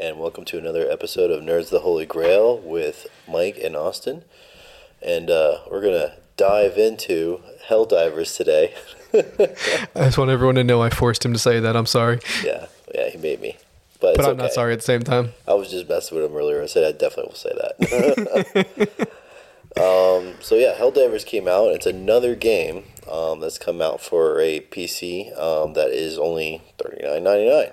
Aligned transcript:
and 0.00 0.20
welcome 0.20 0.44
to 0.44 0.56
another 0.56 0.88
episode 0.88 1.28
of 1.28 1.42
Nerds 1.42 1.70
the 1.70 1.80
Holy 1.80 2.06
Grail 2.06 2.56
with 2.56 3.08
Mike 3.26 3.58
and 3.58 3.74
Austin. 3.74 4.22
And 5.02 5.28
uh, 5.28 5.58
we're 5.68 5.80
going 5.80 5.94
to 5.94 6.12
dive 6.36 6.78
into 6.78 7.40
Helldivers 7.68 8.36
today. 8.36 8.74
I 9.12 10.04
just 10.04 10.16
want 10.16 10.30
everyone 10.30 10.54
to 10.54 10.62
know 10.62 10.80
I 10.80 10.90
forced 10.90 11.24
him 11.24 11.32
to 11.32 11.38
say 11.38 11.58
that. 11.58 11.74
I'm 11.74 11.86
sorry. 11.86 12.20
Yeah, 12.44 12.66
yeah, 12.94 13.10
he 13.10 13.18
made 13.18 13.40
me. 13.40 13.56
But, 14.00 14.18
But 14.18 14.26
I'm 14.26 14.36
not 14.36 14.52
sorry 14.52 14.72
at 14.72 14.78
the 14.78 14.84
same 14.84 15.02
time. 15.02 15.30
I 15.48 15.54
was 15.54 15.68
just 15.68 15.88
messing 15.88 16.16
with 16.16 16.30
him 16.30 16.36
earlier. 16.36 16.62
I 16.62 16.66
said 16.66 16.84
I 16.84 16.96
definitely 16.96 17.30
will 17.30 17.34
say 17.34 17.52
that. 17.56 18.98
um, 19.76 20.34
so 20.40 20.54
yeah, 20.54 20.76
Helldivers 20.78 21.26
came 21.26 21.48
out. 21.48 21.72
It's 21.72 21.86
another 21.86 22.36
game 22.36 22.84
um, 23.10 23.40
that's 23.40 23.58
come 23.58 23.82
out 23.82 24.00
for 24.00 24.40
a 24.40 24.60
PC 24.60 25.36
um, 25.36 25.72
that 25.72 25.90
is 25.90 26.16
only 26.18 26.62
thirty 26.78 27.04
nine 27.04 27.24
ninety 27.24 27.50
nine. 27.50 27.70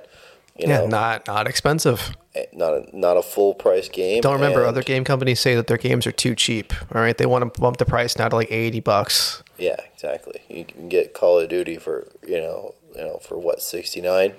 You 0.58 0.68
Yeah, 0.70 0.80
know, 0.80 0.88
not 0.88 1.28
not 1.28 1.48
expensive. 1.48 2.16
Eh, 2.34 2.46
not 2.54 2.74
a, 2.74 2.98
not 2.98 3.18
a 3.18 3.22
full 3.22 3.54
price 3.54 3.90
game. 3.90 4.22
Don't 4.22 4.36
remember 4.36 4.60
and- 4.62 4.70
other 4.70 4.82
game 4.84 5.04
companies 5.04 5.40
say 5.40 5.54
that 5.56 5.68
their 5.68 5.78
games 5.78 6.08
are 6.08 6.12
too 6.14 6.34
cheap. 6.36 6.74
All 6.94 7.02
right, 7.02 7.18
they 7.18 7.26
want 7.26 7.54
to 7.54 7.60
bump 7.62 7.78
the 7.78 7.86
price 7.86 8.18
now 8.18 8.30
to 8.30 8.36
like 8.36 8.52
80 8.52 8.80
bucks. 8.80 9.44
Yeah, 9.58 9.76
exactly. 9.94 10.42
You 10.50 10.64
can 10.66 10.88
get 10.90 11.14
Call 11.14 11.40
of 11.40 11.50
Duty 11.50 11.78
for 11.78 12.08
you 12.28 12.38
know 12.38 12.74
you 12.96 13.02
know 13.04 13.18
for 13.18 13.38
what 13.38 13.62
sixty 13.62 14.00
nine. 14.02 14.34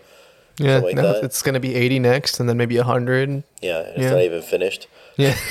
Yeah, 0.59 0.79
like 0.79 0.95
no, 0.95 1.13
it's 1.23 1.43
going 1.43 1.53
to 1.53 1.61
be 1.61 1.75
80 1.75 1.99
next 1.99 2.41
and 2.41 2.49
then 2.49 2.57
maybe 2.57 2.77
100. 2.79 3.43
Yeah, 3.61 3.81
and 3.81 3.89
it's 3.89 3.99
Yeah. 3.99 4.11
not 4.13 4.23
even 4.23 4.41
finished. 4.41 4.87
Yeah. 5.19 5.37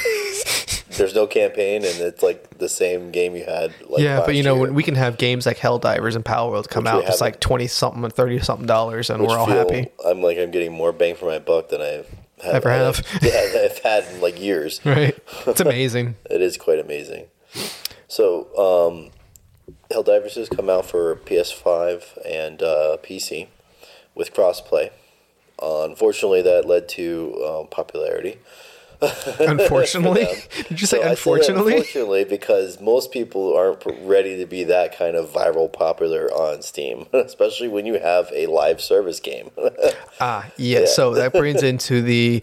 There's 0.97 1.15
no 1.15 1.27
campaign, 1.27 1.83
and 1.83 1.99
it's 1.99 2.23
like 2.23 2.57
the 2.57 2.69
same 2.69 3.11
game 3.11 3.35
you 3.35 3.43
had. 3.45 3.73
Like 3.87 4.01
yeah, 4.01 4.23
but 4.25 4.35
you 4.35 4.43
know, 4.43 4.63
year, 4.65 4.73
we 4.73 4.83
can 4.83 4.95
have 4.95 5.17
games 5.17 5.45
like 5.45 5.57
Helldivers 5.57 6.15
and 6.15 6.23
Palworld 6.23 6.69
come 6.69 6.85
Which 6.85 6.93
out 6.93 7.03
it's 7.05 7.21
like 7.21 7.39
20 7.39 7.67
something 7.67 8.03
and 8.03 8.13
30 8.13 8.39
something 8.39 8.67
dollars 8.67 9.09
and 9.09 9.21
which 9.21 9.29
we're 9.29 9.37
all 9.37 9.45
feel- 9.45 9.55
happy. 9.55 9.87
I'm 10.05 10.21
like 10.21 10.37
I'm 10.37 10.51
getting 10.51 10.71
more 10.71 10.91
bang 10.91 11.15
for 11.15 11.25
my 11.25 11.39
buck 11.39 11.69
than 11.69 11.81
I've 11.81 12.09
had, 12.43 12.55
Ever 12.55 12.69
have. 12.69 13.01
yeah, 13.21 13.63
I've 13.63 13.79
had 13.79 14.05
in 14.13 14.21
like 14.21 14.39
years. 14.39 14.79
Right? 14.85 15.17
It's 15.47 15.61
amazing. 15.61 16.15
It 16.29 16.41
is 16.41 16.57
quite 16.57 16.79
amazing. 16.79 17.25
So, 18.07 18.47
um, 18.57 19.11
Helldivers 19.91 20.35
has 20.35 20.49
come 20.49 20.69
out 20.69 20.85
for 20.85 21.15
PS5 21.15 22.25
and 22.25 22.61
uh, 22.61 22.97
PC 23.03 23.47
with 24.13 24.33
crossplay. 24.33 24.91
Uh, 25.61 25.83
unfortunately, 25.89 26.41
that 26.41 26.65
led 26.65 26.87
to 26.89 27.43
um, 27.45 27.67
popularity. 27.67 28.37
Unfortunately. 29.39 30.27
Did 30.67 30.81
you 30.81 30.87
So 30.87 30.97
say 30.97 31.03
that 31.03 31.11
unfortunately? 31.11 31.73
unfortunately, 31.73 32.23
because 32.25 32.79
most 32.81 33.11
people 33.11 33.55
aren't 33.55 33.83
ready 34.01 34.37
to 34.37 34.45
be 34.45 34.63
that 34.65 34.97
kind 34.97 35.15
of 35.15 35.29
viral 35.29 35.71
popular 35.71 36.27
on 36.31 36.61
Steam, 36.61 37.05
especially 37.13 37.67
when 37.67 37.85
you 37.85 37.99
have 37.99 38.31
a 38.33 38.47
live 38.47 38.81
service 38.81 39.19
game. 39.19 39.51
Ah, 40.21 40.49
yeah, 40.57 40.85
So 40.85 41.13
that 41.15 41.33
brings 41.33 41.61
into 41.61 42.01
the 42.01 42.41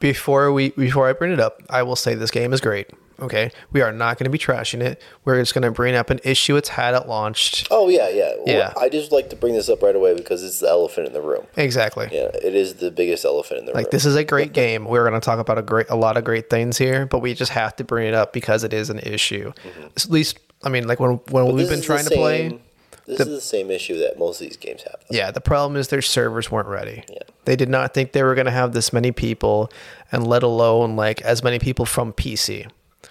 before 0.00 0.52
we 0.52 0.70
before 0.70 1.08
I 1.08 1.14
bring 1.14 1.32
it 1.32 1.40
up, 1.40 1.62
I 1.70 1.82
will 1.82 1.96
say 1.96 2.14
this 2.14 2.30
game 2.30 2.52
is 2.52 2.60
great. 2.60 2.88
Okay, 3.20 3.50
we 3.72 3.80
are 3.82 3.92
not 3.92 4.18
going 4.18 4.24
to 4.24 4.30
be 4.30 4.38
trashing 4.38 4.80
it. 4.82 5.00
We're 5.24 5.38
just 5.40 5.54
going 5.54 5.62
to 5.62 5.70
bring 5.70 5.94
up 5.94 6.10
an 6.10 6.20
issue 6.24 6.56
it's 6.56 6.70
had 6.70 6.94
at 6.94 7.08
launched. 7.08 7.68
oh 7.70 7.88
yeah, 7.88 8.08
yeah. 8.08 8.32
Well, 8.38 8.44
Yeah. 8.56 8.72
I 8.80 8.88
just 8.88 9.12
like 9.12 9.30
to 9.30 9.36
bring 9.36 9.54
this 9.54 9.68
up 9.68 9.82
right 9.82 9.94
away 9.94 10.14
because 10.14 10.42
it's 10.42 10.60
the 10.60 10.68
elephant 10.68 11.06
in 11.06 11.12
the 11.12 11.20
room. 11.22 11.46
Exactly. 11.56 12.08
Yeah, 12.10 12.30
it 12.42 12.54
is 12.54 12.74
the 12.74 12.90
biggest 12.90 13.24
elephant 13.24 13.60
in 13.60 13.66
the 13.66 13.72
room. 13.72 13.82
Like 13.82 13.90
this 13.90 14.04
is 14.06 14.16
a 14.16 14.24
great 14.24 14.52
game. 14.52 14.84
We're 14.84 15.08
going 15.08 15.20
to 15.20 15.24
talk 15.24 15.38
about 15.38 15.58
a 15.58 15.62
great 15.62 15.86
a 15.90 15.96
lot 15.96 16.16
of 16.16 16.24
great 16.24 16.48
things 16.50 16.78
here, 16.78 17.06
but 17.06 17.20
we 17.20 17.34
just 17.34 17.52
have 17.52 17.76
to 17.76 17.84
bring 17.84 18.06
it 18.08 18.14
up 18.14 18.32
because 18.32 18.64
it 18.64 18.72
is 18.72 18.90
an 18.90 18.98
issue. 19.00 19.52
At 19.96 20.10
least, 20.10 20.38
I 20.62 20.68
mean, 20.68 20.86
like 20.86 21.00
when 21.00 21.10
when 21.10 21.44
Mm-hmm. 21.44 21.46
But 21.46 21.54
we've 21.54 21.68
been 21.68 21.82
trying 21.82 22.04
to 22.04 22.10
play. 22.14 22.48
same- 22.50 22.60
This 23.06 23.20
is 23.20 23.26
the 23.28 23.40
same 23.40 23.70
issue 23.72 23.98
that 23.98 24.18
most 24.18 24.40
of 24.40 24.46
these 24.46 24.56
games 24.56 24.82
have. 24.84 25.00
though. 25.00 25.16
Yeah, 25.16 25.30
the 25.32 25.40
problem 25.40 25.76
is 25.76 25.88
their 25.88 26.02
servers 26.02 26.50
weren't 26.50 26.68
ready. 26.68 27.02
Yeah. 27.08 27.18
They 27.44 27.56
did 27.56 27.68
not 27.68 27.92
think 27.92 28.12
they 28.12 28.22
were 28.22 28.34
going 28.36 28.44
to 28.44 28.52
have 28.52 28.72
this 28.72 28.92
many 28.92 29.10
people, 29.10 29.70
and 30.12 30.24
let 30.26 30.42
alone 30.44 30.94
like 30.94 31.20
as 31.22 31.42
many 31.42 31.58
people 31.58 31.86
from 31.86 32.12
PC. 32.12 32.68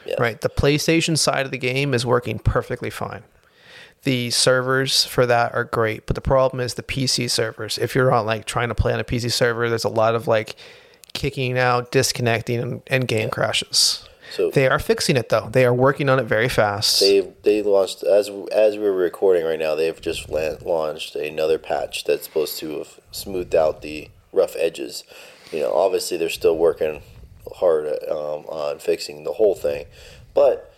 Yeah. 0.10 0.16
Right. 0.22 0.40
The 0.42 0.50
PlayStation 0.50 1.18
side 1.18 1.46
of 1.46 1.52
the 1.52 1.58
game 1.58 1.94
is 1.94 2.06
working 2.06 2.40
perfectly 2.40 2.90
fine. 2.90 3.24
The 4.04 4.30
servers 4.32 5.04
for 5.06 5.26
that 5.26 5.54
are 5.54 5.66
great, 5.66 6.06
but 6.06 6.16
the 6.16 6.22
problem 6.22 6.62
is 6.62 6.76
the 6.76 6.84
PC 6.84 7.30
servers. 7.30 7.78
If 7.78 7.96
you're 7.96 8.12
on 8.12 8.26
like 8.26 8.46
trying 8.46 8.70
to 8.70 8.76
play 8.76 8.94
on 8.94 9.00
a 9.00 9.04
PC 9.04 9.32
server, 9.32 9.68
there's 9.70 9.84
a 9.84 9.90
lot 9.90 10.16
of 10.16 10.28
like 10.28 10.56
kicking 11.14 11.58
out, 11.58 11.92
disconnecting, 11.92 12.60
and, 12.60 12.82
and 12.88 13.08
game 13.08 13.30
crashes. 13.30 14.08
So 14.32 14.52
They 14.52 14.68
are 14.68 14.80
fixing 14.80 15.18
it 15.18 15.30
though. 15.30 15.50
They 15.52 15.66
are 15.66 15.74
working 15.74 16.08
on 16.08 16.20
it 16.20 16.26
very 16.26 16.50
fast. 16.50 17.00
they 17.00 17.22
they 17.44 17.62
launched 17.62 18.04
as 18.04 18.30
as 18.52 18.78
we 18.78 18.84
were 18.84 18.94
recording 18.94 19.44
right 19.44 19.60
now. 19.60 19.76
They've 19.76 20.00
just 20.00 20.30
la- 20.30 20.56
launched 20.62 21.16
another 21.16 21.58
patch 21.58 22.04
that's 22.04 22.26
supposed 22.26 22.58
to 22.60 22.78
have 22.78 23.00
smoothed 23.12 23.56
out 23.56 23.82
the 23.82 24.10
rough 24.32 24.56
edges. 24.56 25.04
You 25.52 25.62
know, 25.62 25.74
obviously 25.74 26.16
they're 26.18 26.30
still 26.30 26.56
working 26.58 27.02
hard 27.56 27.88
um, 28.10 28.46
on 28.48 28.80
fixing 28.80 29.24
the 29.24 29.34
whole 29.34 29.56
thing, 29.56 29.86
but 30.34 30.74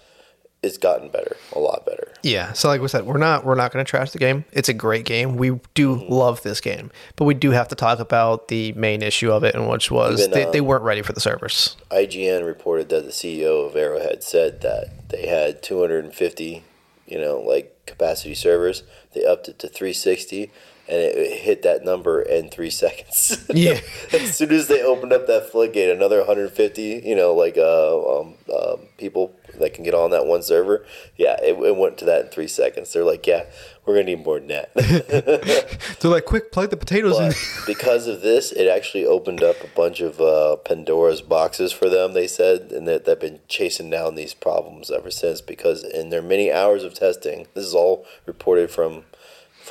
it's 0.64 0.78
gotten 0.78 1.10
better, 1.10 1.36
a 1.54 1.60
lot 1.60 1.86
better. 1.88 2.14
Yeah. 2.22 2.54
So 2.54 2.68
like 2.68 2.82
we 2.82 2.88
said, 2.88 3.06
we're 3.08 3.18
not 3.18 3.44
we're 3.44 3.56
not 3.56 3.72
going 3.74 3.84
to 3.84 3.90
trash 3.90 4.12
the 4.12 4.20
game. 4.20 4.46
It's 4.52 4.70
a 4.70 4.74
great 4.76 5.06
game. 5.06 5.36
We 5.38 5.60
do 5.74 5.96
Mm-hmm. 5.96 6.14
love 6.14 6.44
this 6.44 6.62
game, 6.62 6.92
but 7.16 7.26
we 7.26 7.34
do 7.34 7.50
have 7.50 7.68
to 7.70 7.76
talk 7.76 7.98
about 8.00 8.48
the 8.48 8.72
main 8.74 9.02
issue 9.02 9.32
of 9.32 9.44
it, 9.44 9.56
and 9.56 9.68
which 9.68 9.90
was 9.90 10.20
Even, 10.20 10.32
they, 10.32 10.44
um, 10.44 10.52
they 10.52 10.62
weren't 10.62 10.84
ready 10.84 11.02
for 11.02 11.14
the 11.14 11.20
servers. 11.20 11.76
IGN 11.90 12.46
reported 12.46 12.90
that 12.90 13.06
the 13.06 13.12
CEO 13.12 13.66
of 13.68 13.76
Arrowhead 13.76 14.24
said 14.24 14.62
that 14.62 15.10
they 15.10 15.26
had 15.26 15.64
250, 15.64 16.64
you 17.08 17.20
know, 17.20 17.40
like 17.40 17.76
capacity 17.88 18.36
servers. 18.36 18.84
They 19.14 19.26
upped 19.26 19.50
it 19.50 19.58
to 19.60 19.68
360, 19.68 20.52
and 20.92 21.00
it, 21.00 21.16
it 21.16 21.40
hit 21.40 21.62
that 21.64 21.86
number 21.86 22.22
in 22.22 22.50
three 22.50 22.70
seconds. 22.84 23.44
Yeah. 23.50 23.80
as 24.14 24.36
soon 24.36 24.52
as 24.52 24.68
they 24.68 24.84
opened 24.84 25.14
up 25.14 25.26
that 25.28 25.50
floodgate, 25.50 25.90
another 25.90 26.18
150, 26.18 27.02
you 27.06 27.16
know, 27.16 27.34
like 27.34 27.58
uh, 27.58 28.20
um, 28.20 28.36
um, 28.54 28.88
people 28.98 29.34
that 29.60 29.74
can 29.74 29.84
get 29.84 29.94
on 29.94 30.12
that 30.12 30.26
one 30.26 30.44
server. 30.44 30.86
Yeah, 31.16 31.38
it, 31.42 31.58
it 31.58 31.76
went 31.78 31.98
to 32.00 32.06
that 32.06 32.26
in 32.26 32.28
three 32.28 32.48
seconds. 32.48 32.92
They're 32.92 33.06
like, 33.06 33.26
yeah, 33.26 33.46
we're 33.86 33.96
gonna 33.96 34.16
need 34.16 34.26
more 34.26 34.40
than 34.40 34.50
that. 34.50 34.74
They're 36.00 36.12
like, 36.12 36.26
quick, 36.26 36.52
plug 36.52 36.70
the 36.70 36.78
potatoes 36.78 37.20
in. 37.20 37.34
Because 37.66 38.08
of 38.08 38.22
this, 38.22 38.52
it 38.52 38.68
actually 38.68 39.06
opened 39.06 39.42
up 39.42 39.64
a 39.64 39.68
bunch 39.68 40.02
of 40.02 40.20
uh, 40.22 40.58
Pandora's 40.58 41.22
boxes 41.22 41.72
for 41.72 41.90
them. 41.90 42.14
They 42.14 42.28
said, 42.28 42.72
and 42.72 42.88
that 42.88 43.06
they've 43.06 43.20
been 43.20 43.40
chasing 43.48 43.90
down 43.90 44.16
these 44.16 44.34
problems 44.34 44.92
ever 44.92 45.10
since. 45.10 45.42
Because 45.42 45.84
in 45.84 46.10
their 46.10 46.22
many 46.22 46.52
hours 46.52 46.84
of 46.84 46.94
testing, 46.94 47.48
this 47.54 47.66
is 47.66 47.74
all 47.74 48.06
reported 48.26 48.72
from 48.72 49.04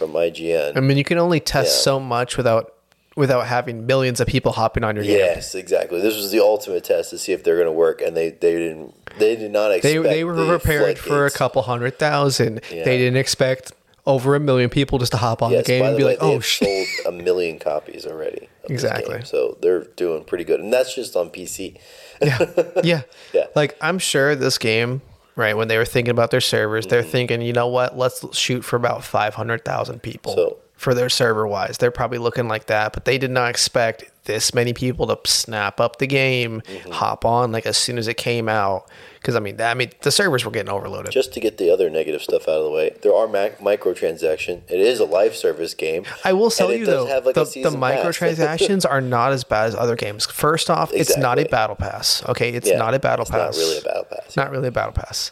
from 0.01 0.13
IGN. 0.15 0.77
I 0.77 0.81
mean, 0.81 0.97
you 0.97 1.05
can 1.05 1.19
only 1.19 1.39
test 1.39 1.79
Yeah. 1.79 1.83
so 1.85 2.01
much 2.01 2.37
without 2.37 2.75
without 3.17 3.47
having 3.47 3.87
millions 3.87 4.21
of 4.21 4.27
people 4.27 4.53
hopping 4.53 4.83
on 4.83 4.95
your 4.97 5.05
game. 5.05 5.19
Yes, 5.19 5.55
exactly. 5.55 6.01
This 6.01 6.17
was 6.17 6.31
the 6.31 6.41
ultimate 6.41 6.85
test 6.85 7.11
to 7.11 7.19
see 7.19 7.33
if 7.33 7.45
they're 7.45 7.57
going 7.57 7.67
to 7.67 7.73
work, 7.73 8.01
and 8.01 8.17
they, 8.17 8.31
they 8.31 8.53
didn't. 8.53 8.95
They 9.19 9.37
did 9.37 9.51
not 9.51 9.73
expect. 9.73 9.83
They 9.83 9.99
they 10.09 10.25
were 10.25 10.47
prepared 10.47 10.99
for 10.99 11.27
a 11.27 11.31
couple 11.31 11.63
hundred 11.63 11.99
thousand. 11.99 12.61
Yeah. 12.73 12.85
They 12.85 12.97
didn't 12.99 13.19
expect 13.19 13.73
over 14.07 14.35
a 14.35 14.41
million 14.41 14.71
people 14.71 14.99
just 14.99 15.13
to 15.13 15.19
hop 15.19 15.43
on 15.43 15.53
Yes, 15.53 15.67
the 15.67 15.73
game 15.73 15.85
and 15.85 15.95
the 15.95 15.99
be 15.99 16.05
way, 16.05 16.11
like, 16.13 16.23
"Oh 16.23 16.41
shit!" 16.41 16.89
sold 17.05 17.15
a 17.21 17.23
million 17.23 17.59
copies 17.59 18.07
already. 18.07 18.49
Exactly. 18.69 19.23
So 19.25 19.59
they're 19.61 19.85
doing 19.97 20.25
pretty 20.25 20.45
good, 20.45 20.61
and 20.61 20.73
that's 20.73 20.95
just 20.95 21.17
on 21.17 21.31
PC. 21.31 21.77
yeah, 22.23 22.39
yeah, 22.85 23.03
Yeah. 23.35 23.47
Like 23.55 23.77
I'm 23.81 23.99
sure 23.99 24.35
this 24.37 24.57
game, 24.57 25.03
right? 25.37 25.57
When 25.57 25.69
they 25.69 25.77
were 25.79 25.85
thinking 25.85 26.11
about 26.13 26.31
their 26.31 26.41
servers, 26.41 26.87
they're 26.87 27.03
Mm-hmm. 27.03 27.11
thinking, 27.11 27.43
you 27.43 27.53
know 27.53 27.69
what? 27.69 27.97
Let's 27.97 28.37
shoot 28.37 28.65
for 28.65 28.77
about 28.77 29.05
five 29.05 29.35
hundred 29.35 29.65
thousand 29.65 30.03
people 30.03 30.35
So- 30.35 30.57
for 30.77 30.95
their 30.95 31.11
server 31.11 31.47
wise. 31.47 31.77
They're 31.79 31.91
probably 31.91 32.19
looking 32.19 32.49
like 32.49 32.67
that, 32.67 32.93
but 32.95 33.05
they 33.05 33.19
did 33.19 33.31
not 33.31 33.51
expect 33.51 34.05
this 34.25 34.55
many 34.55 34.73
people 34.73 35.07
to 35.09 35.19
snap 35.31 35.79
up 35.81 35.99
the 35.99 36.07
game, 36.07 36.63
Mm-hmm. 36.63 36.91
hop 36.93 37.25
on 37.25 37.53
like 37.53 37.67
as 37.67 37.77
soon 37.77 37.99
as 37.99 38.09
it 38.09 38.17
came 38.17 38.49
out. 38.49 38.89
Because 39.21 39.37
I 39.37 39.41
mean, 39.41 39.57
that, 39.59 39.71
I 39.71 39.75
mean, 39.75 39.91
the 40.01 40.11
servers 40.11 40.47
were 40.47 40.51
getting 40.51 40.71
overloaded. 40.73 41.13
Just 41.13 41.35
to 41.35 41.41
get 41.41 41.59
the 41.59 41.71
other 41.71 41.91
negative 41.91 42.23
stuff 42.23 42.43
out 42.49 42.55
of 42.57 42.65
the 42.65 42.71
way, 42.71 42.97
there 43.03 43.15
are 43.15 43.29
mac- 43.29 43.59
microtransaction. 43.59 44.63
It 44.69 44.81
is 44.81 44.99
a 44.99 45.05
live 45.05 45.37
service 45.37 45.75
game. 45.75 46.05
I 46.25 46.33
will 46.33 46.51
tell 46.51 46.73
you 46.73 46.87
though, 46.87 47.05
have, 47.07 47.27
like, 47.27 47.35
the, 47.35 47.45
the 47.45 47.71
microtransactions 47.71 48.89
are 48.91 49.01
not 49.03 49.33
as 49.33 49.45
bad 49.45 49.67
as 49.69 49.75
other 49.75 49.95
games. 49.95 50.25
First 50.27 50.71
off, 50.71 50.91
it's 50.95 51.17
not 51.19 51.39
a 51.39 51.45
battle 51.45 51.77
pass. 51.77 52.27
Okay, 52.31 52.51
it's 52.51 52.69
Yeah, 52.69 52.79
not 52.79 52.95
a 52.95 52.99
battle 52.99 53.27
pass. 53.27 53.59
it's 53.59 53.59
pass. 53.59 53.67
Not 53.67 53.69
really 53.69 53.79
a 53.79 53.83
battle 53.83 54.05
pass. 54.05 54.37
Not 54.37 54.51
really 54.51 54.69
a 54.69 54.73
battle 54.73 54.93
pass. 54.93 55.31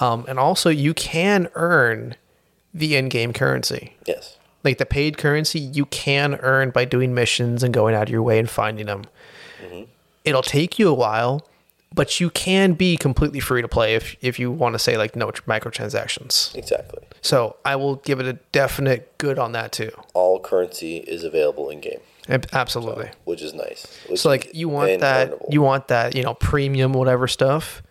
Um, 0.00 0.24
and 0.28 0.38
also, 0.38 0.68
you 0.70 0.92
can 0.94 1.48
earn 1.54 2.16
the 2.74 2.94
in-game 2.96 3.32
currency. 3.32 3.94
yes. 4.06 4.36
Like 4.62 4.76
the 4.76 4.84
paid 4.84 5.16
currency, 5.16 5.58
you 5.58 5.86
can 5.86 6.34
earn 6.42 6.68
by 6.68 6.84
doing 6.84 7.14
missions 7.14 7.62
and 7.62 7.72
going 7.72 7.94
out 7.94 8.02
of 8.04 8.08
your 8.10 8.22
way 8.22 8.38
and 8.38 8.48
finding 8.50 8.84
them. 8.84 9.06
Mm-hmm. 9.64 9.84
It'll 10.26 10.42
take 10.42 10.78
you 10.78 10.86
a 10.90 10.92
while, 10.94 11.48
but 11.94 12.20
you 12.20 12.30
can 12.30 12.74
be 12.74 12.96
completely 12.96 13.40
free 13.40 13.62
to 13.62 13.68
play 13.68 13.94
if 13.94 14.16
if 14.20 14.38
you 14.38 14.50
want 14.50 14.74
to 14.74 14.78
say 14.78 14.96
like 14.96 15.16
no 15.16 15.26
microtransactions. 15.28 16.54
Exactly. 16.54 17.02
So 17.22 17.56
I 17.64 17.76
will 17.76 17.96
give 17.96 18.20
it 18.20 18.26
a 18.26 18.34
definite 18.52 19.16
good 19.18 19.38
on 19.38 19.52
that 19.52 19.72
too. 19.72 19.90
All 20.14 20.40
currency 20.40 20.98
is 20.98 21.24
available 21.24 21.68
in 21.70 21.80
game, 21.80 22.00
Ab- 22.28 22.46
Absolutely. 22.52 23.10
which 23.24 23.42
is 23.42 23.52
nice. 23.54 23.86
Which 24.08 24.20
So 24.20 24.28
like 24.28 24.50
you 24.54 24.68
want 24.68 25.00
that 25.00 25.30
earnable. 25.32 25.52
you 25.52 25.62
want 25.62 25.88
that, 25.88 26.14
you 26.14 26.22
know, 26.22 26.34
premium 26.34 26.92
whatever 26.92 27.26
stuff 27.28 27.82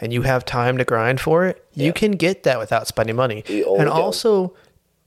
and 0.00 0.12
you 0.12 0.22
have 0.22 0.44
time 0.44 0.78
to 0.78 0.84
grind 0.84 1.20
for 1.20 1.44
it, 1.46 1.64
you 1.74 1.92
can 1.92 2.12
get 2.12 2.44
that 2.44 2.58
without 2.58 2.86
spending 2.86 3.16
money. 3.16 3.42
And 3.48 3.88
also 3.88 4.54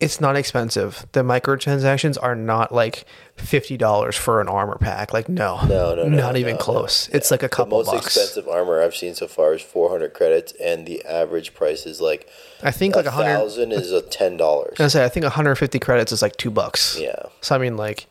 it's 0.02 0.20
not 0.20 0.36
expensive. 0.36 1.06
The 1.14 1.22
microtransactions 1.22 2.18
are 2.22 2.36
not 2.36 2.74
like 2.74 3.06
fifty 3.36 3.78
dollars 3.78 4.16
for 4.18 4.42
an 4.42 4.48
armor 4.50 4.78
pack. 4.80 5.14
Like 5.14 5.30
no, 5.30 5.62
No, 5.68 5.96
no, 5.96 6.04
no, 6.08 6.18
not 6.18 6.36
even 6.38 6.56
no, 6.56 6.62
close. 6.62 7.08
It's 7.10 7.32
like 7.32 7.44
a 7.44 7.50
couple. 7.50 7.78
The 7.80 7.86
most 7.92 7.94
bucks. 8.04 8.18
expensive 8.18 8.48
armor 8.50 8.82
I've 8.82 8.96
seen 8.96 9.16
so 9.16 9.28
far 9.28 9.54
is 9.54 9.62
400 9.62 10.14
credits, 10.14 10.54
and 10.62 10.86
the 10.86 11.06
average 11.06 11.54
price 11.54 11.86
is 11.86 12.02
like 12.02 12.28
I 12.64 12.72
think 12.72 12.96
like 12.96 13.06
a 13.06 13.12
thousand 13.12 13.72
is 13.72 13.92
a 13.92 14.02
ten 14.02 14.36
dollars. 14.38 14.80
I 14.80 14.88
say 14.88 15.06
I 15.06 15.10
think 15.10 15.24
150 15.24 15.80
credits 15.80 16.12
is 16.12 16.22
like 16.22 16.36
two 16.36 16.52
bucks. 16.52 16.98
Yeah. 17.00 17.24
So 17.42 17.56
I 17.56 17.60
mean, 17.60 17.78
like, 17.78 18.08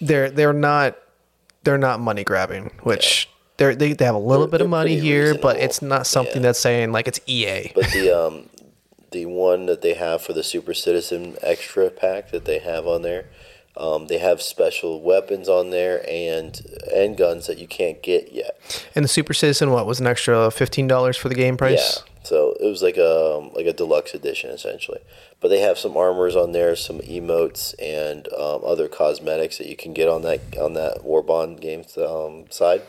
they're 0.00 0.30
they're 0.30 0.52
not 0.52 0.96
they're 1.64 1.78
not 1.78 2.00
money 2.00 2.24
grabbing, 2.24 2.70
which 2.82 3.28
they're, 3.56 3.74
they 3.74 3.92
they 3.92 4.04
have 4.04 4.14
a 4.14 4.18
little 4.18 4.46
They're- 4.46 4.58
bit 4.58 4.60
of 4.62 4.70
money 4.70 4.98
here, 4.98 5.36
but 5.38 5.56
it's 5.58 5.80
not 5.82 6.06
something 6.06 6.36
Yeah. 6.36 6.42
that's 6.48 6.58
saying 6.58 6.92
like 6.92 7.06
it's 7.06 7.20
EA. 7.26 7.70
But 7.74 7.90
the 7.92 8.10
um, 8.10 8.48
the 9.10 9.26
one 9.26 9.66
that 9.66 9.82
they 9.82 9.94
have 9.94 10.22
for 10.22 10.32
the 10.32 10.42
Super 10.42 10.74
Citizen 10.74 11.36
Extra 11.42 11.90
pack 11.90 12.30
that 12.30 12.44
they 12.44 12.58
have 12.58 12.86
on 12.86 13.02
there, 13.02 13.26
um, 13.76 14.08
they 14.08 14.18
have 14.18 14.42
special 14.42 15.00
weapons 15.00 15.48
on 15.48 15.70
there 15.70 16.04
and 16.08 16.60
and 16.94 17.16
guns 17.16 17.46
that 17.46 17.58
you 17.58 17.66
can't 17.66 18.02
get 18.02 18.32
yet. 18.32 18.58
And 18.94 19.04
the 19.04 19.08
Super 19.08 19.34
Citizen, 19.34 19.70
what 19.70 19.86
was 19.86 20.00
an 20.00 20.06
extra 20.06 20.50
fifteen 20.50 20.86
dollars 20.86 21.16
for 21.16 21.28
the 21.28 21.34
game 21.34 21.56
price? 21.56 21.96
Yeah. 21.98 22.10
So 22.22 22.54
it 22.60 22.66
was 22.66 22.82
like 22.82 22.96
a 22.96 23.50
like 23.54 23.66
a 23.66 23.72
deluxe 23.72 24.14
edition 24.14 24.50
essentially. 24.50 25.00
But 25.40 25.48
they 25.48 25.60
have 25.60 25.78
some 25.78 25.96
armors 25.96 26.36
on 26.36 26.52
there, 26.52 26.76
some 26.76 26.98
emotes, 26.98 27.74
and 27.80 28.30
um, 28.34 28.60
other 28.62 28.88
cosmetics 28.88 29.56
that 29.56 29.68
you 29.68 29.76
can 29.76 29.94
get 29.94 30.08
on 30.08 30.22
that 30.22 30.40
on 30.58 30.74
that 30.74 30.98
Warbond 30.98 31.60
games 31.60 31.96
um, 31.96 32.44
side 32.50 32.82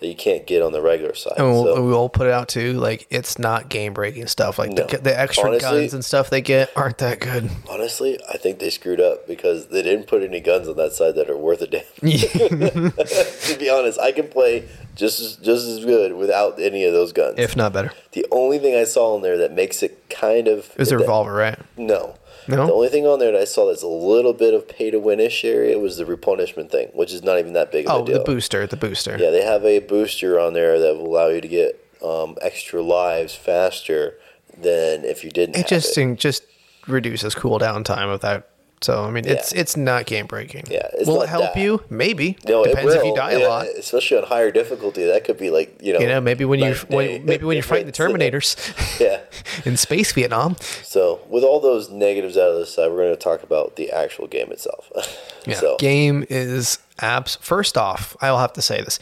that 0.00 0.06
you 0.06 0.14
can't 0.14 0.46
get 0.46 0.62
on 0.62 0.72
the 0.72 0.80
regular 0.82 1.14
side. 1.14 1.34
And 1.36 1.46
we'll, 1.52 1.64
so, 1.76 1.84
we'll 1.86 2.08
put 2.08 2.26
it 2.26 2.32
out 2.32 2.48
too. 2.48 2.72
Like 2.74 3.06
it's 3.10 3.38
not 3.38 3.68
game 3.68 3.92
breaking 3.94 4.26
stuff. 4.28 4.58
Like 4.58 4.70
No. 4.72 4.86
the, 4.86 4.98
the 4.98 5.18
extra 5.18 5.48
Honestly- 5.50 5.80
guns 5.80 5.94
and 5.94 6.04
stuff 6.04 6.30
they 6.30 6.40
get 6.40 6.70
aren't 6.74 6.98
that 6.98 7.20
good. 7.20 7.50
honestly, 7.70 8.18
I 8.32 8.36
think 8.38 8.58
they 8.58 8.70
screwed 8.70 9.00
up 9.00 9.26
because 9.26 9.68
they 9.68 9.82
didn't 9.82 10.06
put 10.06 10.22
any 10.22 10.40
guns 10.40 10.68
on 10.68 10.76
that 10.76 10.92
side 10.92 11.14
that 11.16 11.28
are 11.30 11.36
worth 11.36 11.60
a 11.62 11.66
damn. 11.66 11.82
to 12.00 13.56
be 13.58 13.68
honest, 13.70 13.98
I 14.00 14.12
can 14.12 14.28
play 14.28 14.68
just 14.94 15.20
as, 15.20 15.36
just 15.36 15.66
as 15.66 15.84
good 15.84 16.14
without 16.14 16.58
any 16.60 16.84
of 16.84 16.92
those 16.92 17.12
guns. 17.12 17.34
if 17.38 17.56
not 17.56 17.72
better. 17.72 17.92
the 18.12 18.26
only 18.30 18.58
thing 18.58 18.74
I 18.74 18.84
saw 18.84 19.16
in 19.16 19.22
there 19.22 19.38
that 19.38 19.52
makes 19.52 19.82
it 19.82 20.08
kind 20.10 20.48
of 20.48 20.70
It 20.70 20.78
was 20.78 20.92
a 20.92 20.98
revolver, 20.98 21.32
right? 21.32 21.58
No. 21.76 22.16
No? 22.48 22.66
The 22.66 22.72
only 22.72 22.88
thing 22.88 23.06
on 23.06 23.18
there 23.18 23.32
that 23.32 23.40
I 23.40 23.44
saw 23.44 23.66
that's 23.66 23.82
a 23.82 23.86
little 23.88 24.32
bit 24.32 24.54
of 24.54 24.68
pay 24.68 24.90
to 24.90 24.98
win 24.98 25.20
ish 25.20 25.44
area 25.44 25.78
was 25.78 25.96
the 25.96 26.06
replenishment 26.06 26.70
thing, 26.70 26.88
which 26.94 27.12
is 27.12 27.22
not 27.22 27.38
even 27.38 27.52
that 27.54 27.70
big 27.72 27.86
of 27.86 27.92
Oh, 27.92 28.02
a 28.02 28.06
deal. 28.06 28.18
the 28.18 28.24
booster, 28.24 28.66
the 28.66 28.76
booster. 28.76 29.16
Yeah, 29.18 29.30
they 29.30 29.42
have 29.44 29.64
a 29.64 29.78
booster 29.80 30.38
on 30.38 30.52
there 30.52 30.78
that 30.78 30.96
will 30.96 31.06
allow 31.06 31.28
you 31.28 31.40
to 31.40 31.48
get 31.48 31.82
um, 32.04 32.36
extra 32.42 32.82
lives 32.82 33.34
faster 33.34 34.18
than 34.56 35.04
if 35.04 35.24
you 35.24 35.30
didn't. 35.30 35.54
it 35.54 35.58
have 35.60 35.66
just 35.68 35.96
it. 35.96 36.02
it 36.10 36.18
just 36.18 36.42
reduces 36.86 37.34
cooldown 37.34 37.84
time 37.84 38.08
of 38.08 38.20
that. 38.20 38.49
So 38.82 39.04
I 39.04 39.10
mean, 39.10 39.26
it's 39.26 39.52
it's 39.52 39.76
not 39.76 40.06
game 40.06 40.26
breaking. 40.26 40.64
Yeah, 40.70 40.88
will 41.06 41.20
it 41.20 41.28
help 41.28 41.52
that. 41.54 41.60
you? 41.60 41.82
Maybe. 41.90 42.38
No, 42.46 42.62
it 42.64 42.70
Depends 42.70 42.94
if 42.94 43.04
you 43.04 43.14
die 43.14 43.32
a 43.32 43.46
lot. 43.46 43.66
especially 43.66 44.16
on 44.16 44.24
higher 44.24 44.50
difficulty. 44.50 45.04
That 45.04 45.24
could 45.24 45.36
be 45.36 45.50
like 45.50 45.78
you 45.82 45.92
know. 45.92 46.00
You 46.00 46.08
know, 46.08 46.20
maybe 46.20 46.46
when 46.46 46.60
you 46.60 46.74
when, 46.88 47.26
maybe 47.26 47.44
when 47.44 47.56
you're 47.56 47.62
fighting 47.62 47.86
the. 47.86 47.92
Terminators 48.00 48.98
yeah. 48.98 49.20
in 49.70 49.76
space 49.76 50.12
Vietnam. 50.12 50.56
So 50.82 51.20
with 51.28 51.44
all 51.44 51.60
those 51.60 51.90
negatives 51.90 52.38
out 52.38 52.50
of 52.50 52.58
the 52.58 52.64
side, 52.64 52.90
we're 52.90 53.04
going 53.04 53.10
to 53.10 53.16
talk 53.16 53.42
about 53.42 53.76
the 53.76 53.90
actual 53.90 54.26
game 54.26 54.50
itself. 54.50 54.90
Yeah, 55.46 55.54
so 55.54 55.76
game 55.78 56.26
is 56.28 56.78
abs. 57.00 57.36
First 57.36 57.78
off, 57.78 58.14
I 58.20 58.30
will 58.30 58.40
have 58.40 58.52
to 58.54 58.62
say 58.62 58.82
this: 58.82 58.98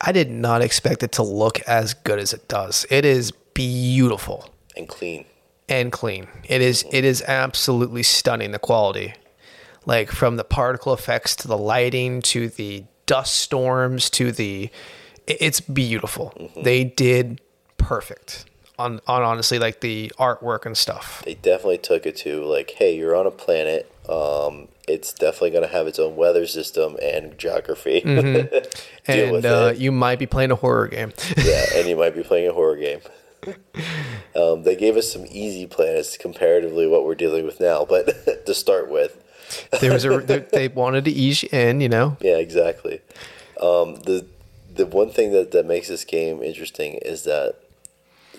I 0.00 0.10
did 0.10 0.30
not 0.30 0.62
expect 0.62 1.02
it 1.02 1.12
to 1.12 1.22
look 1.22 1.60
as 1.68 1.92
good 1.92 2.18
as 2.18 2.32
it 2.32 2.48
does. 2.48 2.86
It 2.88 3.04
is 3.04 3.30
beautiful 3.30 4.48
and 4.74 4.88
clean. 4.88 5.26
and 5.68 5.92
clean. 5.92 6.28
It 6.44 6.62
is 6.62 6.86
it 6.90 7.04
is 7.04 7.22
absolutely 7.28 8.02
stunning. 8.02 8.52
The 8.52 8.58
quality, 8.58 9.12
like 9.86 10.10
from 10.10 10.36
the 10.36 10.44
particle 10.44 10.92
effects 10.92 11.36
to 11.36 11.48
the 11.48 11.58
lighting 11.58 12.22
to 12.22 12.48
the 12.48 12.84
dust 13.06 13.36
storms 13.36 14.08
to 14.10 14.32
the, 14.32 14.70
it's 15.26 15.60
beautiful. 15.60 16.50
They 16.56 16.84
did 16.84 17.40
perfect 17.78 18.46
on 18.78 19.00
on 19.06 19.22
honestly 19.22 19.58
like 19.58 19.80
the 19.80 20.12
artwork 20.18 20.66
and 20.66 20.76
stuff. 20.76 21.22
They 21.24 21.34
definitely 21.34 21.78
took 21.78 22.06
it 22.06 22.16
to 22.18 22.44
like, 22.44 22.70
hey, 22.70 22.96
you're 22.96 23.16
on 23.16 23.26
a 23.26 23.30
planet. 23.30 23.90
Um, 24.08 24.68
it's 24.88 25.12
definitely 25.12 25.50
going 25.50 25.62
to 25.62 25.72
have 25.72 25.86
its 25.86 25.98
own 25.98 26.16
weather 26.16 26.46
system 26.46 26.96
and 27.00 27.38
geography. 27.38 28.00
Deal 28.00 29.36
and 29.36 29.46
uh, 29.46 29.72
you 29.76 29.92
might 29.92 30.18
be 30.18 30.26
playing 30.26 30.50
a 30.50 30.56
horror 30.56 30.88
game. 30.88 31.12
yeah, 31.36 31.64
and 31.74 31.88
you 31.88 31.96
might 31.96 32.14
be 32.14 32.22
playing 32.22 32.48
a 32.48 32.52
horror 32.52 32.76
game. 32.76 33.00
Um, 34.34 34.62
they 34.62 34.76
gave 34.76 34.96
us 34.96 35.12
some 35.12 35.26
easy 35.28 35.66
planets 35.66 36.16
comparatively 36.16 36.86
what 36.86 37.04
we're 37.04 37.14
dealing 37.14 37.44
with 37.44 37.60
now, 37.60 37.84
but 37.84 38.46
to 38.46 38.54
start 38.54 38.90
with, 38.90 39.21
there 39.80 39.92
was 39.92 40.04
a 40.04 40.18
they, 40.18 40.38
they 40.38 40.68
wanted 40.68 41.04
to 41.06 41.10
ease 41.10 41.42
you 41.42 41.48
in, 41.52 41.80
you 41.80 41.88
know. 41.88 42.16
yeah, 42.20 42.36
exactly. 42.36 43.00
Um, 43.60 43.96
the 43.96 44.26
the 44.74 44.86
one 44.86 45.10
thing 45.10 45.32
that, 45.32 45.50
that 45.52 45.66
makes 45.66 45.88
this 45.88 46.04
game 46.04 46.42
interesting 46.42 46.94
is 46.94 47.24
that 47.24 47.56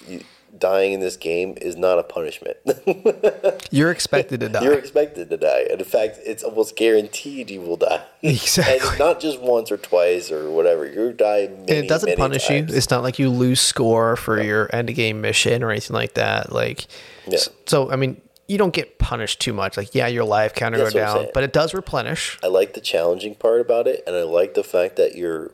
you, 0.07 0.21
dying 0.57 0.93
in 0.93 0.99
this 0.99 1.15
game 1.17 1.55
is 1.61 1.75
not 1.75 1.97
a 1.99 2.03
punishment. 2.03 2.57
You're 3.71 3.91
expected 3.91 4.39
to 4.41 4.49
die. 4.49 4.61
You're 4.63 4.77
expected 4.77 5.29
to 5.29 5.37
die, 5.37 5.67
and 5.69 5.79
in 5.79 5.85
fact, 5.85 6.19
it's 6.25 6.43
almost 6.43 6.75
guaranteed 6.75 7.49
you 7.49 7.61
will 7.61 7.77
die. 7.77 8.03
Exactly. 8.23 8.89
and 8.89 8.99
not 8.99 9.19
just 9.19 9.41
once 9.41 9.71
or 9.71 9.77
twice 9.77 10.31
or 10.31 10.49
whatever. 10.49 10.85
You're 10.85 11.11
dying 11.13 11.51
many, 11.65 11.77
and 11.77 11.85
it 11.85 11.89
doesn't 11.89 12.17
punish 12.17 12.47
times. 12.47 12.71
you. 12.71 12.77
It's 12.77 12.89
not 12.89 13.03
like 13.03 13.19
you 13.19 13.29
lose 13.29 13.59
score 13.61 14.15
for 14.15 14.41
your 14.41 14.73
end 14.73 14.93
game 14.95 15.21
mission 15.21 15.61
or 15.63 15.71
anything 15.71 15.93
like 15.95 16.13
that. 16.15 16.51
Like, 16.51 16.87
Yeah. 17.27 17.39
so 17.65 17.91
I 17.91 17.95
mean, 17.97 18.21
you 18.47 18.57
don't 18.57 18.73
get 18.73 18.99
punished 18.99 19.39
too 19.39 19.53
much. 19.53 19.77
Like, 19.77 19.95
yeah, 19.95 20.07
your 20.07 20.25
life 20.25 20.53
counter 20.53 20.77
That's 20.77 20.93
go 20.93 20.99
down, 20.99 21.27
but 21.33 21.43
it 21.43 21.53
does 21.53 21.73
replenish. 21.73 22.37
I 22.43 22.47
like 22.47 22.73
the 22.73 22.81
challenging 22.81 23.35
part 23.35 23.61
about 23.61 23.87
it, 23.87 24.03
and 24.05 24.15
I 24.15 24.23
like 24.23 24.53
the 24.53 24.63
fact 24.63 24.95
that 24.97 25.15
you're 25.15 25.51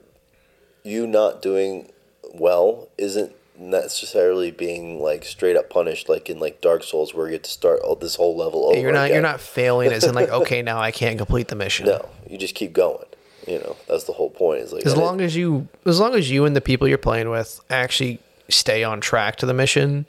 you 0.84 1.06
not 1.06 1.42
doing 1.42 1.92
well 2.34 2.88
isn't 2.98 3.34
necessarily 3.58 4.52
being 4.52 5.02
like 5.02 5.26
straight 5.26 5.58
up 5.58 5.70
punished 5.70 6.08
like 6.08 6.30
in 6.30 6.40
like 6.40 6.62
Dark 6.62 6.84
Souls 6.84 7.14
where 7.14 7.28
you 7.28 7.34
get 7.34 7.44
to 7.44 7.52
start 7.52 7.82
all 7.82 7.96
this 7.96 8.16
whole 8.16 8.36
level 8.36 8.66
over. 8.68 8.80
You're 8.80 8.92
not 8.92 9.06
again. 9.06 9.16
you're 9.16 9.22
not 9.22 9.42
failing 9.42 9.92
as 9.92 10.06
in 10.06 10.16
like, 10.16 10.30
okay, 10.42 10.62
now 10.62 10.80
I 10.80 10.92
can't 10.92 11.18
complete 11.18 11.50
the 11.50 11.56
mission. 11.56 11.86
No, 11.86 12.10
you 12.28 12.38
just 12.38 12.56
keep 12.56 12.74
going. 12.74 13.06
You 13.48 13.60
know, 13.60 13.76
that's 13.88 14.04
the 14.04 14.14
whole 14.14 14.30
point. 14.30 14.62
Is 14.62 14.74
like 14.74 14.86
As 14.86 14.96
long 14.96 15.22
as 15.22 15.36
you 15.36 15.68
as 15.86 16.00
long 16.00 16.16
as 16.16 16.30
you 16.30 16.46
and 16.46 16.56
the 16.56 16.62
people 16.62 16.88
you're 16.88 16.98
playing 16.98 17.30
with 17.30 17.60
actually 17.70 18.20
stay 18.48 18.84
on 18.84 19.02
track 19.02 19.38
to 19.38 19.46
the 19.46 19.54
mission, 19.54 20.06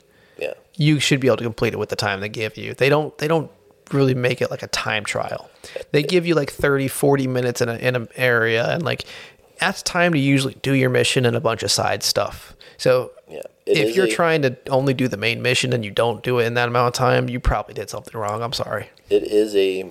you 0.75 0.99
should 0.99 1.19
be 1.19 1.27
able 1.27 1.37
to 1.37 1.43
complete 1.43 1.73
it 1.73 1.77
with 1.79 1.89
the 1.89 1.95
time 1.95 2.19
they 2.21 2.29
give 2.29 2.57
you. 2.57 2.73
They 2.73 2.89
don't 2.89 3.17
they 3.17 3.27
don't 3.27 3.51
really 3.91 4.15
make 4.15 4.41
it 4.41 4.49
like 4.49 4.63
a 4.63 4.67
time 4.67 5.03
trial. 5.03 5.49
They 5.91 6.03
give 6.03 6.25
you 6.25 6.35
like 6.35 6.51
30 6.51 6.87
40 6.87 7.27
minutes 7.27 7.61
in 7.61 7.69
a 7.69 7.75
in 7.75 7.95
an 7.95 8.07
area 8.15 8.69
and 8.69 8.83
like 8.83 9.05
that's 9.59 9.83
time 9.83 10.13
to 10.13 10.19
usually 10.19 10.55
do 10.61 10.73
your 10.73 10.89
mission 10.89 11.25
and 11.25 11.35
a 11.35 11.41
bunch 11.41 11.61
of 11.63 11.71
side 11.71 12.03
stuff. 12.03 12.55
So 12.77 13.11
yeah. 13.29 13.41
If 13.65 13.95
you're 13.95 14.05
a- 14.05 14.11
trying 14.11 14.41
to 14.41 14.57
only 14.69 14.93
do 14.93 15.07
the 15.07 15.17
main 15.17 15.41
mission 15.41 15.71
and 15.71 15.85
you 15.85 15.91
don't 15.91 16.23
do 16.23 16.39
it 16.39 16.45
in 16.45 16.55
that 16.55 16.67
amount 16.67 16.87
of 16.87 16.97
time, 16.97 17.29
you 17.29 17.39
probably 17.39 17.73
did 17.73 17.89
something 17.89 18.19
wrong. 18.19 18.41
I'm 18.41 18.53
sorry. 18.53 18.89
It 19.09 19.23
is 19.23 19.55
a 19.55 19.83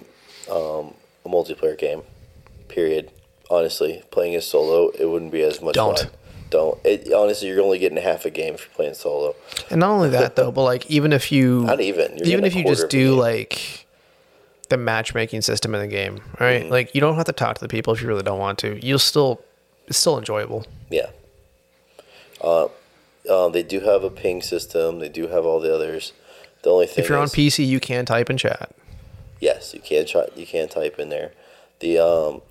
um, 0.50 0.94
a 1.24 1.28
multiplayer 1.28 1.78
game. 1.78 2.02
Period. 2.68 3.10
Honestly, 3.48 4.02
playing 4.10 4.34
as 4.34 4.46
solo, 4.46 4.90
it 4.90 5.06
wouldn't 5.06 5.32
be 5.32 5.42
as 5.42 5.60
much 5.60 5.74
Don't. 5.74 5.98
fun. 5.98 6.10
Don't. 6.50 6.78
It, 6.84 7.12
honestly, 7.12 7.48
you're 7.48 7.62
only 7.62 7.78
getting 7.78 7.98
half 7.98 8.24
a 8.24 8.30
game 8.30 8.54
if 8.54 8.66
you're 8.66 8.74
playing 8.74 8.94
solo. 8.94 9.36
And 9.70 9.80
not 9.80 9.90
only 9.90 10.10
that 10.10 10.36
though, 10.36 10.50
but 10.50 10.62
like 10.62 10.90
even 10.90 11.12
if 11.12 11.30
you 11.30 11.62
Not 11.64 11.80
even. 11.80 12.26
Even 12.26 12.44
if 12.44 12.54
you 12.54 12.64
just 12.64 12.88
do 12.88 13.14
like 13.14 13.86
the 14.68 14.76
matchmaking 14.76 15.42
system 15.42 15.74
in 15.74 15.80
the 15.80 15.86
game, 15.86 16.20
right? 16.38 16.62
Mm-hmm. 16.62 16.72
Like 16.72 16.94
you 16.94 17.00
don't 17.00 17.14
have 17.16 17.26
to 17.26 17.32
talk 17.32 17.56
to 17.56 17.60
the 17.60 17.68
people 17.68 17.92
if 17.92 18.02
you 18.02 18.08
really 18.08 18.22
don't 18.22 18.38
want 18.38 18.58
to. 18.60 18.84
You'll 18.84 18.98
still 18.98 19.42
it's 19.86 19.98
still 19.98 20.18
enjoyable. 20.18 20.66
Yeah. 20.88 21.10
Uh, 22.40 22.68
uh, 23.28 23.48
they 23.48 23.62
do 23.62 23.80
have 23.80 24.02
a 24.02 24.10
ping 24.10 24.40
system. 24.42 24.98
They 24.98 25.08
do 25.08 25.28
have 25.28 25.44
all 25.44 25.60
the 25.60 25.74
others. 25.74 26.12
The 26.62 26.70
only 26.70 26.86
thing 26.86 27.04
If 27.04 27.08
you're 27.08 27.18
on 27.18 27.28
PC, 27.28 27.66
you 27.66 27.80
can 27.80 28.06
type 28.06 28.30
in 28.30 28.38
chat. 28.38 28.72
yes, 29.40 29.74
you 29.74 29.80
can 29.80 30.06
try. 30.06 30.26
You 30.36 30.46
can 30.46 30.68
type 30.68 30.98
in 30.98 31.08
there. 31.08 31.32
The 31.80 31.98
um, 31.98 32.42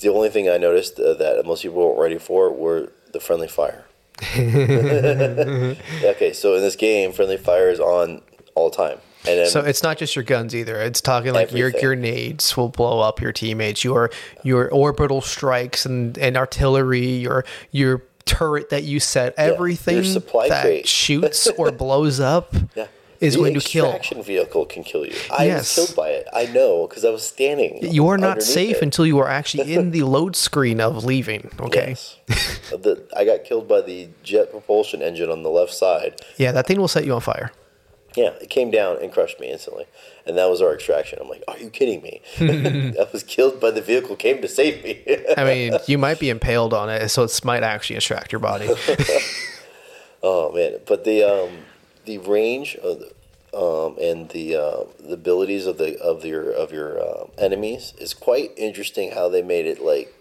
the 0.00 0.08
only 0.08 0.28
thing 0.30 0.48
I 0.48 0.56
noticed 0.56 0.98
uh, 0.98 1.14
that 1.14 1.44
most 1.44 1.62
people 1.62 1.78
weren't 1.78 1.98
ready 1.98 2.18
for 2.18 2.50
were 2.52 2.92
the 3.16 3.24
friendly 3.24 3.48
fire. 3.48 3.84
okay, 4.36 6.32
so 6.32 6.54
in 6.54 6.62
this 6.62 6.76
game, 6.76 7.12
friendly 7.12 7.36
fire 7.36 7.68
is 7.70 7.80
on 7.80 8.22
all 8.54 8.70
time, 8.70 8.98
So 9.24 9.60
it's 9.60 9.82
not 9.82 9.98
just 9.98 10.16
your 10.16 10.24
guns 10.24 10.54
either. 10.54 10.76
It's 10.76 11.00
talking 11.00 11.32
like 11.32 11.52
your 11.52 11.70
grenades 11.70 12.56
will 12.56 12.68
blow 12.68 13.00
up 13.00 13.20
your 13.20 13.32
teammates, 13.32 13.84
your 13.84 14.10
your 14.42 14.70
orbital 14.70 15.20
strikes 15.20 15.84
and, 15.84 16.16
and 16.18 16.36
artillery, 16.36 17.06
your 17.06 17.44
your 17.70 18.02
turret 18.24 18.70
that 18.70 18.84
you 18.84 19.00
set, 19.00 19.34
everything 19.36 20.04
supply 20.04 20.48
that 20.48 20.62
crate. 20.62 20.88
shoots 20.88 21.46
or 21.58 21.70
blows 21.84 22.18
up 22.18 22.54
yeah. 22.74 22.86
Is 23.20 23.34
the 23.34 23.40
going 23.40 23.54
to 23.54 23.60
kill. 23.60 23.86
extraction 23.86 24.22
vehicle 24.22 24.64
can 24.66 24.82
kill 24.84 25.04
you. 25.06 25.14
I 25.30 25.46
Yes. 25.46 25.76
was 25.76 25.86
killed 25.86 25.96
by 25.96 26.08
it. 26.10 26.26
I 26.32 26.46
know 26.46 26.86
because 26.86 27.04
I 27.04 27.10
was 27.10 27.22
standing. 27.26 27.78
You 27.92 28.08
are 28.08 28.18
not 28.18 28.42
safe 28.42 28.76
it. 28.76 28.82
until 28.82 29.06
you 29.06 29.18
are 29.18 29.28
actually 29.28 29.74
in 29.74 29.90
the 29.96 30.02
load 30.02 30.36
screen 30.36 30.80
of 30.80 31.04
leaving. 31.04 31.50
Okay. 31.60 31.90
Yes. 31.90 32.16
the, 32.70 33.06
I 33.16 33.24
got 33.24 33.44
killed 33.44 33.68
by 33.68 33.80
the 33.80 34.08
jet 34.22 34.50
propulsion 34.50 35.02
engine 35.02 35.30
on 35.30 35.42
the 35.42 35.50
left 35.50 35.72
side. 35.74 36.20
Yeah, 36.36 36.52
that 36.52 36.66
thing 36.66 36.78
will 36.80 36.88
set 36.88 37.04
you 37.04 37.12
on 37.14 37.20
fire. 37.20 37.52
Yeah, 38.16 38.30
it 38.40 38.48
came 38.48 38.70
down 38.70 38.96
and 39.02 39.12
crushed 39.12 39.38
me 39.40 39.50
instantly, 39.50 39.84
and 40.24 40.38
that 40.38 40.48
was 40.48 40.62
our 40.62 40.72
extraction. 40.74 41.18
I'm 41.20 41.28
like, 41.28 41.42
"Are 41.48 41.58
you 41.58 41.68
kidding 41.68 42.00
me?" 42.00 42.22
I 42.40 43.06
was 43.12 43.22
killed 43.22 43.60
by 43.60 43.70
the 43.70 43.82
vehicle 43.82 44.16
came 44.16 44.40
to 44.40 44.48
save 44.48 44.82
me. 44.82 45.02
I 45.36 45.44
mean, 45.44 45.74
you 45.86 45.98
might 45.98 46.18
be 46.18 46.30
impaled 46.30 46.72
on 46.72 46.88
it, 46.88 47.10
so 47.10 47.24
it 47.24 47.40
might 47.44 47.62
actually 47.62 47.96
extract 47.96 48.32
your 48.32 48.38
body. 48.38 48.70
oh 50.22 50.52
man, 50.52 50.78
but 50.86 51.04
the 51.04 51.22
um, 51.24 51.50
the 52.06 52.18
range 52.18 52.76
of 52.76 53.00
the, 53.00 53.12
um, 53.56 53.96
and 54.00 54.28
the 54.30 54.56
uh, 54.56 54.84
the 54.98 55.14
abilities 55.14 55.66
of 55.66 55.78
the 55.78 56.00
of 56.00 56.24
your 56.24 56.50
of 56.50 56.72
your 56.72 57.00
uh, 57.00 57.26
enemies 57.36 57.92
is 57.98 58.14
quite 58.14 58.52
interesting. 58.56 59.12
How 59.12 59.28
they 59.28 59.42
made 59.42 59.66
it 59.66 59.82
like 59.82 60.14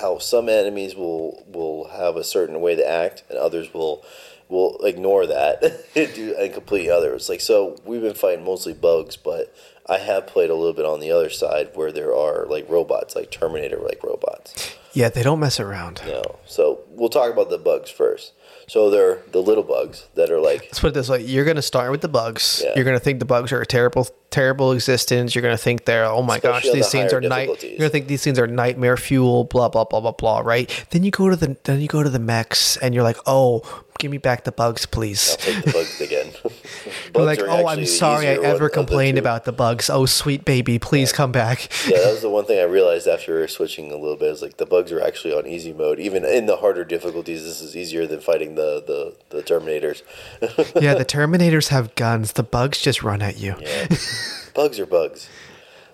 how 0.00 0.18
some 0.18 0.48
enemies 0.48 0.94
will 0.94 1.44
will 1.46 1.88
have 1.88 2.16
a 2.16 2.24
certain 2.24 2.60
way 2.60 2.74
to 2.76 2.88
act, 2.88 3.24
and 3.28 3.38
others 3.38 3.72
will 3.74 4.04
will 4.48 4.78
ignore 4.84 5.26
that 5.26 5.62
and 5.96 6.14
do 6.14 6.34
and 6.38 6.52
complete 6.52 6.88
others. 6.88 7.28
Like 7.28 7.40
so, 7.40 7.76
we've 7.84 8.02
been 8.02 8.14
fighting 8.14 8.44
mostly 8.44 8.72
bugs, 8.72 9.16
but 9.16 9.54
I 9.88 9.98
have 9.98 10.26
played 10.26 10.50
a 10.50 10.54
little 10.54 10.72
bit 10.72 10.84
on 10.84 11.00
the 11.00 11.10
other 11.10 11.30
side 11.30 11.70
where 11.74 11.92
there 11.92 12.14
are 12.14 12.46
like 12.46 12.68
robots, 12.68 13.16
like 13.16 13.30
Terminator 13.30 13.78
like 13.78 14.02
robots. 14.02 14.76
Yeah, 14.96 15.10
they 15.10 15.22
don't 15.22 15.38
mess 15.38 15.60
around. 15.60 16.00
Know, 16.06 16.38
so 16.46 16.80
we'll 16.88 17.10
talk 17.10 17.30
about 17.30 17.50
the 17.50 17.58
bugs 17.58 17.90
first. 17.90 18.32
So 18.66 18.88
they're 18.88 19.22
the 19.30 19.42
little 19.42 19.62
bugs 19.62 20.06
that 20.14 20.30
are 20.30 20.40
like 20.40 20.62
Let's 20.62 20.80
put 20.80 20.88
it 20.88 20.94
this 20.94 21.10
way: 21.10 21.22
you're 21.22 21.44
going 21.44 21.56
to 21.56 21.62
start 21.62 21.90
with 21.90 22.00
the 22.00 22.08
bugs. 22.08 22.62
Yeah. 22.64 22.72
You're 22.74 22.84
going 22.84 22.96
to 22.96 23.04
think 23.04 23.18
the 23.18 23.26
bugs 23.26 23.52
are 23.52 23.60
a 23.60 23.66
terrible, 23.66 24.08
terrible 24.30 24.72
existence. 24.72 25.34
You're 25.34 25.42
going 25.42 25.56
to 25.56 25.62
think 25.62 25.84
they're, 25.84 26.06
oh 26.06 26.22
my 26.22 26.36
Especially 26.36 26.70
gosh, 26.70 26.74
these 26.74 26.90
the 26.90 26.98
things 26.98 27.12
are 27.12 27.20
night. 27.20 27.62
You're 27.62 27.78
going 27.78 27.80
to 27.80 27.88
think 27.90 28.06
these 28.06 28.24
things 28.24 28.38
are 28.38 28.46
nightmare 28.46 28.96
fuel. 28.96 29.44
Blah 29.44 29.68
blah 29.68 29.84
blah 29.84 30.00
blah 30.00 30.12
blah. 30.12 30.40
Right? 30.40 30.86
Then 30.90 31.04
you 31.04 31.10
go 31.10 31.28
to 31.28 31.36
the, 31.36 31.58
then 31.64 31.82
you 31.82 31.88
go 31.88 32.02
to 32.02 32.10
the 32.10 32.18
mechs, 32.18 32.78
and 32.78 32.94
you're 32.94 33.04
like, 33.04 33.18
oh, 33.26 33.84
give 33.98 34.10
me 34.10 34.18
back 34.18 34.44
the 34.44 34.52
bugs, 34.52 34.86
please. 34.86 35.36
take 35.36 35.64
the 35.64 35.72
bugs 35.72 36.00
again. 36.00 36.32
Bugs 37.12 37.38
like, 37.38 37.48
oh, 37.48 37.66
I'm 37.66 37.86
sorry 37.86 38.28
I 38.28 38.34
ever 38.34 38.52
of 38.52 38.60
the 38.60 38.70
complained 38.70 39.18
about 39.18 39.44
the 39.44 39.52
bugs. 39.52 39.88
Oh, 39.88 40.06
sweet 40.06 40.44
baby, 40.44 40.78
please 40.78 41.12
come 41.12 41.32
back. 41.32 41.68
Yeah, 41.86 41.98
that 41.98 42.12
was 42.12 42.22
the 42.22 42.30
one 42.30 42.44
thing 42.44 42.58
I 42.58 42.64
realized 42.64 43.06
after 43.06 43.46
switching 43.48 43.90
a 43.92 43.96
little 43.96 44.16
bit. 44.16 44.30
Is 44.30 44.42
like 44.42 44.56
the 44.56 44.66
bugs 44.66 44.85
are 44.92 45.00
actually 45.00 45.34
on 45.34 45.46
easy 45.46 45.72
mode. 45.72 45.98
Even 45.98 46.24
in 46.24 46.46
the 46.46 46.56
harder 46.56 46.84
difficulties, 46.84 47.44
this 47.44 47.60
is 47.60 47.76
easier 47.76 48.06
than 48.06 48.20
fighting 48.20 48.54
the 48.54 48.82
the, 48.86 49.36
the 49.36 49.42
Terminators. 49.42 50.02
yeah, 50.80 50.94
the 50.94 51.04
Terminators 51.04 51.68
have 51.68 51.94
guns. 51.94 52.32
The 52.32 52.42
bugs 52.42 52.80
just 52.80 53.02
run 53.02 53.22
at 53.22 53.38
you. 53.38 53.56
Yeah. 53.60 53.88
bugs 54.54 54.78
are 54.80 54.86
bugs. 54.86 55.28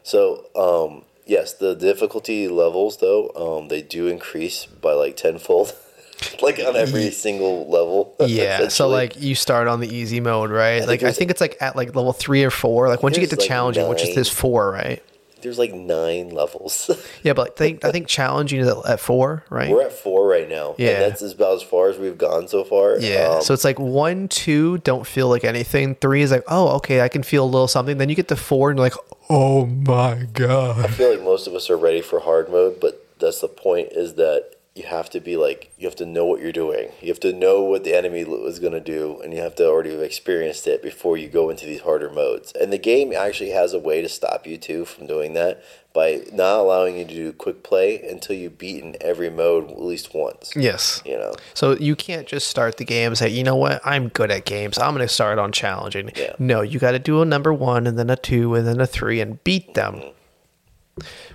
So, 0.02 0.46
um, 0.56 1.04
yes, 1.26 1.52
the 1.52 1.74
difficulty 1.74 2.48
levels 2.48 2.98
though, 2.98 3.30
um, 3.30 3.68
they 3.68 3.82
do 3.82 4.08
increase 4.08 4.66
by 4.66 4.92
like 4.92 5.16
tenfold, 5.16 5.74
like 6.42 6.58
on 6.58 6.76
every 6.76 7.10
single 7.10 7.68
level. 7.68 8.14
Yeah, 8.20 8.68
so 8.68 8.88
like 8.88 9.20
you 9.20 9.34
start 9.34 9.68
on 9.68 9.80
the 9.80 9.92
easy 9.92 10.20
mode, 10.20 10.50
right? 10.50 10.80
think 10.80 10.88
like 10.88 11.02
I 11.02 11.12
think 11.12 11.30
it's 11.30 11.40
like 11.40 11.56
at 11.60 11.76
like 11.76 11.94
level 11.94 12.12
three 12.12 12.44
or 12.44 12.50
four. 12.50 12.88
Like 12.88 13.02
once 13.02 13.16
you 13.16 13.20
get 13.20 13.30
to 13.30 13.36
like, 13.36 13.48
challenging, 13.48 13.88
which 13.88 14.02
is 14.02 14.14
this 14.14 14.28
four, 14.28 14.70
right? 14.70 15.02
There's 15.42 15.58
like 15.58 15.72
nine 15.74 16.30
levels. 16.30 16.90
Yeah, 17.22 17.34
but 17.34 17.50
I 17.50 17.54
think 17.54 17.84
I 17.84 17.92
think 17.92 18.08
challenging 18.08 18.60
is 18.60 18.68
at, 18.68 18.76
at 18.86 19.00
four, 19.00 19.44
right? 19.48 19.70
We're 19.70 19.82
at 19.82 19.92
four 19.92 20.26
right 20.26 20.48
now. 20.48 20.74
Yeah. 20.78 20.90
and 20.90 21.02
that's 21.02 21.22
about 21.22 21.54
as 21.54 21.62
far 21.62 21.88
as 21.88 21.98
we've 21.98 22.18
gone 22.18 22.48
so 22.48 22.64
far. 22.64 22.98
yeah. 22.98 23.34
Um, 23.36 23.42
so 23.42 23.54
it's 23.54 23.64
like 23.64 23.78
one, 23.78 24.26
two 24.28 24.78
don't 24.78 25.06
feel 25.06 25.28
like 25.28 25.44
anything. 25.44 25.94
Three 25.96 26.22
is 26.22 26.30
like, 26.32 26.42
oh, 26.48 26.76
okay, 26.76 27.00
I 27.00 27.08
can 27.08 27.22
feel 27.22 27.44
a 27.44 27.46
little 27.46 27.68
something. 27.68 27.98
Then 27.98 28.08
you 28.08 28.14
get 28.16 28.28
to 28.28 28.36
four 28.36 28.70
and 28.70 28.78
you're 28.78 28.86
like, 28.86 28.96
oh 29.30 29.66
my 29.66 30.26
god. 30.32 30.80
I 30.84 30.88
feel 30.88 31.10
like 31.10 31.22
most 31.22 31.46
of 31.46 31.54
us 31.54 31.70
are 31.70 31.76
ready 31.76 32.00
for 32.00 32.20
hard 32.20 32.50
mode, 32.50 32.80
but 32.80 33.06
that's 33.20 33.40
the 33.40 33.48
point 33.48 33.92
is 33.92 34.14
that 34.14 34.50
you 34.74 34.84
have 34.84 35.10
to 35.10 35.20
be 35.20 35.36
like 35.36 35.72
you 35.76 35.86
have 35.86 35.96
to 35.96 36.06
know 36.06 36.24
what 36.24 36.40
you're 36.40 36.52
doing. 36.52 36.90
You 37.00 37.08
have 37.08 37.20
to 37.20 37.32
know 37.32 37.62
what 37.62 37.84
the 37.84 37.94
enemy 37.94 38.20
is 38.20 38.58
going 38.58 38.72
to 38.72 38.80
do, 38.80 39.20
and 39.22 39.32
you 39.32 39.40
have 39.40 39.54
to 39.56 39.66
already 39.66 39.90
have 39.90 40.00
experienced 40.00 40.66
it 40.66 40.82
before 40.82 41.16
you 41.16 41.28
go 41.28 41.50
into 41.50 41.66
these 41.66 41.82
harder 41.82 42.10
modes. 42.10 42.52
And 42.52 42.72
the 42.72 42.78
game 42.78 43.12
actually 43.12 43.50
has 43.50 43.74
a 43.74 43.78
way 43.78 44.00
to 44.00 44.08
stop 44.08 44.46
you 44.46 44.56
too 44.56 44.84
from 44.84 45.06
doing 45.06 45.34
that 45.34 45.62
by 45.92 46.22
not 46.32 46.58
allowing 46.58 46.96
you 46.96 47.04
to 47.04 47.14
do 47.14 47.32
quick 47.32 47.62
play 47.62 48.00
until 48.02 48.34
you've 48.34 48.56
beaten 48.58 48.96
every 49.00 49.28
mode 49.28 49.70
at 49.70 49.80
least 49.80 50.14
once. 50.14 50.52
Yes. 50.56 51.02
You 51.04 51.16
know, 51.18 51.34
So 51.54 51.76
you 51.76 51.94
can't 51.94 52.26
just 52.26 52.48
start 52.48 52.78
the 52.78 52.84
game 52.84 53.08
and 53.08 53.18
say, 53.18 53.28
you 53.28 53.44
know 53.44 53.56
what, 53.56 53.80
I'm 53.84 54.08
good 54.08 54.30
at 54.30 54.44
games. 54.44 54.78
I'm 54.78 54.94
going 54.94 55.06
to 55.06 55.12
start 55.12 55.38
on 55.38 55.52
challenging. 55.52 56.10
Yeah. 56.16 56.34
No, 56.38 56.62
you 56.62 56.78
got 56.78 56.92
to 56.92 56.98
do 56.98 57.20
a 57.20 57.24
number 57.26 57.52
one 57.52 57.86
and 57.86 57.98
then 57.98 58.08
a 58.08 58.16
two 58.16 58.54
and 58.54 58.66
then 58.66 58.80
a 58.80 58.86
three 58.86 59.20
and 59.20 59.42
beat 59.44 59.74
them, 59.74 59.96
mm-hmm. 59.96 60.10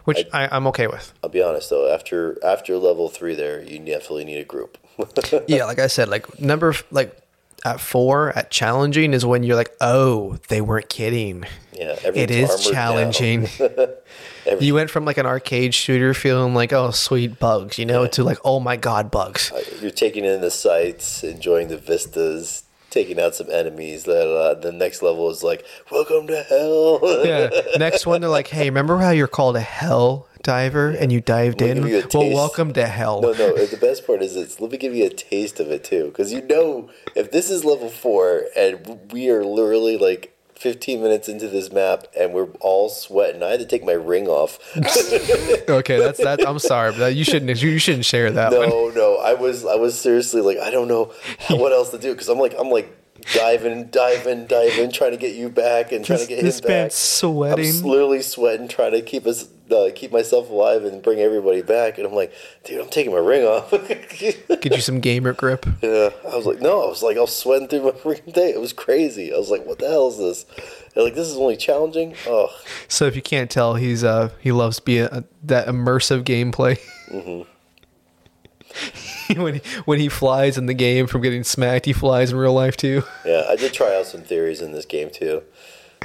Which 0.04 0.26
I, 0.34 0.48
I'm 0.52 0.68
okay 0.68 0.88
with. 0.88 1.14
I'll 1.24 1.30
be 1.30 1.42
honest 1.42 1.70
though. 1.70 1.92
After 1.94 2.38
after 2.44 2.78
level 2.78 3.10
three, 3.10 3.36
there 3.36 3.62
you 3.62 3.80
definitely 3.80 4.26
need 4.26 4.40
a 4.40 4.46
group. 4.46 4.78
yeah, 5.48 5.66
like 5.66 5.80
I 5.80 5.88
said, 5.88 6.10
like 6.10 6.40
number 6.40 6.74
like 6.92 7.18
at 7.66 7.80
four 7.80 8.32
at 8.38 8.52
challenging 8.52 9.14
is 9.14 9.26
when 9.26 9.44
you're 9.44 9.56
like, 9.56 9.76
oh, 9.82 10.38
they 10.48 10.62
weren't 10.62 10.90
kidding. 10.90 11.44
yeah, 11.74 11.96
It 12.04 12.32
is 12.32 12.70
challenging. 12.70 13.48
You 14.62 14.76
went 14.76 14.90
from 14.90 15.04
like 15.04 15.18
an 15.18 15.26
arcade 15.26 15.74
shooter 15.74 16.14
feeling 16.14 16.54
like, 16.54 16.72
oh, 16.72 16.92
sweet 16.92 17.38
bugs, 17.38 17.78
you 17.78 17.86
know, 17.86 18.08
to 18.08 18.24
like, 18.24 18.38
oh 18.46 18.62
my 18.62 18.78
god, 18.78 19.12
bugs. 19.12 19.52
Uh, 19.52 19.62
you're 19.82 19.92
taking 19.92 20.24
in 20.24 20.40
the 20.40 20.50
sights, 20.50 21.22
enjoying 21.22 21.68
the 21.68 21.78
vistas, 21.78 22.64
taking 22.90 23.20
out 23.20 23.36
some 23.36 23.50
enemies. 23.52 24.04
The, 24.04 24.36
uh, 24.36 24.54
the 24.56 24.72
next 24.72 25.02
level 25.02 25.30
is 25.30 25.44
like, 25.44 25.66
welcome 25.92 26.28
to 26.28 26.44
hell. 26.44 27.26
yeah. 27.26 27.50
Next 27.78 28.06
one, 28.06 28.22
they're 28.22 28.30
like, 28.30 28.48
hey, 28.48 28.66
remember 28.66 28.98
how 28.98 29.12
you're 29.12 29.28
called 29.28 29.56
a 29.56 29.62
hell 29.62 30.28
diver 30.44 30.90
and 30.92 31.12
you 31.12 31.20
dived 31.20 31.62
in? 31.62 31.86
you 31.86 32.08
Well, 32.14 32.34
welcome 32.34 32.74
to 32.74 32.88
hell. 32.88 33.22
No, 33.22 33.34
no. 33.34 33.66
The 33.66 33.78
best 33.78 34.08
part 34.08 34.22
is 34.22 34.36
it's 34.36 34.60
let 34.60 34.72
me 34.72 34.78
give 34.78 34.96
you 34.96 35.06
a 35.06 35.10
taste 35.10 35.60
of 35.60 35.70
it 35.70 35.84
too, 35.84 36.06
because 36.06 36.32
you 36.32 36.42
know 36.42 36.90
if 37.16 37.32
this 37.32 37.50
is 37.50 37.66
level 37.66 37.90
four 37.90 38.46
and 38.56 39.12
we 39.12 39.30
are 39.30 39.44
literally 39.44 39.98
like 39.98 40.37
15 40.58 41.02
minutes 41.02 41.30
into 41.30 41.48
this 41.48 41.72
map 41.72 42.06
and 42.18 42.34
we're 42.34 42.50
all 42.60 42.90
sweating. 42.90 43.44
I 43.44 43.50
had 43.52 43.60
to 43.60 43.66
take 43.66 43.84
my 43.84 43.94
ring 43.94 44.28
off. 44.28 44.60
Okay, 45.70 46.00
that's 46.00 46.20
that. 46.24 46.48
I'm 46.48 46.60
sorry, 46.60 46.94
but 46.98 47.16
you 47.16 47.24
shouldn't. 47.24 47.62
You 47.62 47.78
shouldn't 47.78 48.06
share 48.06 48.32
that 48.32 48.52
one. 48.52 48.70
No, 48.70 48.90
no. 48.96 49.18
I 49.18 49.34
was 49.34 49.66
I 49.66 49.76
was 49.76 50.00
seriously 50.00 50.42
like 50.42 50.58
I 50.58 50.72
don't 50.72 50.88
know 50.88 51.12
what 51.50 51.72
else 51.74 51.92
to 51.92 51.98
do 51.98 52.14
because 52.14 52.30
I'm 52.30 52.40
like 52.40 52.56
I'm 52.58 52.70
like 52.70 52.96
diving, 53.34 53.88
diving, 53.88 54.46
diving, 54.48 54.92
trying 54.92 55.12
to 55.12 55.18
get 55.18 55.36
you 55.36 55.50
back 55.50 55.92
and 55.92 56.06
trying 56.06 56.20
to 56.20 56.26
get 56.28 56.42
This 56.42 56.60
him 56.60 56.64
back. 56.64 56.70
man's 56.70 56.94
sweating. 56.96 57.66
I'm 57.80 57.82
literally 57.84 58.22
sweating, 58.22 58.68
trying 58.68 58.92
to 58.94 59.02
keep 59.02 59.26
us 59.28 59.50
uh, 59.72 59.90
keep 59.94 60.12
myself 60.12 60.50
alive 60.50 60.84
and 60.86 61.02
bring 61.02 61.20
everybody 61.20 61.62
back. 61.62 61.98
And 61.98 62.08
I'm 62.08 62.14
like, 62.14 62.34
dude, 62.64 62.82
I'm 62.82 62.90
taking 62.90 63.12
my 63.12 63.20
ring 63.20 63.44
off. 63.46 63.72
Get 64.20 64.76
you 64.76 64.82
some 64.82 65.00
gamer 65.00 65.34
grip. 65.34 65.66
yeah, 65.82 66.10
I 66.30 66.36
was 66.36 66.46
like, 66.46 66.62
no, 66.62 66.84
I 66.84 66.88
was 66.88 67.04
like, 67.04 67.18
I 67.18 67.22
was 67.22 67.36
sweating 67.36 67.68
through 67.68 67.84
my 67.84 67.92
freaking 67.92 68.34
day. 68.34 68.52
It 68.52 68.62
was 68.62 68.74
crazy. 68.74 69.34
I 69.34 69.38
was 69.38 69.50
like, 69.50 69.66
what 69.66 69.80
the 69.80 69.88
hell 69.88 70.10
is 70.10 70.18
this? 70.18 70.46
And 70.96 71.04
like, 71.04 71.16
this 71.16 71.28
is 71.28 71.38
only 71.38 71.58
challenging. 71.58 72.16
Oh, 72.28 72.50
So 72.88 73.06
if 73.06 73.16
you 73.16 73.22
can't 73.22 73.50
tell, 73.52 73.76
he's 73.76 74.04
uh 74.04 74.30
he 74.40 74.52
loves 74.52 74.80
being 74.80 75.06
uh, 75.08 75.22
that 75.44 75.68
immersive 75.68 76.24
gameplay. 76.24 76.80
when 79.36 79.56
he, 79.56 79.62
when 79.86 80.00
he 80.00 80.10
flies 80.10 80.58
in 80.58 80.66
the 80.66 80.74
game 80.74 81.08
from 81.08 81.22
getting 81.22 81.44
smacked, 81.44 81.86
he 81.86 81.94
flies 81.94 82.32
in 82.32 82.38
real 82.38 82.54
life 82.54 82.78
too. 82.78 83.04
Yeah, 83.26 83.44
I 83.50 83.56
did 83.56 83.74
try 83.74 83.96
out 83.96 84.06
some 84.06 84.22
theories 84.22 84.62
in 84.62 84.72
this 84.72 84.86
game 84.86 85.10
too. 85.10 85.44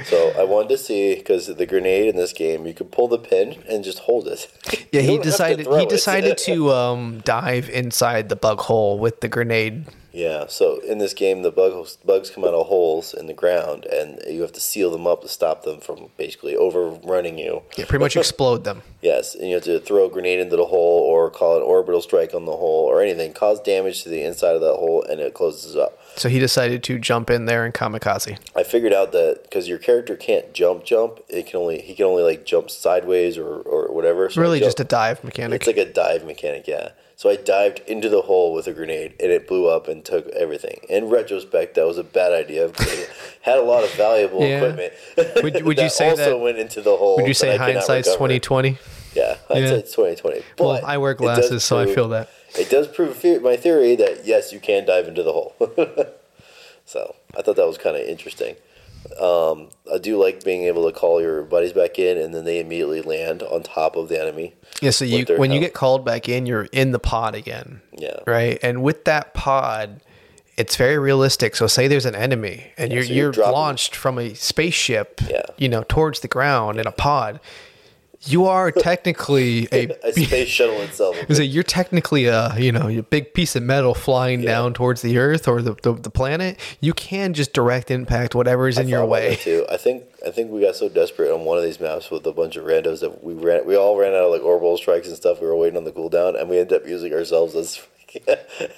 So 0.05 0.33
I 0.37 0.43
wanted 0.43 0.69
to 0.69 0.77
see 0.77 1.15
because 1.15 1.47
the 1.47 1.65
grenade 1.65 2.07
in 2.07 2.15
this 2.15 2.33
game, 2.33 2.65
you 2.65 2.73
could 2.73 2.91
pull 2.91 3.07
the 3.07 3.17
pin 3.17 3.63
and 3.69 3.83
just 3.83 3.99
hold 3.99 4.27
it. 4.27 4.51
Yeah, 4.91 5.01
he 5.01 5.17
decided 5.17 5.67
he 5.67 5.83
it. 5.83 5.89
decided 5.89 6.37
to 6.45 6.71
um 6.71 7.21
dive 7.23 7.69
inside 7.69 8.29
the 8.29 8.35
bug 8.35 8.59
hole 8.59 8.99
with 8.99 9.21
the 9.21 9.27
grenade. 9.27 9.85
Yeah, 10.13 10.45
so 10.47 10.79
in 10.81 10.99
this 10.99 11.15
game, 11.15 11.41
the 11.41 11.51
bug, 11.51 11.87
bugs 12.05 12.29
come 12.29 12.43
out 12.43 12.53
of 12.53 12.67
holes 12.67 13.15
in 13.15 13.25
the 13.25 13.33
ground, 13.33 13.85
and 13.85 14.21
you 14.27 14.43
have 14.43 14.51
to 14.51 14.59
seal 14.59 14.91
them 14.91 15.07
up 15.07 15.23
to 15.23 15.27
stop 15.27 15.63
them 15.63 15.79
from 15.79 16.09
basically 16.17 16.55
overrunning 16.55 17.39
you. 17.39 17.63
Yeah, 17.75 17.85
pretty 17.85 18.03
much 18.03 18.15
explode 18.23 18.63
them. 18.63 18.83
Yes, 19.01 19.33
and 19.33 19.47
you 19.47 19.55
have 19.55 19.63
to 19.63 19.79
throw 19.79 20.05
a 20.05 20.09
grenade 20.11 20.39
into 20.39 20.55
the 20.55 20.65
hole 20.65 20.99
or 21.01 21.31
call 21.31 21.57
an 21.57 21.63
orbital 21.63 21.99
strike 21.99 22.35
on 22.35 22.45
the 22.45 22.51
hole 22.55 22.85
or 22.85 23.01
anything, 23.01 23.33
cause 23.33 23.59
damage 23.59 24.03
to 24.03 24.09
the 24.09 24.21
inside 24.23 24.53
of 24.53 24.61
that 24.61 24.75
hole, 24.75 25.01
and 25.01 25.19
it 25.19 25.33
closes 25.33 25.75
up. 25.75 25.97
So 26.15 26.29
he 26.29 26.39
decided 26.39 26.83
to 26.83 26.99
jump 26.99 27.29
in 27.29 27.45
there 27.45 27.65
and 27.65 27.73
kamikaze. 27.73 28.37
I 28.55 28.63
figured 28.63 28.93
out 28.93 29.11
that 29.13 29.43
because 29.43 29.67
your 29.67 29.77
character 29.79 30.15
can't 30.15 30.53
jump, 30.53 30.83
jump, 30.85 31.19
it 31.29 31.47
can 31.47 31.59
only 31.59 31.81
he 31.81 31.95
can 31.95 32.05
only 32.05 32.23
like 32.23 32.45
jump 32.45 32.69
sideways 32.69 33.37
or, 33.37 33.47
or 33.47 33.91
whatever. 33.93 34.29
So 34.29 34.41
Really, 34.41 34.59
just 34.59 34.79
a 34.79 34.83
dive 34.83 35.23
mechanic. 35.23 35.57
It's 35.61 35.67
like 35.67 35.77
a 35.77 35.91
dive 35.91 36.23
mechanic, 36.25 36.67
yeah. 36.67 36.89
So 37.15 37.29
I 37.29 37.35
dived 37.37 37.79
into 37.87 38.09
the 38.09 38.21
hole 38.23 38.53
with 38.53 38.67
a 38.67 38.73
grenade, 38.73 39.13
and 39.19 39.31
it 39.31 39.47
blew 39.47 39.67
up 39.69 39.87
and 39.87 40.03
took 40.03 40.27
everything. 40.29 40.81
In 40.89 41.09
retrospect, 41.09 41.75
that 41.75 41.85
was 41.85 41.97
a 41.97 42.03
bad 42.03 42.33
idea. 42.33 42.71
had 43.41 43.59
a 43.59 43.61
lot 43.61 43.83
of 43.83 43.91
valuable 43.93 44.41
Yeah. 44.41 44.57
equipment. 44.61 44.93
Would- 45.43 45.63
would 45.63 45.77
you 45.77 45.83
that 45.83 45.91
say 45.91 46.09
also 46.09 46.31
that- 46.31 46.37
went 46.39 46.57
into 46.57 46.81
the 46.81 46.95
hole? 46.97 47.17
Would 47.17 47.27
you 47.27 47.33
say 47.33 47.55
hindsight's 47.57 48.13
twenty 48.15 48.39
twenty? 48.39 48.77
Yeah, 49.15 49.37
hindsight's 49.47 49.93
twenty 49.93 50.15
twenty. 50.15 50.41
Well, 50.59 50.83
I 50.83 50.97
wear 50.97 51.13
glasses, 51.13 51.63
so 51.63 51.77
I 51.79 51.85
feel 51.85 52.09
that. 52.09 52.29
It 52.57 52.69
does 52.69 52.87
prove 52.87 53.23
my 53.41 53.55
theory 53.55 53.95
that 53.95 54.25
yes, 54.25 54.51
you 54.53 54.59
can 54.59 54.85
dive 54.85 55.07
into 55.07 55.23
the 55.23 55.31
hole. 55.33 55.55
so 56.85 57.15
I 57.37 57.41
thought 57.41 57.55
that 57.55 57.67
was 57.67 57.77
kind 57.77 57.95
of 57.95 58.03
interesting. 58.03 58.55
Um, 59.19 59.69
I 59.93 59.97
do 59.97 60.17
like 60.17 60.43
being 60.43 60.63
able 60.63 60.89
to 60.89 60.97
call 60.97 61.21
your 61.21 61.43
buddies 61.43 61.73
back 61.73 61.99
in, 61.99 62.17
and 62.17 62.33
then 62.33 62.45
they 62.45 62.59
immediately 62.59 63.01
land 63.01 63.43
on 63.43 63.61
top 63.63 63.95
of 63.95 64.07
the 64.09 64.19
enemy. 64.21 64.53
Yeah, 64.81 64.91
so 64.91 65.05
you 65.05 65.25
when 65.37 65.51
you 65.51 65.59
get 65.59 65.73
called 65.73 66.05
back 66.05 66.29
in, 66.29 66.45
you're 66.45 66.69
in 66.71 66.91
the 66.91 66.99
pod 66.99 67.35
again. 67.35 67.81
Yeah. 67.91 68.19
Right? 68.25 68.59
And 68.63 68.81
with 68.81 69.05
that 69.05 69.33
pod, 69.33 69.99
it's 70.57 70.75
very 70.75 70.97
realistic. 70.97 71.55
So 71.55 71.67
say 71.67 71.87
there's 71.87 72.05
an 72.05 72.15
enemy 72.15 72.71
and 72.77 72.93
you're, 72.93 73.03
so 73.03 73.13
you're 73.13 73.33
you're 73.33 73.51
launched 73.51 73.95
from 73.95 74.17
a 74.19 74.33
spaceship, 74.35 75.21
Yeah. 75.27 75.43
you 75.57 75.67
know, 75.67 75.83
towards 75.87 76.19
the 76.21 76.27
ground 76.27 76.79
in 76.79 76.87
a 76.87 76.91
pod. 76.91 77.39
You 78.25 78.45
are 78.45 78.71
technically 78.71 79.67
a, 79.71 79.89
A 80.03 80.13
space 80.13 80.47
shuttle 80.47 80.79
itself. 80.81 81.15
you're 81.29 81.63
technically 81.63 82.25
a 82.27 82.55
you 82.57 82.71
know 82.71 82.87
a 82.87 83.01
big 83.03 83.33
piece 83.33 83.55
of 83.55 83.63
metal 83.63 83.93
flying 83.93 84.41
down 84.41 84.73
towards 84.73 85.01
the 85.01 85.17
Earth 85.17 85.47
or 85.47 85.61
the, 85.61 85.75
the, 85.81 85.93
the 85.93 86.09
planet. 86.09 86.59
You 86.79 86.93
can 86.93 87.33
just 87.33 87.53
direct 87.53 87.91
impact 87.91 88.33
whatever 88.35 88.67
is 88.67 88.77
in 88.77 88.87
your 88.87 89.05
way. 89.05 89.35
Too. 89.35 89.65
I 89.69 89.77
think 89.77 90.03
I 90.25 90.31
think 90.31 90.51
we 90.51 90.61
got 90.61 90.75
so 90.75 90.87
desperate 90.89 91.31
on 91.33 91.41
one 91.45 91.57
of 91.57 91.63
these 91.63 91.79
maps 91.79 92.09
with 92.09 92.25
a 92.25 92.31
bunch 92.31 92.55
of 92.55 92.65
randos 92.65 93.01
that 93.01 93.23
we 93.23 93.33
ran. 93.33 93.65
We 93.65 93.75
all 93.75 93.97
ran 93.97 94.13
out 94.13 94.23
of 94.25 94.31
like 94.31 94.41
orbital 94.43 94.77
strikes 94.77 95.07
and 95.07 95.17
stuff. 95.17 95.41
We 95.41 95.47
were 95.47 95.55
waiting 95.55 95.77
on 95.77 95.83
the 95.83 95.91
cooldown, 95.91 96.39
and 96.39 96.49
we 96.49 96.59
ended 96.59 96.81
up 96.81 96.87
using 96.87 97.13
ourselves 97.13 97.55
as 97.55 97.81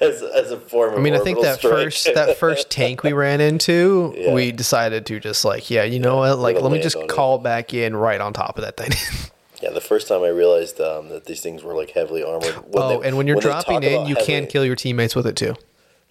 as, 0.02 0.24
as 0.24 0.52
a 0.52 0.60
form. 0.60 0.94
Of 0.94 1.00
I 1.00 1.02
mean, 1.02 1.14
I 1.14 1.20
think 1.20 1.42
that 1.42 1.58
strike. 1.60 1.74
first 1.74 2.14
that 2.16 2.38
first 2.38 2.70
tank 2.72 3.04
we 3.04 3.14
ran 3.14 3.42
into, 3.42 4.14
Yeah. 4.18 4.34
we 4.34 4.52
decided 4.52 5.06
to 5.08 5.20
just 5.20 5.44
like, 5.46 5.70
yeah, 5.70 5.84
you 5.84 6.00
know 6.00 6.18
what? 6.18 6.40
Like, 6.40 6.60
let 6.60 6.72
me 6.72 6.82
just 6.82 6.96
on 6.96 7.04
it. 7.04 7.10
call 7.10 7.38
back 7.38 7.74
in 7.74 7.96
right 7.96 8.20
on 8.20 8.34
top 8.34 8.58
of 8.58 8.64
that 8.64 8.78
thing. 8.78 8.92
Yeah, 9.66 9.72
the 9.74 9.82
first 9.82 10.08
time 10.08 10.22
I 10.24 10.28
realized 10.30 10.80
um, 10.80 11.10
that 11.10 11.26
these 11.26 11.42
things 11.42 11.64
were 11.64 11.74
like 11.74 11.92
heavily 11.92 12.24
armored. 12.24 12.56
When 12.72 12.84
oh, 12.84 13.00
they- 13.02 13.08
and 13.08 13.18
when 13.18 13.28
you're 13.28 13.36
they 13.38 13.42
dropping 13.42 13.84
in, 13.84 14.06
you 14.06 14.16
heavily- 14.16 14.26
can 14.26 14.48
kill 14.48 14.64
your 14.66 14.76
teammates 14.76 15.16
with 15.16 15.26
it 15.28 15.36
too. 15.36 15.56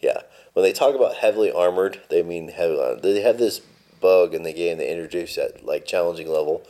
Yeah, 0.01 0.21
when 0.53 0.63
they 0.65 0.73
talk 0.73 0.95
about 0.95 1.15
heavily 1.17 1.51
armored, 1.51 2.01
they 2.11 2.23
mean 2.23 2.49
heavy. 2.49 2.79
uh, 2.79 2.95
They 2.97 3.21
have 3.21 3.39
this 3.39 3.61
bug 4.01 4.35
in 4.35 4.43
the 4.43 4.53
game 4.53 4.77
they 4.79 4.91
introduced 4.91 5.39
at 5.39 5.65
like 5.65 5.87
challenging 5.87 6.29
level. 6.29 6.63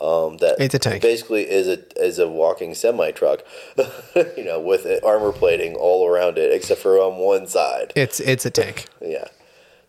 Um, 0.00 0.38
that 0.38 0.56
It's 0.58 0.74
a 0.74 0.78
tank. 0.78 1.02
Basically, 1.02 1.42
is 1.42 1.68
a 1.68 1.78
is 2.02 2.18
a 2.18 2.26
walking 2.26 2.74
semi 2.74 3.10
truck, 3.10 3.42
you 4.36 4.44
know, 4.44 4.58
with 4.58 4.86
armor 5.04 5.30
plating 5.30 5.74
all 5.76 6.08
around 6.08 6.38
it, 6.38 6.52
except 6.52 6.80
for 6.80 6.98
on 6.98 7.18
one 7.18 7.46
side. 7.46 7.92
It's 7.94 8.18
it's 8.18 8.46
a 8.46 8.50
tank. 8.50 8.86
Yeah. 9.02 9.28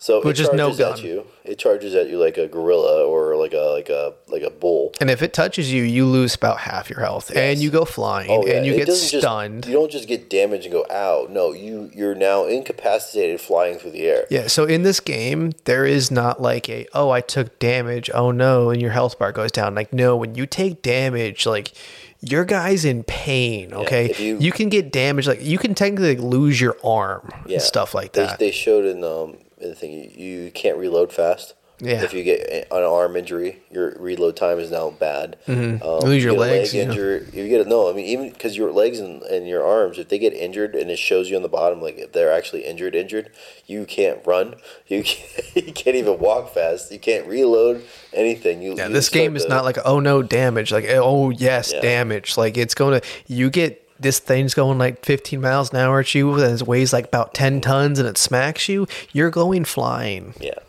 So 0.04 0.20
Which 0.24 0.40
it 0.40 0.44
is 0.50 0.54
no 0.54 0.70
charges 0.74 0.80
at 0.80 0.96
gun. 0.96 1.06
you. 1.06 1.28
It 1.46 1.60
charges 1.60 1.94
at 1.94 2.10
you 2.10 2.18
like 2.18 2.36
a 2.40 2.48
gorilla 2.48 3.06
or 3.06 3.36
like 3.36 3.54
a 3.54 3.70
like 3.78 3.88
a 3.90 4.14
like 4.30 4.42
a 4.42 4.50
bull. 4.50 4.94
And 5.00 5.12
if 5.12 5.22
it 5.22 5.32
touches 5.32 5.72
you, 5.72 5.84
you 5.84 6.08
lose 6.08 6.34
about 6.34 6.58
half 6.62 6.90
your 6.90 7.02
health, 7.02 7.32
and 7.36 7.60
you 7.60 7.70
go 7.70 7.86
flying, 7.86 8.32
and 8.50 8.66
you 8.66 8.72
Oh, 8.72 8.76
It 8.76 8.80
get 8.80 8.88
doesn't 8.88 9.10
just- 9.10 9.22
stunned. 9.24 9.68
you 9.68 9.74
don't 9.74 9.92
just 9.92 10.08
get 10.08 10.28
damaged 10.28 10.66
and 10.66 10.74
go 10.74 10.88
out. 10.90 11.30
No, 11.30 11.54
you 11.54 11.92
you're 11.94 12.16
now 12.16 12.46
incapacitated 12.46 13.40
flying 13.42 13.78
through 13.78 13.92
the 13.92 14.02
air. 14.08 14.26
Yeah, 14.32 14.48
so 14.48 14.66
in 14.66 14.82
this 14.82 15.00
game, 15.00 15.52
there 15.66 15.86
is 15.86 16.10
not 16.10 16.42
like 16.42 16.68
a 16.68 16.88
oh 16.96 17.12
I 17.12 17.22
took 17.22 17.60
damage, 17.60 18.10
oh 18.12 18.32
no, 18.32 18.72
and 18.72 18.82
your 18.82 18.92
health 18.92 19.20
bar 19.20 19.32
goes 19.32 19.52
down. 19.52 19.76
Like 19.76 19.94
no, 19.94 20.18
when 20.18 20.34
you 20.34 20.48
take 20.48 20.82
damage, 20.82 21.46
like 21.46 21.74
your 22.22 22.44
guy's 22.44 22.86
in 22.86 23.04
pain. 23.04 23.72
Okay, 23.72 24.06
if 24.06 24.20
you- 24.20 24.40
you, 24.40 24.52
can 24.52 24.70
get 24.70 24.92
damaged. 24.92 25.28
like 25.28 25.44
you 25.44 25.60
can 25.60 25.76
technically 25.76 26.16
like, 26.16 26.24
lose 26.26 26.60
your 26.60 26.76
arm 26.84 27.30
Yeah. 27.46 27.54
and 27.58 27.62
stuff 27.62 27.94
like 27.94 28.14
that. 28.14 28.40
they 28.40 28.50
showed 28.50 28.86
in 28.86 29.04
um 29.04 29.38
in 29.38 29.38
the 29.62 29.76
thing 29.76 29.92
you, 29.92 30.10
you 30.44 30.52
can't 30.52 30.78
reload 30.78 31.12
fast. 31.14 31.54
Yeah. 31.84 32.04
If 32.04 32.14
you 32.14 32.24
get 32.24 32.68
an 32.70 32.84
arm 32.84 33.16
injury, 33.16 33.64
your 33.72 33.96
reload 33.98 34.36
time 34.36 34.60
is 34.60 34.70
now 34.70 34.92
bad. 34.92 35.38
Mm-hmm. 35.48 35.82
Um, 35.82 36.00
You 36.04 36.08
lose 36.10 36.24
your 36.24 36.36
a 36.36 36.38
legs, 36.38 36.76
Leg 36.76 36.80
you 36.80 36.94
know. 36.94 37.26
You 37.34 37.50
get 37.50 37.66
a, 37.66 37.68
no. 37.68 37.90
I 37.90 37.94
mean, 37.94 38.06
even 38.06 38.30
because 38.30 38.56
your 38.56 38.72
legs 38.72 39.00
and, 39.00 39.24
and 39.24 39.48
your 39.48 39.66
arms, 39.66 39.98
if 39.98 40.08
they 40.08 40.20
get 40.20 40.32
injured 40.34 40.76
and 40.76 40.92
it 40.92 41.00
shows 41.00 41.32
you 41.32 41.36
on 41.38 41.42
the 41.42 41.50
bottom, 41.50 41.82
like 41.82 41.98
if 41.98 42.12
they're 42.12 42.32
actually 42.32 42.66
injured, 42.66 42.94
injured, 42.94 43.32
you 43.66 43.86
can't 43.88 44.20
run. 44.28 44.56
You 44.90 45.02
can't, 45.04 45.56
you 45.68 45.74
can't 45.74 45.96
even 45.96 46.20
walk 46.20 46.54
fast. 46.54 46.92
You 46.92 47.00
can't 47.00 47.26
reload 47.26 47.84
anything. 48.14 48.62
You 48.62 48.76
yeah, 48.76 48.88
you 48.88 48.94
this 48.94 49.10
game 49.10 49.36
is 49.36 49.44
to- 49.44 49.50
not 49.50 49.64
like 49.64 49.78
oh 49.84 50.00
no 50.00 50.22
damage, 50.22 50.72
like 50.72 50.86
oh 50.90 51.32
yes 51.32 51.72
Yeah. 51.74 51.82
damage. 51.82 52.38
Like 52.38 52.58
it's 52.58 52.76
going 52.76 53.02
to 53.02 53.08
you 53.26 53.50
get 53.50 53.81
this 54.02 54.20
thing's 54.20 54.54
going 54.54 54.78
like 54.78 55.06
15 55.06 55.42
miles 55.42 55.72
an 55.72 55.78
hour 55.78 56.00
at 56.00 56.14
you, 56.14 56.34
and 56.34 56.62
it 56.62 56.68
weighs 56.68 56.92
like 56.92 57.06
about 57.06 57.34
10 57.34 57.62
tons, 57.62 58.00
and 58.00 58.08
it 58.08 58.18
smacks 58.18 58.68
you. 58.68 58.88
You're 59.12 59.30
going 59.30 59.66
flying. 59.66 60.34
Yeah. 60.40 60.60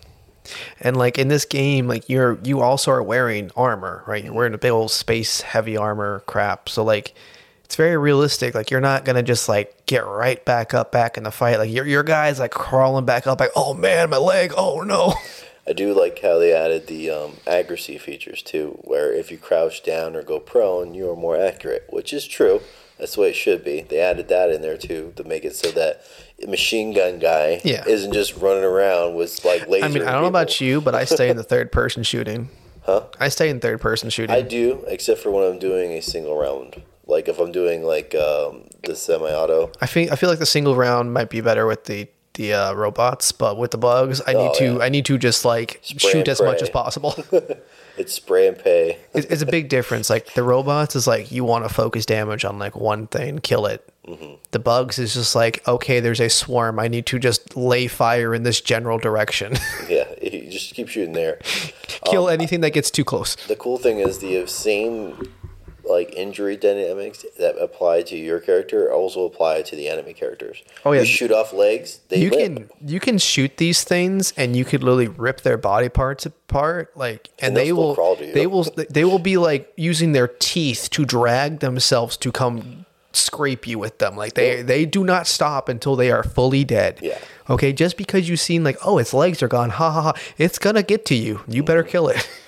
And 0.81 0.97
like 0.97 1.19
in 1.19 1.29
this 1.29 1.45
game, 1.45 1.89
like 1.89 2.09
you're 2.09 2.39
you 2.43 2.61
also 2.61 2.91
are 2.91 3.03
wearing 3.03 3.51
armor, 3.57 4.03
right? 4.07 4.25
You're 4.25 4.33
wearing 4.33 4.55
a 4.55 4.59
big 4.59 4.73
old 4.73 4.91
space 4.91 5.41
heavy 5.41 5.77
armor 5.77 6.23
crap. 6.27 6.69
So 6.69 6.85
like 6.85 7.15
it's 7.65 7.77
very 7.77 7.97
realistic. 7.97 8.55
Like 8.55 8.71
you're 8.71 8.81
not 8.81 9.05
gonna 9.05 9.23
just 9.23 9.49
like 9.49 9.87
get 9.87 10.05
right 10.05 10.45
back 10.45 10.75
up 10.75 10.93
back 10.93 11.17
in 11.17 11.25
the 11.25 11.31
fight. 11.31 11.59
Like 11.59 11.71
your 11.71 11.87
your 11.87 12.03
guy's 12.03 12.41
like 12.41 12.51
crawling 12.51 13.05
back 13.05 13.27
up, 13.27 13.41
like, 13.41 13.53
oh 13.57 13.73
man, 13.73 14.11
my 14.11 14.19
leg, 14.19 14.53
oh 14.57 14.83
no. 14.83 15.15
I 15.67 15.73
do 15.73 15.95
like 15.95 16.19
how 16.21 16.39
they 16.39 16.53
added 16.53 16.89
the 16.89 17.09
um, 17.11 17.37
accuracy 17.47 17.97
features 17.97 18.43
too, 18.43 18.81
where 18.83 19.13
if 19.13 19.31
you 19.31 19.39
crouch 19.39 19.85
down 19.85 20.17
or 20.17 20.23
go 20.23 20.41
prone, 20.41 20.93
you 20.93 21.09
are 21.09 21.17
more 21.17 21.41
accurate, 21.41 21.87
which 21.89 22.13
is 22.13 22.27
true. 22.27 22.63
That's 23.03 23.17
the 23.17 23.23
way 23.23 23.31
it 23.31 23.35
should 23.35 23.65
be. 23.65 23.81
They 23.81 23.99
added 23.99 24.29
that 24.29 24.51
in 24.51 24.63
there 24.63 24.77
too 24.77 25.13
to 25.17 25.25
make 25.25 25.45
it 25.45 25.57
so 25.57 25.73
that 25.73 26.05
machine 26.47 26.93
gun 26.95 27.19
guy 27.19 27.61
Yeah. 27.65 27.83
isn't 27.85 28.13
just 28.13 28.37
running 28.37 28.63
around 28.63 29.17
with 29.17 29.45
like 29.45 29.67
laser. 29.67 29.85
I 29.85 29.89
mean, 29.89 30.05
I 30.05 30.13
don't 30.13 30.23
know 30.23 30.29
about 30.29 30.61
you, 30.61 30.81
but 30.81 30.95
I 30.95 31.05
stay 31.05 31.29
in 31.29 31.37
the 31.37 31.43
third 31.53 31.73
person 31.73 32.05
shooting. 32.05 32.49
Huh? 32.85 33.03
I 33.19 33.29
stay 33.29 33.49
in 33.49 33.59
third 33.59 33.81
person 33.81 34.09
shooting. 34.09 34.35
I 34.37 34.43
do, 34.43 34.85
except 34.87 35.19
for 35.19 35.33
when 35.33 35.43
I'm 35.51 35.59
doing 35.59 35.91
a 35.91 36.01
single 36.01 36.37
round. 36.37 36.81
Like 37.09 37.27
if 37.27 37.41
I'm 37.41 37.51
doing 37.51 37.83
like 37.83 38.15
um, 38.15 38.69
the 38.85 38.95
semi-auto. 38.95 39.73
I 39.81 39.87
think 39.87 40.13
I 40.13 40.15
feel 40.15 40.31
like 40.31 40.39
the 40.39 40.47
single 40.47 40.77
round 40.77 41.13
might 41.13 41.29
be 41.29 41.41
better 41.41 41.67
with 41.67 41.87
the 41.87 42.07
the 42.35 42.55
uh, 42.55 42.73
robots, 42.73 43.33
but 43.33 43.59
with 43.59 43.73
the 43.73 43.79
bugs, 43.79 44.23
I 44.29 44.33
need 44.35 44.39
Oh, 44.39 44.55
to 44.59 44.65
yeah. 44.75 44.79
I 44.79 44.89
need 44.91 45.07
to 45.07 45.19
just 45.19 45.45
like 45.45 45.81
Spray 45.83 46.13
shoot 46.13 46.29
as 46.29 46.41
much 46.41 46.63
as 46.63 46.71
possible. 46.71 47.17
It's 48.03 48.13
spray 48.13 48.49
and 48.49 48.59
pay. 48.59 48.99
it's, 49.15 49.27
it's 49.29 49.43
a 49.43 49.47
big 49.47 49.69
difference. 49.69 50.11
Like 50.11 50.35
the 50.35 50.43
robots 50.43 50.97
is 50.97 51.07
like 51.07 51.31
you 51.31 51.45
want 51.45 51.65
to 51.65 51.73
focus 51.73 52.05
damage 52.05 52.45
on 52.45 52.59
like 52.59 52.75
one 52.75 53.07
thing, 53.07 53.39
kill 53.39 53.67
it. 53.67 53.89
Mm-hmm. 54.09 54.35
The 54.51 54.59
bugs 54.59 54.99
is 54.99 55.15
just 55.15 55.37
like 55.37 55.67
okay, 55.69 56.01
there's 56.01 56.21
a 56.21 56.29
swarm. 56.29 56.81
I 56.81 56.89
need 56.89 57.07
to 57.07 57.21
just 57.21 57.57
lay 57.57 57.87
fire 57.87 58.35
in 58.35 58.43
this 58.43 58.61
general 58.61 58.99
direction, 58.99 59.55
yeah, 59.89 60.09
you 60.21 60.51
just 60.51 60.75
keep 60.75 60.89
shooting 60.89 61.13
there. 61.13 61.39
kill 62.07 62.29
anything 62.29 62.61
that 62.63 62.71
gets 62.71 62.91
too 62.91 63.05
close. 63.05 63.37
The 63.37 63.55
cool 63.55 63.79
thing 63.79 64.01
is 64.01 64.19
the 64.19 64.45
same 64.49 65.17
like 65.85 66.13
injury 66.15 66.57
dynamics 66.57 67.25
that 67.39 67.57
apply 67.57 68.03
to 68.03 68.17
your 68.17 68.41
character 68.41 68.93
also 68.93 69.25
apply 69.25 69.63
to 69.63 69.77
the 69.77 69.89
enemy 69.89 70.13
characters. 70.13 70.63
Oh, 70.85 70.93
yeah. 70.93 71.01
you 71.01 71.07
shoot 71.07 71.33
off 71.33 71.53
legs, 71.53 72.01
they 72.09 72.19
You 72.19 72.31
can 72.31 72.71
you 72.85 73.01
can 73.01 73.19
shoot 73.19 73.57
these 73.57 73.85
things 73.85 74.33
and 74.37 74.57
you 74.57 74.65
could 74.65 74.83
literally 74.83 75.09
rip 75.09 75.41
their 75.43 75.59
body 75.59 75.89
parts 75.89 76.27
apart, 76.27 76.97
like, 76.97 77.29
and, 77.39 77.49
And 77.49 77.57
they 77.57 77.73
will 77.73 77.95
crawl 77.95 78.17
to 78.17 78.27
you. 78.27 78.33
they 78.33 78.47
will 78.47 78.65
they 78.91 79.05
will 79.05 79.19
be 79.19 79.37
like 79.37 79.73
using 79.77 80.13
their 80.13 80.29
teeth 80.29 80.89
to 80.91 81.05
drag 81.05 81.61
themselves 81.61 82.17
to 82.19 82.33
come 82.33 82.87
scrape 83.13 83.67
you 83.67 83.79
with 83.79 83.99
them. 83.99 84.17
Like 84.17 84.35
they 84.35 84.63
they 84.63 84.87
do 84.87 85.05
not 85.05 85.27
stop 85.27 85.69
until 85.69 85.97
they 85.97 86.11
are 86.11 86.23
fully 86.23 86.65
dead. 86.65 86.99
Yeah. 87.03 87.19
Okay, 87.51 87.73
just 87.73 87.97
because 87.97 88.29
you've 88.29 88.41
seen 88.41 88.65
like 88.65 88.79
oh 88.85 88.99
its 88.99 89.13
legs 89.13 89.43
are 89.43 89.49
gone, 89.49 89.71
ha 89.71 89.91
ha 89.91 90.03
ha, 90.03 90.13
it's 90.39 90.59
gonna 90.59 90.83
get 90.83 91.05
to 91.07 91.15
you. 91.15 91.41
You 91.49 91.63
better 91.63 91.83
kill 91.83 92.09
it. 92.09 92.29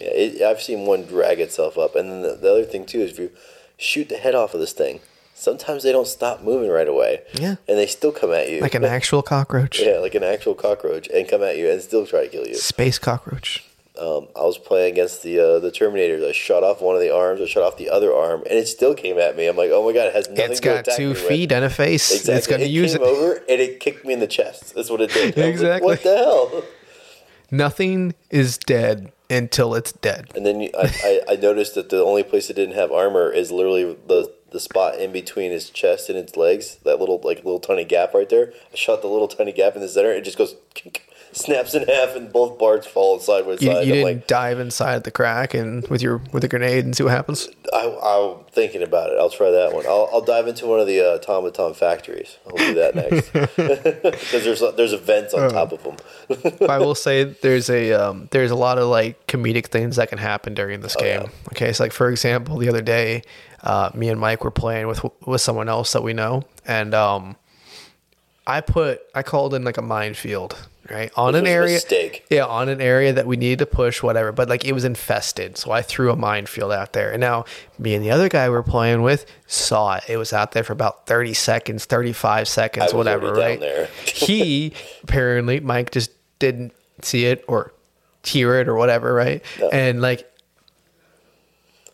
Yeah, 0.00 0.08
it, 0.08 0.42
I've 0.42 0.60
seen 0.60 0.86
one 0.86 1.04
drag 1.04 1.40
itself 1.40 1.78
up, 1.78 1.94
and 1.94 2.10
then 2.10 2.22
the, 2.22 2.34
the 2.34 2.50
other 2.50 2.64
thing 2.64 2.84
too 2.86 3.00
is 3.00 3.12
if 3.12 3.18
you 3.18 3.30
shoot 3.76 4.08
the 4.08 4.16
head 4.16 4.34
off 4.34 4.52
of 4.54 4.60
this 4.60 4.72
thing, 4.72 5.00
sometimes 5.34 5.82
they 5.84 5.92
don't 5.92 6.06
stop 6.08 6.42
moving 6.42 6.70
right 6.70 6.88
away. 6.88 7.22
Yeah. 7.34 7.56
and 7.68 7.78
they 7.78 7.86
still 7.86 8.12
come 8.12 8.32
at 8.32 8.50
you 8.50 8.60
like 8.60 8.74
an 8.74 8.84
actual 8.84 9.22
cockroach, 9.22 9.80
yeah, 9.80 9.98
like 9.98 10.14
an 10.14 10.24
actual 10.24 10.54
cockroach, 10.54 11.08
and 11.08 11.28
come 11.28 11.42
at 11.42 11.56
you 11.58 11.70
and 11.70 11.80
still 11.80 12.06
try 12.06 12.22
to 12.24 12.28
kill 12.28 12.46
you. 12.46 12.54
space 12.56 12.98
cockroach. 12.98 13.64
Um, 13.96 14.26
I 14.34 14.40
was 14.40 14.58
playing 14.58 14.90
against 14.94 15.22
the 15.22 15.38
uh, 15.38 15.58
the 15.60 15.70
Terminators. 15.70 16.28
I 16.28 16.32
shot 16.32 16.64
off 16.64 16.82
one 16.82 16.96
of 16.96 17.00
the 17.00 17.14
arms. 17.14 17.40
I 17.40 17.46
shot 17.46 17.62
off 17.62 17.76
the 17.76 17.90
other 17.90 18.12
arm, 18.12 18.40
and 18.50 18.58
it 18.58 18.66
still 18.66 18.92
came 18.92 19.18
at 19.18 19.36
me. 19.36 19.46
I'm 19.46 19.56
like, 19.56 19.70
oh 19.72 19.86
my 19.86 19.92
god, 19.92 20.08
it 20.08 20.14
has 20.14 20.28
nothing 20.28 20.50
It's 20.50 20.58
to 20.60 20.64
got 20.68 20.78
attack 20.80 20.96
two 20.96 21.10
with. 21.10 21.20
feet 21.20 21.52
and 21.52 21.64
a 21.64 21.70
face. 21.70 22.10
Exactly. 22.10 22.34
It's 22.34 22.46
gonna 22.48 22.64
it 22.64 22.70
use 22.70 22.94
came 22.94 23.02
it. 23.02 23.06
over 23.06 23.34
and 23.48 23.60
it 23.60 23.78
kicked 23.78 24.04
me 24.04 24.12
in 24.12 24.18
the 24.18 24.26
chest. 24.26 24.74
That's 24.74 24.90
what 24.90 25.00
it 25.00 25.10
did. 25.12 25.26
Was 25.36 25.44
like, 25.44 25.46
Exactly. 25.54 25.86
what 25.86 26.02
the 26.02 26.16
hell? 26.16 26.62
Nothing 27.52 28.14
is 28.30 28.58
dead 28.58 29.12
until 29.34 29.74
it's 29.74 29.92
dead. 29.92 30.30
And 30.34 30.46
then 30.46 30.60
you, 30.60 30.70
I, 30.78 31.20
I, 31.28 31.32
I 31.32 31.36
noticed 31.36 31.74
that 31.74 31.90
the 31.90 32.02
only 32.02 32.22
place 32.22 32.50
it 32.50 32.54
didn't 32.54 32.74
have 32.74 32.92
armor 32.92 33.30
is 33.30 33.50
literally 33.50 33.96
the 34.06 34.32
the 34.50 34.60
spot 34.60 35.00
in 35.00 35.10
between 35.10 35.50
his 35.50 35.68
chest 35.68 36.08
and 36.08 36.16
its 36.16 36.36
legs. 36.36 36.78
That 36.84 37.00
little 37.00 37.20
like 37.24 37.38
little 37.38 37.58
tiny 37.58 37.84
gap 37.84 38.14
right 38.14 38.28
there. 38.28 38.52
I 38.72 38.76
shot 38.76 39.02
the 39.02 39.08
little 39.08 39.26
tiny 39.26 39.52
gap 39.52 39.74
in 39.74 39.80
the 39.80 39.88
center. 39.88 40.12
It 40.12 40.24
just 40.24 40.38
goes 40.38 40.54
snaps 41.34 41.74
in 41.74 41.86
half, 41.86 42.16
and 42.16 42.32
both 42.32 42.58
parts 42.58 42.86
fall 42.86 43.18
sideways. 43.18 43.60
You, 43.60 43.72
side. 43.72 43.86
you 43.86 43.92
didn't 43.92 44.04
like, 44.04 44.26
dive 44.26 44.58
inside 44.60 45.04
the 45.04 45.10
crack 45.10 45.54
and 45.54 45.86
with 45.88 46.00
your 46.00 46.20
with 46.32 46.44
a 46.44 46.48
grenade 46.48 46.84
and 46.84 46.96
see 46.96 47.02
what 47.02 47.12
happens. 47.12 47.48
I, 47.72 47.98
I'm 48.02 48.44
thinking 48.52 48.82
about 48.82 49.10
it. 49.10 49.18
I'll 49.18 49.30
try 49.30 49.50
that 49.50 49.72
one. 49.72 49.84
I'll, 49.86 50.08
I'll 50.12 50.24
dive 50.24 50.46
into 50.48 50.66
one 50.66 50.80
of 50.80 50.86
the 50.86 51.00
uh, 51.00 51.16
automaton 51.16 51.74
factories. 51.74 52.38
I'll 52.46 52.56
do 52.56 52.74
that 52.74 52.94
next 52.94 53.30
because 53.56 54.44
there's 54.44 54.62
there's 54.76 54.92
events 54.92 55.34
on 55.34 55.50
top 55.50 55.72
of 55.72 55.82
them. 55.82 55.96
I 56.68 56.78
will 56.78 56.94
say 56.94 57.24
there's 57.24 57.68
a 57.68 57.92
um, 57.92 58.28
there's 58.30 58.50
a 58.50 58.56
lot 58.56 58.78
of 58.78 58.88
like 58.88 59.26
comedic 59.26 59.66
things 59.66 59.96
that 59.96 60.08
can 60.08 60.18
happen 60.18 60.54
during 60.54 60.80
this 60.80 60.96
game. 60.96 61.22
yeah. 61.22 61.48
Okay, 61.52 61.72
so 61.72 61.84
like 61.84 61.92
for 61.92 62.08
example, 62.08 62.58
the 62.58 62.68
other 62.68 62.82
day, 62.82 63.22
uh, 63.62 63.90
me 63.94 64.08
and 64.08 64.20
Mike 64.20 64.44
were 64.44 64.50
playing 64.50 64.86
with 64.86 65.04
with 65.26 65.40
someone 65.40 65.68
else 65.68 65.92
that 65.92 66.02
we 66.02 66.12
know, 66.12 66.42
and 66.66 66.94
um, 66.94 67.36
I 68.46 68.60
put 68.60 69.02
I 69.14 69.22
called 69.22 69.54
in 69.54 69.64
like 69.64 69.78
a 69.78 69.82
minefield, 69.82 70.68
right? 70.90 71.10
On 71.16 71.34
an 71.34 71.46
area 71.46 71.74
mistake. 71.74 72.24
Yeah, 72.30 72.44
on 72.46 72.68
an 72.68 72.80
area 72.80 73.12
that 73.12 73.26
we 73.26 73.36
needed 73.36 73.60
to 73.60 73.66
push, 73.66 74.02
whatever. 74.02 74.32
But 74.32 74.48
like 74.48 74.64
it 74.64 74.72
was 74.72 74.84
infested. 74.84 75.56
So 75.56 75.70
I 75.70 75.82
threw 75.82 76.10
a 76.10 76.16
minefield 76.16 76.72
out 76.72 76.92
there. 76.92 77.10
And 77.10 77.20
now 77.20 77.44
me 77.78 77.94
and 77.94 78.04
the 78.04 78.10
other 78.10 78.28
guy 78.28 78.48
we 78.48 78.56
are 78.56 78.62
playing 78.62 79.02
with 79.02 79.26
saw 79.46 79.96
it. 79.96 80.04
It 80.08 80.16
was 80.16 80.32
out 80.32 80.52
there 80.52 80.64
for 80.64 80.72
about 80.72 81.06
30 81.06 81.34
seconds, 81.34 81.84
35 81.84 82.48
seconds, 82.48 82.92
whatever, 82.92 83.32
right? 83.32 83.60
there. 83.60 83.88
he 84.06 84.72
apparently 85.02 85.60
Mike 85.60 85.90
just 85.90 86.10
didn't 86.38 86.72
see 87.02 87.26
it 87.26 87.44
or 87.48 87.72
hear 88.22 88.60
it 88.60 88.68
or 88.68 88.74
whatever, 88.74 89.12
right? 89.12 89.42
No. 89.60 89.68
And 89.70 90.00
like 90.00 90.30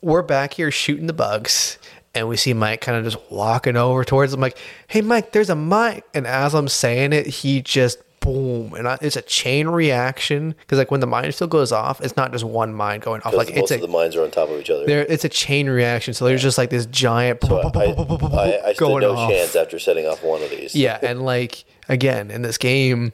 we're 0.02 0.22
back 0.22 0.54
here 0.54 0.70
shooting 0.70 1.06
the 1.06 1.12
bugs 1.12 1.78
and 2.14 2.26
we 2.28 2.36
see 2.36 2.52
Mike 2.52 2.80
kind 2.80 2.98
of 2.98 3.04
just 3.04 3.30
walking 3.30 3.76
over 3.76 4.04
towards 4.04 4.32
him 4.32 4.40
like, 4.40 4.58
"Hey 4.88 5.00
Mike, 5.00 5.32
there's 5.32 5.50
a 5.50 5.54
mine." 5.54 6.02
And 6.12 6.26
as 6.26 6.54
I'm 6.54 6.68
saying 6.68 7.12
it, 7.12 7.26
he 7.26 7.62
just 7.62 7.98
boom, 8.20 8.74
and 8.74 8.86
I, 8.86 8.98
it's 9.00 9.16
a 9.16 9.22
chain 9.22 9.68
reaction 9.68 10.54
because 10.60 10.78
like 10.78 10.90
when 10.90 11.00
the 11.00 11.06
minefield 11.06 11.50
goes 11.50 11.72
off, 11.72 12.00
it's 12.00 12.16
not 12.16 12.32
just 12.32 12.44
one 12.44 12.74
mine 12.74 13.00
going 13.00 13.22
off. 13.22 13.34
Like 13.34 13.48
most 13.48 13.58
it's 13.58 13.70
of 13.72 13.78
a 13.78 13.86
the 13.86 13.88
mines 13.88 14.14
are 14.16 14.22
on 14.22 14.30
top 14.30 14.48
of 14.50 14.60
each 14.60 14.70
other. 14.70 14.86
there, 14.86 15.06
it's 15.08 15.24
a 15.24 15.28
chain 15.28 15.68
reaction. 15.68 16.14
So 16.14 16.24
there's 16.26 16.42
just 16.42 16.58
like 16.58 16.70
this 16.70 16.86
giant 16.86 17.44
I, 17.44 17.56
I, 17.56 18.68
I 18.68 18.72
stood 18.72 18.76
going 18.78 19.00
no 19.02 19.16
off. 19.16 19.30
chance 19.30 19.56
after 19.56 19.78
setting 19.78 20.06
off 20.06 20.22
one 20.22 20.42
of 20.42 20.50
these. 20.50 20.74
Yeah, 20.74 20.98
and 21.02 21.24
like 21.24 21.64
again 21.88 22.30
in 22.30 22.42
this 22.42 22.58
game, 22.58 23.12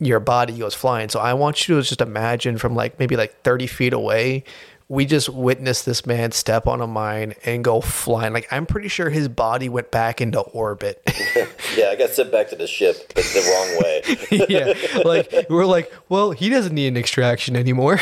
your 0.00 0.20
body 0.20 0.58
goes 0.58 0.74
flying. 0.74 1.08
So 1.08 1.20
I 1.20 1.34
want 1.34 1.68
you 1.68 1.76
to 1.76 1.82
just 1.82 2.00
imagine 2.00 2.58
from 2.58 2.74
like 2.74 2.98
maybe 2.98 3.16
like 3.16 3.42
thirty 3.42 3.66
feet 3.66 3.92
away. 3.92 4.44
We 4.90 5.04
just 5.04 5.28
witnessed 5.28 5.84
this 5.84 6.06
man 6.06 6.32
step 6.32 6.66
on 6.66 6.80
a 6.80 6.86
mine 6.86 7.34
and 7.44 7.62
go 7.62 7.82
flying. 7.82 8.32
Like 8.32 8.48
I'm 8.50 8.64
pretty 8.64 8.88
sure 8.88 9.10
his 9.10 9.28
body 9.28 9.68
went 9.68 9.90
back 9.90 10.20
into 10.20 10.40
orbit. 10.40 11.02
Yeah, 11.76 11.90
I 11.90 11.96
got 11.96 12.10
sent 12.10 12.32
back 12.32 12.48
to 12.48 12.56
the 12.56 12.66
ship, 12.66 13.12
but 13.14 13.22
the 13.22 13.40
wrong 13.40 13.82
way. 13.82 14.46
yeah, 14.48 15.02
like 15.04 15.32
we're 15.48 15.66
like, 15.66 15.92
well, 16.08 16.32
he 16.32 16.48
doesn't 16.48 16.74
need 16.74 16.88
an 16.88 16.96
extraction 16.96 17.54
anymore. 17.54 18.00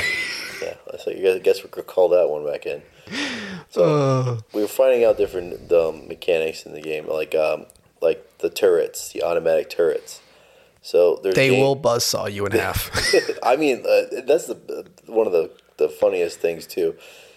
yeah, 0.63 0.75
so 1.03 1.11
you 1.11 1.23
guys, 1.23 1.35
I 1.35 1.39
guess 1.41 1.63
we 1.63 1.69
could 1.69 1.87
call 1.87 2.09
that 2.11 2.31
one 2.31 2.47
back 2.47 2.65
in. 2.65 2.81
So 3.71 3.83
Uh. 3.85 4.41
we 4.55 4.63
were 4.63 4.69
finding 4.69 5.05
out 5.05 5.19
different 5.19 5.71
um, 5.73 6.09
mechanics 6.09 6.65
in 6.65 6.73
the 6.73 6.81
game, 6.81 7.07
like 7.07 7.35
um, 7.35 7.67
like 8.01 8.39
the 8.39 8.49
turrets, 8.49 9.13
the 9.13 9.23
automatic 9.23 9.69
turrets. 9.69 10.21
So 10.81 11.21
they 11.23 11.33
game- 11.51 11.61
will 11.61 11.77
buzzsaw 11.77 12.33
you 12.33 12.47
in 12.47 12.53
half. 12.53 12.91
I 13.43 13.57
mean, 13.57 13.81
uh, 13.87 14.21
that's 14.25 14.47
the 14.47 14.87
one 15.07 15.27
of 15.27 15.33
the 15.35 15.51
the 15.77 15.89
funniest 15.89 16.41
things 16.41 16.67
too. 16.67 16.97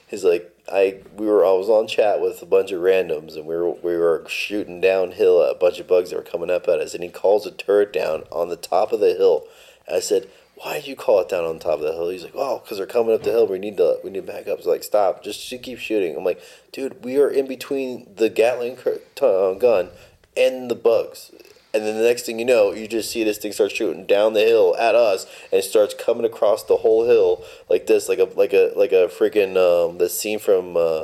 Is 0.10 0.24
like 0.24 0.52
I 0.72 1.02
we 1.16 1.26
were 1.26 1.46
I 1.46 1.52
was 1.52 1.70
on 1.70 1.88
chat 1.88 2.22
with 2.22 2.42
a 2.42 2.46
bunch 2.46 2.72
of 2.72 2.82
randoms 2.82 3.36
and 3.36 3.46
we 3.46 3.56
were 3.56 3.72
we 3.72 3.96
were 3.96 4.26
shooting 4.28 4.82
downhill 4.82 5.44
at 5.44 5.56
a 5.56 5.60
bunch 5.60 5.80
of 5.80 5.88
bugs 5.88 6.10
that 6.10 6.16
were 6.18 6.24
coming 6.24 6.50
up 6.50 6.68
at 6.68 6.80
us 6.80 6.94
and 6.94 7.04
he 7.04 7.10
calls 7.10 7.46
a 7.46 7.52
turret 7.52 7.94
down 7.94 8.24
on 8.32 8.50
the 8.50 8.56
top 8.56 8.92
of 8.92 9.00
the 9.00 9.14
hill. 9.14 9.46
And 9.88 9.96
I 9.96 10.00
said, 10.00 10.28
"Why 10.56 10.76
did 10.76 10.88
you 10.88 10.96
call 10.96 11.22
it 11.22 11.30
down 11.30 11.46
on 11.46 11.60
top 11.60 11.80
of 11.80 11.82
the 11.82 11.94
hill?" 11.94 12.10
He's 12.10 12.24
like, 12.24 12.36
"Oh, 12.36 12.60
because 12.60 12.78
they're 12.78 12.88
coming 12.88 13.14
up 13.14 13.24
the 13.24 13.32
hill. 13.32 13.48
We 13.48 13.60
need 13.60 13.78
to 13.78 14.00
we 14.04 14.10
need 14.10 14.26
to 14.26 14.32
back 14.32 14.48
up." 14.48 14.58
It's 14.58 14.68
like, 14.68 14.84
"Stop! 14.84 15.24
Just 15.24 15.48
keep 15.62 15.78
shooting." 15.78 16.16
I'm 16.16 16.24
like, 16.24 16.42
"Dude, 16.72 17.04
we 17.04 17.18
are 17.20 17.30
in 17.30 17.48
between 17.48 18.08
the 18.16 18.30
Gatling 18.30 18.78
uh, 19.22 19.54
gun 19.54 19.90
and 20.36 20.72
the 20.72 20.76
bugs." 20.76 21.32
And 21.74 21.86
then 21.86 21.98
the 21.98 22.04
next 22.04 22.26
thing 22.26 22.40
you 22.40 22.46
know, 22.46 22.72
you 22.72 22.88
just 22.88 23.12
see 23.12 23.24
this 23.24 23.38
thing 23.38 23.52
start 23.52 23.72
shooting 23.72 24.06
down 24.06 24.34
the 24.34 24.42
hill 24.42 24.76
at 24.78 24.96
us, 24.96 25.26
and 25.52 25.60
it 25.60 25.64
starts 25.64 25.94
coming 25.94 26.26
across 26.26 26.64
the 26.64 26.78
whole 26.78 27.06
hill 27.06 27.44
like 27.70 27.86
this, 27.86 28.10
like 28.10 28.18
a 28.18 28.28
like 28.36 28.54
a 28.54 28.72
like 28.76 28.92
a 28.92 29.08
freaking 29.08 29.56
um, 29.56 30.00
the 30.00 30.10
scene 30.10 30.40
from 30.40 30.76
uh, 30.76 31.04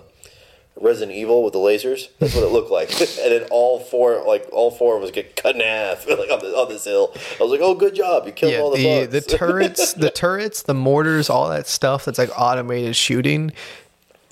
Resident 0.75 1.15
Evil 1.15 1.43
with 1.43 1.54
the 1.54 1.60
lasers. 1.60 2.10
That's 2.19 2.36
what 2.36 2.43
it 2.43 2.51
looked 2.51 2.71
like. 2.71 2.89
and 2.99 3.32
then 3.32 3.43
all 3.51 3.80
four 3.80 4.23
like 4.25 4.47
all 4.51 4.71
four 4.71 4.97
of 4.97 5.04
us 5.04 5.12
get 5.12 5.36
cut 5.36 5.56
in 5.56 5.62
half 5.62 6.08
like 6.10 6.32
on, 6.32 6.39
the, 6.39 6.58
on 6.58 6.69
this 6.69 6.86
hill. 6.86 7.13
I 7.39 7.43
was 7.43 7.51
like, 7.51 7.62
oh, 7.62 7.75
good 7.75 7.95
job, 7.95 8.25
you 8.25 8.32
killed 8.32 8.54
yeah, 8.54 8.60
all 8.60 8.71
the, 8.71 8.84
the 8.84 9.06
bugs. 9.08 9.12
the 9.12 9.21
turrets, 9.38 9.93
the 9.93 10.10
turrets, 10.10 10.63
the 10.63 10.73
mortars, 10.73 11.30
all 11.30 11.49
that 11.49 11.67
stuff 11.67 12.06
that's 12.06 12.17
like 12.17 12.32
automated 12.38 12.95
shooting. 12.95 13.54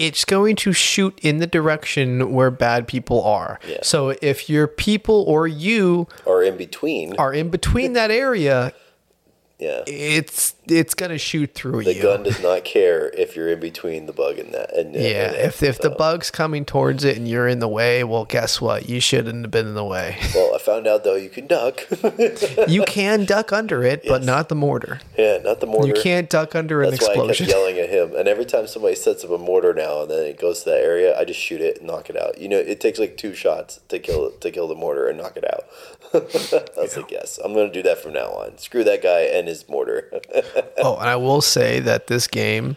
It's 0.04 0.26
going 0.26 0.56
to 0.58 0.74
shoot 0.74 1.18
in 1.22 1.38
the 1.38 1.48
direction 1.48 2.34
where 2.34 2.52
bad 2.52 2.88
people 2.88 3.24
are. 3.24 3.60
Yeah. 3.68 3.78
So 3.84 4.16
if 4.22 4.50
your 4.50 4.68
people 4.68 5.24
or 5.28 5.48
you 5.48 6.08
are 6.28 6.44
in 6.44 6.58
between. 6.58 7.16
are 7.18 7.34
in 7.34 7.50
between 7.50 7.94
that 7.94 8.12
area, 8.12 8.74
yeah. 9.64 9.84
it's 9.88 10.56
it's 10.66 10.94
gonna 10.94 11.18
shoot 11.18 11.54
through 11.54 11.84
The 11.84 11.94
you. 11.94 12.02
The 12.02 12.08
gun 12.08 12.24
does 12.24 12.42
not 12.42 12.64
care 12.64 13.10
if 13.10 13.36
you're 13.36 13.50
in 13.50 13.60
between 13.60 14.06
the 14.06 14.14
bug 14.14 14.40
and 14.40 14.54
that. 14.54 14.74
And, 14.76 14.94
yeah, 14.96 15.28
and- 15.32 15.36
if 15.36 15.62
if 15.64 15.80
the 15.80 15.90
bug's 15.90 16.32
coming 16.32 16.66
towards 16.66 17.04
it 17.04 17.18
and 17.18 17.28
you're 17.28 17.48
in 17.48 17.60
the 17.60 17.68
way, 17.68 18.04
well, 18.04 18.26
guess 18.26 18.62
what? 18.62 18.88
You 18.90 19.00
shouldn't 19.00 19.42
have 19.44 19.52
been 19.52 19.68
in 19.68 19.74
the 19.76 19.84
way. 19.86 20.18
Well, 20.36 20.56
I 20.56 20.58
found 20.58 20.88
out 20.88 21.04
though 21.04 21.16
you 21.16 21.30
can 21.30 21.48
duck. 21.48 21.82
you 22.68 22.84
can 22.86 23.26
duck 23.26 23.52
under 23.54 23.84
it, 23.84 24.04
but 24.08 24.24
not 24.24 24.50
the 24.50 24.56
mortar. 24.56 25.00
yeah, 25.18 25.38
not 25.44 25.60
the 25.60 25.68
mortar. 25.68 25.88
You 25.88 25.94
can't 26.02 26.30
duck 26.30 26.56
under 26.56 26.82
an 26.82 26.92
That's 26.92 27.04
why 27.08 27.14
I 27.14 27.16
kept 27.16 27.30
explosion. 27.30 27.48
yelling 27.50 27.78
at 27.78 27.90
him. 27.90 28.16
And 28.16 28.28
every 28.28 28.46
time 28.46 28.66
somebody 28.68 28.96
sets 28.96 29.24
up 29.24 29.30
a 29.32 29.38
mortar 29.38 29.74
now 29.74 30.02
and 30.04 30.12
then 30.12 30.26
it 30.26 30.40
goes 30.40 30.64
to 30.64 30.70
that 30.72 30.80
area, 30.82 31.18
I 31.18 31.24
just 31.26 31.40
shoot 31.40 31.62
it 31.62 31.78
and 31.78 31.88
knock 31.88 32.10
it 32.10 32.18
out. 32.18 32.38
You 32.40 32.50
know, 32.50 32.58
it 32.58 32.80
takes 32.82 32.98
like 33.00 33.16
two 33.18 33.34
shots 33.36 33.80
to 33.90 34.00
kill 34.00 34.32
to 34.32 34.52
kill 34.52 34.68
the 34.68 34.76
mortar 34.76 35.08
and 35.08 35.18
knock 35.18 35.38
it 35.38 35.46
out. 35.46 35.66
I 36.78 36.82
was 36.82 36.96
like, 36.98 37.12
yes, 37.12 37.40
I'm 37.44 37.54
going 37.54 37.68
to 37.68 37.74
do 37.74 37.82
that 37.84 37.98
from 38.00 38.14
now 38.14 38.28
on. 38.30 38.58
Screw 38.58 38.84
that 38.84 39.02
guy 39.02 39.22
and 39.22 39.48
his 39.48 39.68
mortar. 39.68 40.12
Oh, 40.78 40.98
and 40.98 41.08
I 41.10 41.16
will 41.16 41.42
say 41.42 41.80
that 41.80 42.08
this 42.08 42.28
game, 42.28 42.76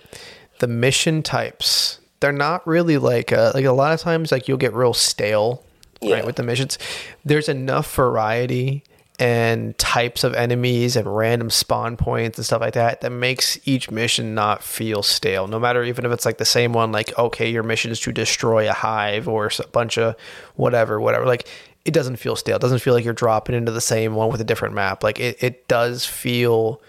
the 0.61 0.67
mission 0.69 1.23
types, 1.23 1.99
they're 2.21 2.31
not 2.33 2.65
really 2.67 2.99
like 2.99 3.33
uh, 3.33 3.51
like 3.55 3.65
a 3.65 3.73
lot 3.73 3.93
of 3.93 4.01
times 4.01 4.31
like 4.31 4.47
you'll 4.49 4.59
get 4.59 4.73
real 4.75 4.95
stale, 4.95 5.65
Yeah. 6.01 6.17
right? 6.17 6.27
With 6.27 6.37
the 6.37 6.43
missions, 6.45 6.79
there's 7.25 7.49
enough 7.49 7.93
variety 7.95 8.85
and 9.19 9.77
types 9.79 10.25
of 10.25 10.35
enemies 10.35 10.95
and 10.95 11.17
random 11.17 11.49
spawn 11.51 11.97
points 11.97 12.37
and 12.39 12.45
stuff 12.45 12.61
like 12.61 12.75
that 12.75 13.01
that 13.01 13.11
makes 13.11 13.59
each 13.67 13.91
mission 13.91 14.35
not 14.35 14.63
feel 14.63 15.03
stale. 15.03 15.47
No 15.49 15.59
matter 15.59 15.83
even 15.83 16.05
if 16.05 16.13
it's 16.13 16.27
like 16.27 16.39
the 16.39 16.45
same 16.45 16.73
one, 16.73 16.93
like 16.93 17.17
okay, 17.19 17.51
your 17.51 17.63
mission 17.63 17.91
is 17.91 17.99
to 18.01 18.13
destroy 18.13 18.69
a 18.69 18.75
hive 18.75 19.27
or 19.27 19.47
a 19.59 19.67
bunch 19.69 19.97
of 19.99 20.15
whatever, 20.55 21.01
whatever. 21.01 21.25
Like 21.27 21.49
it 21.87 21.95
doesn't 21.95 22.17
feel 22.17 22.37
stale. 22.37 22.57
It 22.57 22.63
doesn't 22.63 22.81
feel 22.81 22.95
like 22.95 23.05
you're 23.05 23.15
dropping 23.15 23.55
into 23.55 23.73
the 23.73 23.81
same 23.81 24.15
one 24.15 24.31
with 24.31 24.41
a 24.41 24.45
different 24.45 24.75
map. 24.75 25.03
Like 25.03 25.21
it, 25.21 25.43
it 25.43 25.69
does 25.69 26.05
feel 26.05 26.81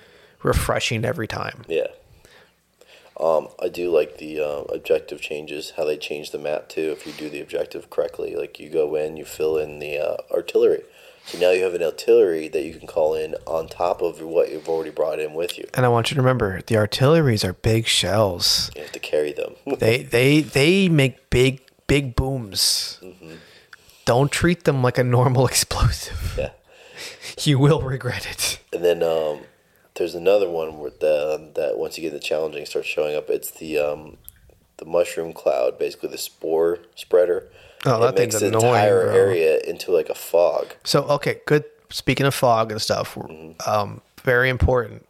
refreshing 0.43 1.05
every 1.05 1.27
time. 1.27 1.63
yeah. 1.67 1.88
Um, 3.19 3.47
I 3.60 3.67
do 3.67 3.89
like 3.89 4.19
the 4.19 4.39
uh, 4.39 4.62
objective 4.71 5.21
changes, 5.21 5.73
how 5.75 5.86
they 5.86 5.97
change 5.97 6.29
the 6.29 6.38
map 6.38 6.69
too. 6.69 6.91
If 6.91 7.07
you 7.07 7.13
do 7.13 7.31
the 7.31 7.41
objective 7.41 7.89
correctly, 7.89 8.36
like 8.36 8.60
you 8.60 8.69
go 8.69 8.93
in, 8.93 9.17
you 9.17 9.25
fill 9.25 9.57
in 9.57 9.79
the 9.79 9.97
uh, 9.97 10.17
artillery. 10.31 10.83
So 11.25 11.39
now 11.39 11.49
you 11.49 11.63
have 11.63 11.73
an 11.73 11.81
artillery 11.81 12.47
that 12.47 12.63
you 12.63 12.75
can 12.75 12.88
call 12.88 13.15
in 13.15 13.33
on 13.47 13.67
top 13.67 14.03
of 14.03 14.21
what 14.21 14.51
you've 14.51 14.69
already 14.69 14.91
brought 14.91 15.19
in 15.19 15.33
with 15.33 15.57
you. 15.57 15.67
And 15.73 15.83
I 15.83 15.89
want 15.89 16.12
you 16.12 16.15
to 16.15 16.21
remember 16.21 16.62
the 16.67 16.77
artilleries 16.77 17.43
are 17.43 17.53
big 17.53 17.88
shells. 17.88 18.69
You 18.75 18.83
have 18.83 18.91
to 18.91 18.99
carry 18.99 19.33
them. 19.33 19.55
They 19.79 20.03
they 20.03 20.41
they 20.41 20.88
make 20.88 21.29
big 21.31 21.62
big 21.88 22.15
booms. 22.15 22.99
Don't 24.07 24.31
treat 24.31 24.63
them 24.63 24.81
like 24.81 24.97
a 24.97 25.03
normal 25.03 25.45
explosive. 25.53 26.35
yeah. 26.37 26.51
You 27.41 27.59
will 27.59 27.81
regret 27.81 28.25
it. 28.25 28.59
And 28.73 28.83
then 28.83 29.03
um, 29.03 29.41
there's 29.95 30.15
another 30.15 30.49
one 30.49 30.79
where 30.79 30.91
the, 30.91 31.51
that 31.55 31.77
once 31.77 31.97
you 31.97 32.01
get 32.01 32.13
the 32.13 32.19
challenging 32.19 32.65
starts 32.65 32.87
showing 32.87 33.15
up. 33.15 33.29
It's 33.29 33.51
the 33.51 33.77
um, 33.77 34.17
the 34.77 34.85
mushroom 34.85 35.33
cloud, 35.33 35.77
basically 35.77 36.09
the 36.09 36.17
spore 36.17 36.79
spreader. 36.95 37.47
Oh, 37.85 37.99
that 37.99 38.15
it 38.15 38.19
makes 38.19 38.39
the 38.39 38.47
annoying, 38.47 38.65
entire 38.65 39.03
bro. 39.07 39.15
area 39.15 39.59
into 39.59 39.91
like 39.91 40.09
a 40.09 40.15
fog. 40.15 40.73
So 40.83 41.03
okay, 41.03 41.41
good. 41.45 41.65
Speaking 41.89 42.25
of 42.25 42.33
fog 42.33 42.71
and 42.71 42.81
stuff, 42.81 43.17
um, 43.67 44.01
very 44.23 44.49
important. 44.49 45.05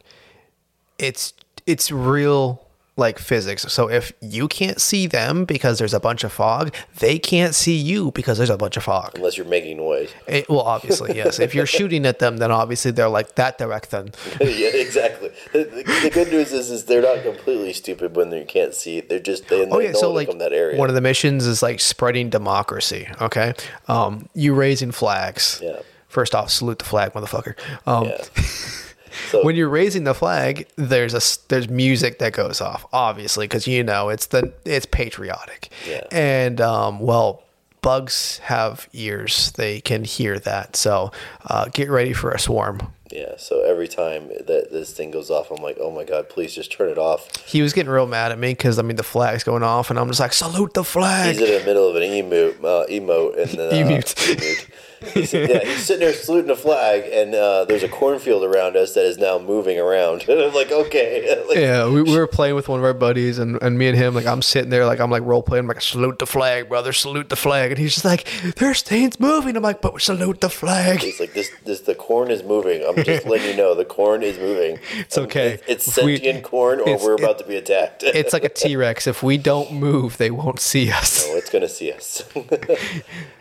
It's 0.99 1.33
it's 1.65 1.91
real 1.91 2.66
like 2.97 3.19
physics. 3.19 3.61
So 3.71 3.89
if 3.89 4.11
you 4.21 4.47
can't 4.47 4.81
see 4.81 5.07
them 5.07 5.45
because 5.45 5.77
there's 5.77 5.93
a 5.93 5.99
bunch 5.99 6.23
of 6.23 6.33
fog, 6.33 6.73
they 6.97 7.19
can't 7.19 7.53
see 7.55 7.75
you 7.77 8.11
because 8.11 8.37
there's 8.37 8.49
a 8.49 8.57
bunch 8.57 8.75
of 8.75 8.83
fog. 8.83 9.11
Unless 9.15 9.37
you're 9.37 9.45
making 9.45 9.77
noise. 9.77 10.13
It, 10.27 10.49
well, 10.49 10.61
obviously, 10.61 11.15
yes. 11.15 11.39
If 11.39 11.55
you're 11.55 11.65
shooting 11.65 12.05
at 12.05 12.19
them, 12.19 12.37
then 12.37 12.51
obviously 12.51 12.91
they're 12.91 13.07
like 13.07 13.35
that 13.35 13.57
direction. 13.57 14.11
yeah, 14.41 14.69
exactly. 14.73 15.31
The, 15.53 15.63
the, 15.63 15.99
the 16.03 16.09
good 16.09 16.31
news 16.31 16.51
is, 16.51 16.69
is 16.69 16.83
they're 16.85 17.01
not 17.01 17.23
completely 17.23 17.71
stupid 17.71 18.15
when 18.15 18.29
they 18.29 18.43
can't 18.43 18.73
see 18.73 18.97
it. 18.97 19.09
They're 19.09 19.19
just 19.19 19.47
they, 19.47 19.65
Oh 19.65 19.79
yeah, 19.79 19.93
so 19.93 20.11
like 20.11 20.29
that 20.37 20.51
area. 20.51 20.77
one 20.77 20.89
of 20.89 20.95
the 20.95 21.01
missions 21.01 21.45
is 21.45 21.63
like 21.63 21.79
spreading 21.79 22.29
democracy. 22.29 23.07
Okay, 23.21 23.53
um, 23.87 24.27
you 24.33 24.53
raising 24.53 24.91
flags. 24.91 25.61
Yeah. 25.63 25.79
First 26.09 26.35
off, 26.35 26.49
salute 26.49 26.79
the 26.79 26.85
flag, 26.85 27.13
motherfucker. 27.13 27.55
Um, 27.85 28.05
yeah. 28.05 28.83
So 29.29 29.43
When 29.43 29.55
you're 29.55 29.69
raising 29.69 30.03
the 30.03 30.13
flag, 30.13 30.67
there's 30.75 31.13
a 31.13 31.21
there's 31.49 31.69
music 31.69 32.19
that 32.19 32.33
goes 32.33 32.61
off, 32.61 32.85
obviously, 32.93 33.45
because 33.45 33.67
you 33.67 33.83
know 33.83 34.09
it's 34.09 34.27
the 34.27 34.53
it's 34.65 34.85
patriotic. 34.85 35.69
Yeah. 35.87 36.05
And 36.11 36.61
um, 36.61 36.99
well, 36.99 37.43
bugs 37.81 38.39
have 38.39 38.87
ears; 38.93 39.51
they 39.51 39.81
can 39.81 40.03
hear 40.03 40.39
that. 40.39 40.75
So 40.75 41.11
uh, 41.45 41.65
get 41.65 41.89
ready 41.89 42.13
for 42.13 42.31
a 42.31 42.39
swarm. 42.39 42.79
Yeah, 43.11 43.35
so 43.37 43.61
every 43.63 43.87
time 43.87 44.27
that 44.27 44.67
this 44.71 44.91
thing 44.91 45.11
goes 45.11 45.31
off, 45.31 45.49
I'm 45.49 45.63
like, 45.63 45.77
oh 45.79 45.91
my 45.91 46.03
god, 46.03 46.27
please 46.27 46.53
just 46.53 46.73
turn 46.73 46.89
it 46.89 46.97
off. 46.97 47.33
He 47.45 47.61
was 47.61 47.71
getting 47.71 47.89
real 47.89 48.05
mad 48.05 48.33
at 48.33 48.39
me 48.39 48.51
because 48.51 48.77
I 48.79 48.81
mean 48.81 48.97
the 48.97 49.03
flag's 49.03 49.43
going 49.45 49.63
off, 49.63 49.89
and 49.89 49.97
I'm 49.97 50.07
just 50.07 50.19
like, 50.19 50.33
salute 50.33 50.73
the 50.73 50.83
flag. 50.83 51.35
He's 51.35 51.41
in 51.41 51.59
the 51.59 51.65
middle 51.65 51.87
of 51.87 51.95
an 51.95 52.01
emote, 52.03 52.59
uh, 52.59 52.85
emote, 52.87 53.37
and 53.41 53.57
then 53.57 53.69
uh, 53.87 53.89
Emote. 53.89 54.69
He's, 55.13 55.33
yeah, 55.33 55.59
he's 55.63 55.85
sitting 55.85 55.99
there 55.99 56.13
saluting 56.13 56.49
a 56.51 56.55
flag, 56.55 57.03
and 57.11 57.33
uh, 57.35 57.65
there's 57.65 57.83
a 57.83 57.87
cornfield 57.89 58.43
around 58.43 58.75
us 58.75 58.93
that 58.95 59.05
is 59.05 59.17
now 59.17 59.37
moving 59.39 59.79
around. 59.79 60.25
And 60.27 60.39
I'm 60.41 60.53
like, 60.53 60.71
okay, 60.71 61.43
like, 61.47 61.57
Yeah, 61.57 61.87
we, 61.89 62.01
we 62.01 62.17
were 62.17 62.27
playing 62.27 62.55
with 62.55 62.67
one 62.69 62.79
of 62.79 62.85
our 62.85 62.93
buddies, 62.93 63.37
and, 63.39 63.61
and 63.61 63.77
me 63.77 63.87
and 63.87 63.97
him, 63.97 64.13
like, 64.15 64.25
I'm 64.25 64.41
sitting 64.41 64.69
there, 64.69 64.85
like, 64.85 64.99
I'm 64.99 65.11
like 65.11 65.23
role 65.23 65.43
playing, 65.43 65.63
I'm 65.65 65.67
like, 65.67 65.81
salute 65.81 66.19
the 66.19 66.25
flag, 66.25 66.69
brother, 66.69 66.93
salute 66.93 67.29
the 67.29 67.35
flag. 67.35 67.71
And 67.71 67.77
he's 67.79 67.93
just 67.93 68.05
like, 68.05 68.27
there's 68.55 68.81
things 68.81 69.19
moving. 69.19 69.55
I'm 69.55 69.63
like, 69.63 69.81
but 69.81 70.01
salute 70.01 70.41
the 70.41 70.49
flag. 70.49 70.99
He's 71.01 71.19
like, 71.19 71.33
this, 71.33 71.51
this, 71.65 71.81
the 71.81 71.95
corn 71.95 72.31
is 72.31 72.43
moving. 72.43 72.83
I'm 72.87 73.03
just 73.03 73.25
letting 73.25 73.47
you 73.51 73.55
know, 73.57 73.75
the 73.75 73.85
corn 73.85 74.23
is 74.23 74.37
moving. 74.37 74.79
It's 74.97 75.17
okay. 75.17 75.59
It's, 75.67 75.87
it's 75.87 75.97
If 75.97 76.03
we- 76.05 76.15
sentient 76.17 76.43
corn, 76.43 76.79
or 76.79 76.97
we're 76.97 77.15
about 77.15 77.37
to 77.39 77.45
be 77.45 77.55
attacked. 77.55 78.03
It's 78.03 78.33
like 78.33 78.43
a 78.43 78.49
T 78.49 78.75
Rex. 78.75 79.07
If 79.07 79.21
we 79.21 79.37
don't 79.37 79.73
move, 79.73 80.17
they 80.17 80.31
won't 80.31 80.59
see 80.59 80.91
us. 80.91 81.27
No, 81.27 81.35
it's 81.35 81.49
gonna 81.49 81.67
see 81.69 81.91
us. 81.91 82.23
and 82.35 82.45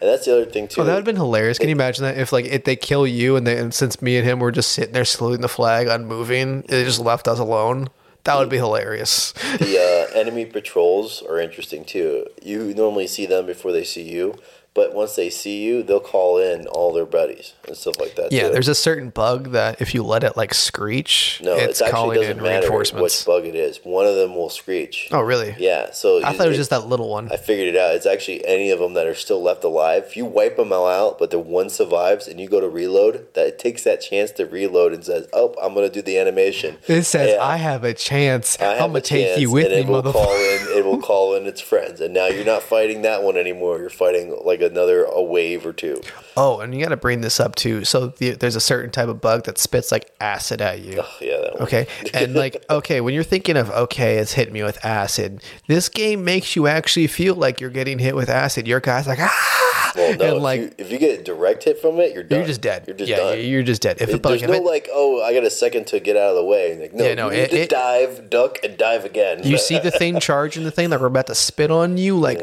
that's 0.01 0.25
the 0.27 0.33
other 0.33 0.45
thing 0.45 0.69
too. 0.69 0.81
Oh, 0.81 0.85
that 0.85 0.91
would 0.93 0.97
have 0.99 1.05
been 1.05 1.17
hilarious. 1.17 1.46
Can 1.55 1.69
you 1.69 1.75
imagine 1.75 2.05
that 2.05 2.19
if 2.19 2.33
like 2.33 2.47
if 2.47 2.65
they 2.65 2.77
kill 2.77 3.07
you 3.07 3.37
and 3.37 3.47
they 3.47 3.59
and 3.59 3.73
since 3.73 4.01
me 4.03 4.17
and 4.17 4.27
him 4.27 4.41
were 4.41 4.53
just 4.53 4.73
sitting 4.73 4.93
there 4.93 5.05
saluting 5.05 5.41
the 5.41 5.49
flag, 5.49 5.87
unmoving, 5.87 6.63
they 6.63 6.85
just 6.85 7.01
left 7.01 7.29
us 7.29 7.39
alone? 7.39 7.89
That 8.25 8.39
would 8.39 8.49
be 8.49 8.57
hilarious. 8.57 9.33
the 9.33 10.09
uh, 10.13 10.19
enemy 10.19 10.47
patrols 10.47 11.23
are 11.23 11.39
interesting 11.39 11.85
too. 11.85 12.27
You 12.43 12.75
normally 12.75 13.07
see 13.07 13.25
them 13.25 13.47
before 13.47 13.71
they 13.71 13.85
see 13.85 14.03
you, 14.03 14.35
but 14.77 14.95
once 14.95 15.17
they 15.17 15.31
see 15.31 15.63
you, 15.65 15.83
they'll 15.83 15.99
call 15.99 16.39
in 16.39 16.67
all 16.67 16.93
their 16.93 17.07
buddies 17.07 17.55
and 17.67 17.75
stuff 17.75 17.99
like 17.99 18.15
that. 18.17 18.31
Yeah, 18.31 18.49
too. 18.49 18.53
there's 18.53 18.69
a 18.69 18.75
certain 18.75 19.09
bug 19.09 19.53
that 19.53 19.81
if 19.81 19.95
you 19.95 20.03
let 20.03 20.23
it 20.23 20.37
like 20.37 20.53
screech, 20.53 21.41
no. 21.43 21.55
it's 21.57 21.81
it 21.81 21.85
actually 21.87 21.93
calling 21.93 22.21
doesn't 22.21 22.37
in 22.37 22.43
matter 22.43 22.71
which 22.71 22.93
bug 23.25 23.47
it 23.47 23.55
is. 23.55 23.79
One 23.83 24.07
of 24.07 24.15
them 24.17 24.37
will 24.37 24.51
screech. 24.51 25.09
Oh, 25.11 25.23
really? 25.23 25.55
Yeah. 25.59 25.91
So 25.93 26.23
I 26.23 26.35
thought 26.35 26.47
it 26.47 26.51
was 26.51 26.59
just 26.59 26.71
that 26.71 26.87
little 26.87 27.09
one. 27.09 27.33
I 27.33 27.39
figured 27.39 27.75
it 27.75 27.77
out. 27.77 27.95
It's 27.95 28.07
actually 28.07 28.47
any 28.47 28.71
of 28.71 28.79
them 28.79 28.93
that 28.95 29.07
are 29.07 29.15
still 29.15 29.43
left 29.43 29.65
alive. 29.65 30.05
If 30.07 30.17
you 30.17 30.27
wipe 30.27 30.57
them 30.59 30.73
all 30.73 30.87
out, 30.87 31.19
but 31.19 31.31
the 31.31 31.39
one 31.39 31.71
survives, 31.71 32.29
and 32.29 32.39
you 32.39 32.47
go 32.49 32.61
to 32.61 32.69
reload, 32.69 33.29
that 33.35 33.47
it 33.47 33.59
takes 33.59 33.83
that 33.85 34.03
chance 34.03 34.31
to 34.33 34.45
reload 34.45 34.93
and 34.93 35.03
says, 35.03 35.27
"Oh, 35.33 35.55
I'm 35.63 35.75
gonna 35.75 35.89
do 35.89 36.03
the 36.03 36.19
animation." 36.19 36.77
It 36.87 37.05
says, 37.05 37.31
Yeah. 37.31 37.43
"I 37.43 37.57
have 37.57 37.83
a 37.83 37.95
chance. 37.95 38.59
I 38.61 38.75
have 38.75 38.83
I'm 38.83 38.89
gonna 38.91 38.99
a 38.99 39.03
take 39.03 39.27
chance, 39.27 39.41
you 39.41 39.51
with 39.51 39.67
and 39.67 39.75
me, 39.75 39.81
it 39.81 39.87
will 39.89 40.03
call 40.03 40.27
motherfucker." 40.27 40.73
in. 40.73 40.79
It 40.79 40.85
will 40.85 41.01
call 41.01 41.35
in 41.35 41.47
its 41.47 41.61
friends, 41.61 42.01
and 42.03 42.13
now 42.13 42.27
you're 42.27 42.45
not 42.45 42.63
fighting 42.63 43.03
that 43.03 43.23
one 43.23 43.39
anymore. 43.39 43.79
You're 43.79 43.89
fighting 43.89 44.37
like 44.45 44.61
another 44.71 45.05
a 45.05 45.23
wave 45.23 45.65
or 45.67 45.73
two. 45.73 46.01
Oh, 46.37 46.61
and 46.61 46.75
you 46.75 46.83
got 46.83 46.91
to 46.91 46.97
bring 46.97 47.21
this 47.23 47.41
up 47.41 47.55
too. 47.55 47.85
So 47.85 48.09
the, 48.09 48.33
there's 48.33 48.57
a 48.57 48.61
certain 48.61 48.91
type 48.91 49.09
of 49.09 49.21
bug 49.21 49.45
that 49.45 49.59
spits 49.59 49.91
like 49.91 50.11
acid 50.21 50.61
at 50.61 50.81
you. 50.81 51.01
Oh, 51.03 51.17
yeah, 51.21 51.37
that. 51.39 51.61
Okay. 51.63 51.87
And 52.15 52.35
like, 52.35 52.65
okay, 52.71 53.01
when 53.01 53.15
you're 53.15 53.23
thinking 53.25 53.57
of, 53.57 53.71
okay, 53.71 54.17
it's 54.19 54.33
hitting 54.33 54.55
me 54.55 54.63
with 54.63 54.83
acid, 54.85 55.43
this 55.67 55.89
game 55.89 56.25
makes 56.25 56.57
you 56.57 56.67
actually 56.67 57.07
feel 57.07 57.35
like 57.35 57.61
you're 57.61 57.71
getting 57.71 57.99
hit 57.99 58.15
with 58.17 58.29
acid. 58.29 58.67
Your 58.67 58.81
guy's 58.81 59.07
like, 59.07 59.19
ah! 59.21 59.93
Well, 59.97 60.17
no, 60.19 60.25
and 60.27 60.37
if, 60.37 60.43
like, 60.43 60.61
you, 60.61 60.71
if 60.79 60.93
you 60.93 60.99
get 60.99 61.21
a 61.21 61.23
direct 61.23 61.65
hit 61.65 61.81
from 61.81 61.99
it, 62.01 62.13
you're 62.13 62.23
done. 62.23 62.41
you're 62.41 62.47
just 62.47 62.61
dead. 62.61 62.85
You're 62.87 62.97
just 62.97 63.09
yeah, 63.11 63.17
done. 63.17 63.41
you're 63.41 63.63
just 63.63 63.81
dead. 63.83 63.97
If 64.01 64.11
It- 64.11 64.17
it, 64.17 64.23
There's 64.23 64.43
no 64.43 64.53
it, 64.53 64.63
like, 64.63 64.89
oh, 64.93 65.23
I 65.23 65.33
got 65.33 65.45
a 65.45 65.51
second 65.51 65.87
to 65.89 66.01
get 66.01 66.17
out 66.17 66.31
of 66.31 66.37
the 66.37 66.45
way. 66.45 66.79
Like, 66.79 66.93
no, 66.93 67.05
Yeah, 67.07 67.15
no, 67.15 67.31
you 67.31 67.43
need 67.43 67.51
to 67.51 67.61
it- 67.63 67.71
dive, 67.71 68.29
duck, 68.29 68.59
and 68.63 68.77
dive 68.77 69.05
again. 69.07 69.43
you 69.43 69.57
see 69.69 69.79
the 69.79 69.91
thing 69.91 70.21
charging 70.21 70.65
the 70.65 70.71
thing 70.71 70.91
that 70.91 71.01
we're 71.01 71.07
about 71.07 71.29
to 71.29 71.35
spit 71.35 71.71
on 71.71 71.97
you, 71.97 72.19
like, 72.19 72.41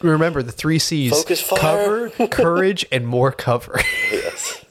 remember 0.00 0.42
the 0.42 0.52
three 0.52 0.78
C's 0.78 1.12
Focus 1.12 1.40
fire. 1.40 2.10
cover, 2.10 2.28
courage, 2.28 2.86
and 2.92 3.06
more 3.06 3.32
cover. 3.32 3.78
yes. 4.12 4.64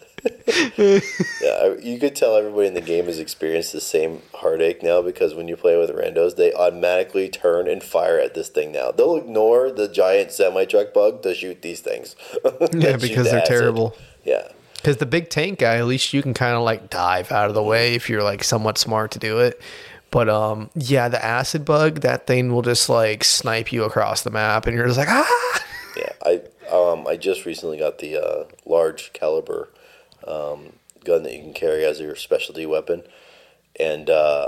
yeah, 1.41 1.73
you 1.81 1.97
could 1.99 2.15
tell 2.15 2.35
everybody 2.35 2.67
in 2.67 2.73
the 2.73 2.81
game 2.81 3.05
has 3.05 3.19
experienced 3.19 3.71
the 3.71 3.81
same 3.81 4.21
heartache 4.33 4.81
now 4.83 5.01
because 5.01 5.33
when 5.33 5.47
you 5.47 5.55
play 5.55 5.77
with 5.77 5.89
randos, 5.89 6.35
they 6.35 6.53
automatically 6.53 7.29
turn 7.29 7.67
and 7.67 7.83
fire 7.83 8.19
at 8.19 8.33
this 8.33 8.49
thing 8.49 8.71
now. 8.71 8.91
They'll 8.91 9.15
ignore 9.15 9.71
the 9.71 9.87
giant 9.87 10.31
semi 10.31 10.65
truck 10.65 10.93
bug 10.93 11.23
to 11.23 11.33
shoot 11.35 11.61
these 11.61 11.81
things. 11.81 12.15
Yeah, 12.73 12.97
because 12.97 13.29
they're 13.29 13.41
acid. 13.41 13.45
terrible. 13.45 13.95
Yeah. 14.23 14.49
Because 14.75 14.97
the 14.97 15.05
big 15.05 15.29
tank 15.29 15.59
guy, 15.59 15.77
at 15.77 15.85
least 15.85 16.13
you 16.13 16.21
can 16.21 16.33
kind 16.33 16.55
of 16.55 16.63
like 16.63 16.89
dive 16.89 17.31
out 17.31 17.49
of 17.49 17.55
the 17.55 17.63
way 17.63 17.95
if 17.95 18.09
you're 18.09 18.23
like 18.23 18.43
somewhat 18.43 18.77
smart 18.77 19.11
to 19.11 19.19
do 19.19 19.39
it. 19.39 19.59
But 20.17 20.29
um, 20.29 20.71
yeah, 20.73 21.09
the 21.09 21.23
acid 21.23 21.63
bug, 21.63 21.99
that 21.99 22.25
thing 22.25 22.51
will 22.51 22.63
just 22.63 22.89
like 22.89 23.23
snipe 23.23 23.71
you 23.71 23.83
across 23.83 24.23
the 24.23 24.31
map, 24.31 24.65
and 24.65 24.75
you're 24.75 24.87
just 24.87 24.97
like 24.97 25.09
ah. 25.09 25.63
Yeah, 25.95 26.11
I 26.25 26.41
um 26.73 27.05
I 27.05 27.17
just 27.17 27.45
recently 27.45 27.77
got 27.77 27.99
the 27.99 28.17
uh, 28.17 28.45
large 28.65 29.13
caliber 29.13 29.69
um, 30.27 30.73
gun 31.05 31.21
that 31.21 31.33
you 31.33 31.43
can 31.43 31.53
carry 31.53 31.85
as 31.85 31.99
your 31.99 32.15
specialty 32.15 32.65
weapon, 32.65 33.03
and 33.79 34.09
uh, 34.09 34.47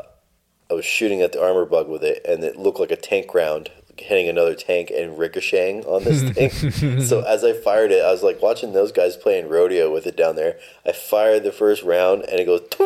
I 0.72 0.74
was 0.74 0.86
shooting 0.86 1.22
at 1.22 1.34
the 1.34 1.44
armor 1.44 1.66
bug 1.66 1.88
with 1.88 2.04
it, 2.04 2.26
and 2.28 2.44
it 2.44 2.56
looked 2.56 2.80
like 2.80 2.90
a 2.90 2.96
tank 2.96 3.36
round 3.36 3.70
hitting 4.00 4.28
another 4.28 4.56
tank 4.56 4.92
and 4.96 5.18
ricocheting 5.18 5.86
on 5.86 6.04
this 6.04 6.22
thing. 6.52 7.02
so 7.02 7.22
as 7.22 7.44
I 7.44 7.54
fired 7.54 7.92
it, 7.92 8.04
I 8.04 8.12
was 8.12 8.24
like 8.24 8.42
watching 8.42 8.74
those 8.74 8.92
guys 8.92 9.16
playing 9.16 9.50
rodeo 9.50 9.92
with 9.92 10.08
it 10.08 10.18
down 10.18 10.36
there. 10.36 10.58
I 10.86 10.92
fired 10.92 11.44
the 11.44 11.52
first 11.52 11.84
round, 11.84 12.24
and 12.24 12.40
it 12.40 12.46
goes. 12.46 12.62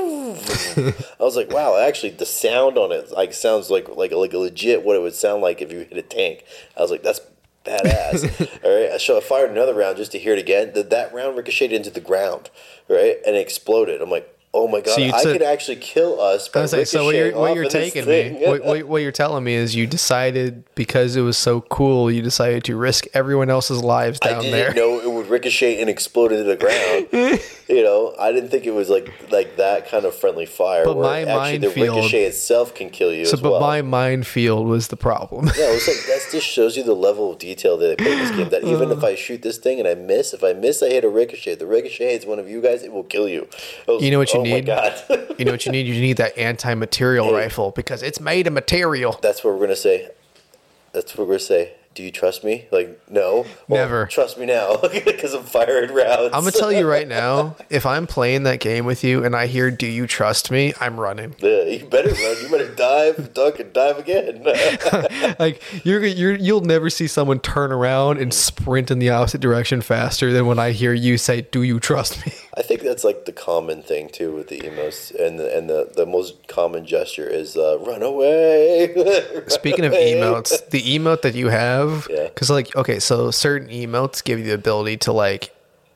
I 1.19 1.23
was 1.23 1.35
like, 1.35 1.51
wow! 1.51 1.77
Actually, 1.77 2.11
the 2.11 2.25
sound 2.25 2.77
on 2.77 2.91
it 2.91 3.11
like 3.11 3.33
sounds 3.33 3.69
like 3.69 3.89
like 3.89 4.11
like 4.11 4.33
a 4.33 4.37
legit 4.37 4.83
what 4.83 4.95
it 4.95 5.01
would 5.01 5.15
sound 5.15 5.41
like 5.41 5.61
if 5.61 5.71
you 5.71 5.79
hit 5.79 5.97
a 5.97 6.01
tank. 6.01 6.45
I 6.77 6.81
was 6.81 6.91
like, 6.91 7.03
that's 7.03 7.21
badass. 7.65 8.63
all 8.63 8.89
right. 8.89 8.99
So 8.99 9.17
I 9.17 9.21
fired 9.21 9.51
another 9.51 9.73
round 9.73 9.97
just 9.97 10.11
to 10.13 10.19
hear 10.19 10.33
it 10.33 10.39
again. 10.39 10.73
That 10.73 10.89
that 10.89 11.13
round 11.13 11.37
ricocheted 11.37 11.75
into 11.75 11.89
the 11.89 12.01
ground, 12.01 12.49
right, 12.87 13.17
and 13.25 13.35
it 13.35 13.39
exploded. 13.39 14.01
I'm 14.01 14.09
like, 14.09 14.32
oh 14.53 14.67
my 14.67 14.81
god, 14.81 14.95
So 14.95 15.01
I 15.01 15.23
could 15.23 15.41
actually 15.41 15.77
kill 15.77 16.21
us. 16.21 16.47
By 16.49 16.59
I 16.59 16.63
was 16.63 16.73
like, 16.73 16.87
so 16.87 17.05
what 17.05 17.15
you're 17.15 17.35
what 17.37 17.55
you're 17.55 17.69
taking 17.69 18.05
me, 18.05 18.37
what, 18.45 18.63
what, 18.63 18.83
what 18.83 19.01
you're 19.01 19.11
telling 19.11 19.43
me 19.43 19.53
is 19.55 19.75
you 19.75 19.87
decided 19.87 20.63
because 20.75 21.15
it 21.15 21.21
was 21.21 21.37
so 21.37 21.61
cool, 21.61 22.11
you 22.11 22.21
decided 22.21 22.63
to 22.65 22.75
risk 22.75 23.05
everyone 23.13 23.49
else's 23.49 23.83
lives 23.83 24.19
I 24.21 24.29
down 24.29 24.41
didn't 24.43 24.51
there. 24.51 24.73
know 24.73 24.99
it 24.99 25.12
would 25.23 25.31
ricochet 25.31 25.79
and 25.81 25.89
explode 25.89 26.31
into 26.31 26.43
the 26.43 26.55
ground. 26.55 27.39
you 27.67 27.83
know, 27.83 28.13
I 28.19 28.31
didn't 28.31 28.49
think 28.49 28.65
it 28.65 28.71
was 28.73 28.89
like 28.89 29.11
like 29.31 29.57
that 29.57 29.87
kind 29.87 30.05
of 30.05 30.13
friendly 30.15 30.45
fire. 30.45 30.85
But 30.85 30.97
my 30.97 31.21
actually 31.21 31.57
the 31.59 31.67
minefield- 31.67 31.95
ricochet 31.97 32.23
itself 32.25 32.75
can 32.75 32.89
kill 32.89 33.13
you 33.13 33.25
So, 33.25 33.37
but 33.37 33.51
well. 33.51 33.61
my 33.61 33.81
minefield 33.81 34.67
was 34.67 34.89
the 34.89 34.97
problem. 34.97 35.45
Yeah, 35.57 35.69
it 35.71 35.73
was 35.73 35.87
like 35.87 36.05
that 36.07 36.27
just 36.31 36.47
shows 36.47 36.77
you 36.77 36.83
the 36.83 36.93
level 36.95 37.31
of 37.31 37.39
detail 37.39 37.77
that 37.77 37.87
they 37.87 37.95
put 37.95 38.07
in 38.11 38.19
this 38.19 38.31
game. 38.31 38.49
That 38.49 38.63
even 38.63 38.91
if 38.91 39.03
uh. 39.03 39.07
I 39.07 39.15
shoot 39.15 39.41
this 39.41 39.57
thing 39.57 39.79
and 39.79 39.87
I 39.87 39.95
miss, 39.95 40.33
if 40.33 40.43
I 40.43 40.53
miss, 40.53 40.83
I 40.83 40.89
hit 40.89 41.03
a 41.03 41.09
ricochet. 41.09 41.55
The 41.55 41.67
ricochet 41.67 42.11
hits 42.13 42.25
one 42.25 42.39
of 42.39 42.49
you 42.49 42.61
guys, 42.61 42.83
it 42.83 42.91
will 42.91 43.03
kill 43.03 43.27
you. 43.27 43.47
Was 43.87 44.03
You 44.03 44.11
know 44.11 44.19
what 44.19 44.33
you 44.33 44.39
oh 44.39 44.43
need? 44.43 44.67
My 44.67 44.75
God. 44.75 45.03
you 45.37 45.45
know 45.45 45.51
what 45.51 45.65
you 45.65 45.71
need? 45.71 45.87
You 45.87 45.99
need 45.99 46.17
that 46.17 46.37
anti-material 46.37 47.31
rifle 47.33 47.71
because 47.71 48.03
it's 48.03 48.19
made 48.19 48.47
of 48.47 48.53
material. 48.53 49.19
That's 49.21 49.43
what 49.43 49.53
we're 49.53 49.61
gonna 49.61 49.75
say. 49.75 50.09
That's 50.91 51.17
what 51.17 51.27
we're 51.27 51.33
gonna 51.33 51.39
say. 51.39 51.73
Do 51.93 52.01
you 52.01 52.11
trust 52.11 52.43
me? 52.43 52.65
Like, 52.71 52.99
no. 53.09 53.45
Well, 53.67 53.81
Never. 53.81 54.07
Trust 54.07 54.37
me 54.39 54.45
now 54.47 54.77
because 54.81 55.33
I'm 55.33 55.43
firing 55.43 55.93
rounds. 55.93 56.31
I'm 56.33 56.41
gonna 56.41 56.51
tell 56.51 56.71
you 56.71 56.87
right 56.87 57.07
now, 57.07 57.55
if 57.69 57.85
I'm 57.85 58.07
playing 58.07 58.43
that 58.43 58.59
game 58.59 58.85
with 58.85 59.03
you 59.03 59.23
and 59.23 59.35
I 59.35 59.45
hear 59.47 59.69
"Do 59.69 59.85
you 59.85 60.07
trust 60.07 60.49
me?" 60.49 60.73
I'm 60.79 60.99
running. 60.99 61.35
Yeah, 61.39 61.63
you 61.63 61.85
better 61.85 62.09
run. 62.09 62.37
You 62.41 62.49
better 62.49 62.73
dive, 62.73 63.33
duck, 63.33 63.59
and 63.59 63.71
dive 63.73 63.99
again. 63.99 64.43
Like 65.39 65.61
you're 65.83 66.03
you're 66.05 66.35
you'll 66.35 66.61
never 66.61 66.89
see 66.89 67.07
someone 67.07 67.39
turn 67.39 67.71
around 67.71 68.19
and 68.19 68.33
sprint 68.33 68.91
in 68.91 68.99
the 68.99 69.09
opposite 69.09 69.41
direction 69.41 69.81
faster 69.81 70.31
than 70.31 70.45
when 70.45 70.59
I 70.59 70.71
hear 70.71 70.93
you 70.93 71.17
say 71.17 71.41
"Do 71.41 71.63
you 71.63 71.79
trust 71.79 72.25
me?" 72.25 72.33
I 72.55 72.61
think 72.61 72.81
that's 72.81 73.03
like 73.03 73.25
the 73.25 73.31
common 73.31 73.81
thing 73.81 74.09
too 74.09 74.33
with 74.35 74.47
the 74.49 74.63
emos, 74.65 75.11
and 75.11 75.39
the, 75.39 75.57
and 75.57 75.69
the, 75.69 75.89
the 75.95 76.05
most 76.05 76.47
common 76.47 76.85
gesture 76.85 77.27
is 77.27 77.57
uh, 77.57 77.79
"run 77.79 78.03
away." 78.03 78.93
Run 79.33 79.49
Speaking 79.49 79.85
of 79.85 79.93
emotes, 79.93 80.69
the 80.69 80.81
emote 80.81 81.21
that 81.23 81.33
you 81.35 81.49
have, 81.49 82.07
Yeah. 82.11 82.25
because 82.25 82.49
like 82.49 82.75
okay, 82.75 82.99
so 82.99 83.31
certain 83.31 83.69
emotes 83.69 84.23
give 84.23 84.37
you 84.39 84.45
the 84.45 84.53
ability 84.53 84.97
to 84.97 85.11
like 85.13 85.55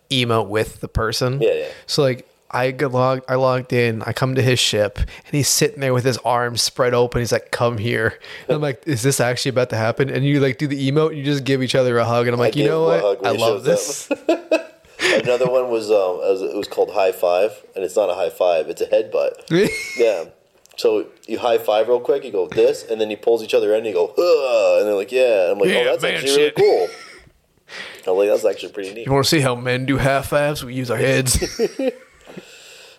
emote 0.10 0.48
with 0.48 0.82
the 0.82 0.88
person. 0.88 1.42
Yeah, 1.42 1.54
yeah. 1.54 1.68
So 1.86 2.02
like 2.02 2.28
I 2.50 2.72
get 2.72 2.92
logged, 2.92 3.26
I 3.28 3.36
logged 3.36 3.74
in, 3.74 4.02
I 4.04 4.14
come 4.14 4.34
to 4.36 4.42
his 4.42 4.58
ship, 4.58 4.98
and 4.98 5.08
he's 5.32 5.50
sitting 5.50 5.80
there 5.82 5.94
with 5.94 6.06
his 6.06 6.18
arms 6.20 6.62
spread 6.62 6.94
open. 6.96 7.20
He's 7.22 7.32
like, 7.34 7.52
"Come 7.52 7.78
here." 7.78 8.18
And 8.48 8.56
I'm 8.56 8.62
like, 8.62 8.82
"Is 8.88 9.04
this 9.04 9.20
actually 9.20 9.50
about 9.50 9.70
to 9.72 9.76
happen?" 9.78 10.10
And 10.10 10.26
you 10.26 10.40
like 10.40 10.58
do 10.58 10.66
the 10.66 10.90
emote, 10.92 11.16
you 11.16 11.24
just 11.24 11.44
give 11.44 11.62
each 11.62 11.76
other 11.76 11.98
a 12.00 12.06
hug, 12.06 12.26
and 12.26 12.34
I'm 12.34 12.40
like, 12.40 12.56
"You 12.56 12.66
know 12.66 12.84
what? 12.84 13.26
I 13.26 13.32
love 13.32 13.64
this." 13.64 14.10
Another 15.24 15.48
one 15.50 15.70
was 15.70 15.90
um, 15.90 16.20
it 16.24 16.32
was, 16.32 16.42
it 16.42 16.56
was 16.56 16.68
called 16.68 16.92
high 16.92 17.12
five, 17.12 17.52
and 17.76 17.84
it's 17.84 17.96
not 17.96 18.10
a 18.10 18.14
high 18.14 18.30
five; 18.30 18.70
it's 18.70 18.82
a 18.82 18.88
headbutt. 18.88 19.50
yeah. 19.98 20.26
So 20.78 21.08
you 21.28 21.40
high 21.40 21.58
five 21.58 21.88
real 21.88 22.00
quick, 22.00 22.24
you 22.24 22.32
go 22.32 22.48
this, 22.48 22.84
and 22.84 23.02
then 23.02 23.10
he 23.10 23.16
pulls 23.16 23.42
each 23.44 23.54
other 23.56 23.72
in, 23.72 23.78
and 23.78 23.88
you 23.88 23.94
go, 23.94 24.08
Ugh, 24.10 24.80
and 24.80 24.88
they're 24.88 24.94
like, 24.96 25.12
yeah. 25.12 25.50
I'm 25.52 25.58
like, 25.58 25.70
Yeah, 25.70 25.78
oh, 25.80 25.84
that's 25.86 26.04
man, 26.04 26.14
actually 26.16 26.30
shit. 26.36 26.58
really 26.58 26.88
cool. 26.88 26.96
I'm 28.08 28.18
like, 28.18 28.30
that's 28.30 28.46
actually 28.46 28.72
pretty 28.72 28.94
neat. 28.94 29.06
you 29.08 29.12
want 29.12 29.26
to 29.26 29.30
see 29.30 29.42
how 29.42 29.56
men 29.56 29.86
do 29.86 29.98
half 29.98 30.28
fives? 30.30 30.64
We 30.64 30.74
use 30.76 30.90
our 30.92 30.98
heads. 30.98 31.38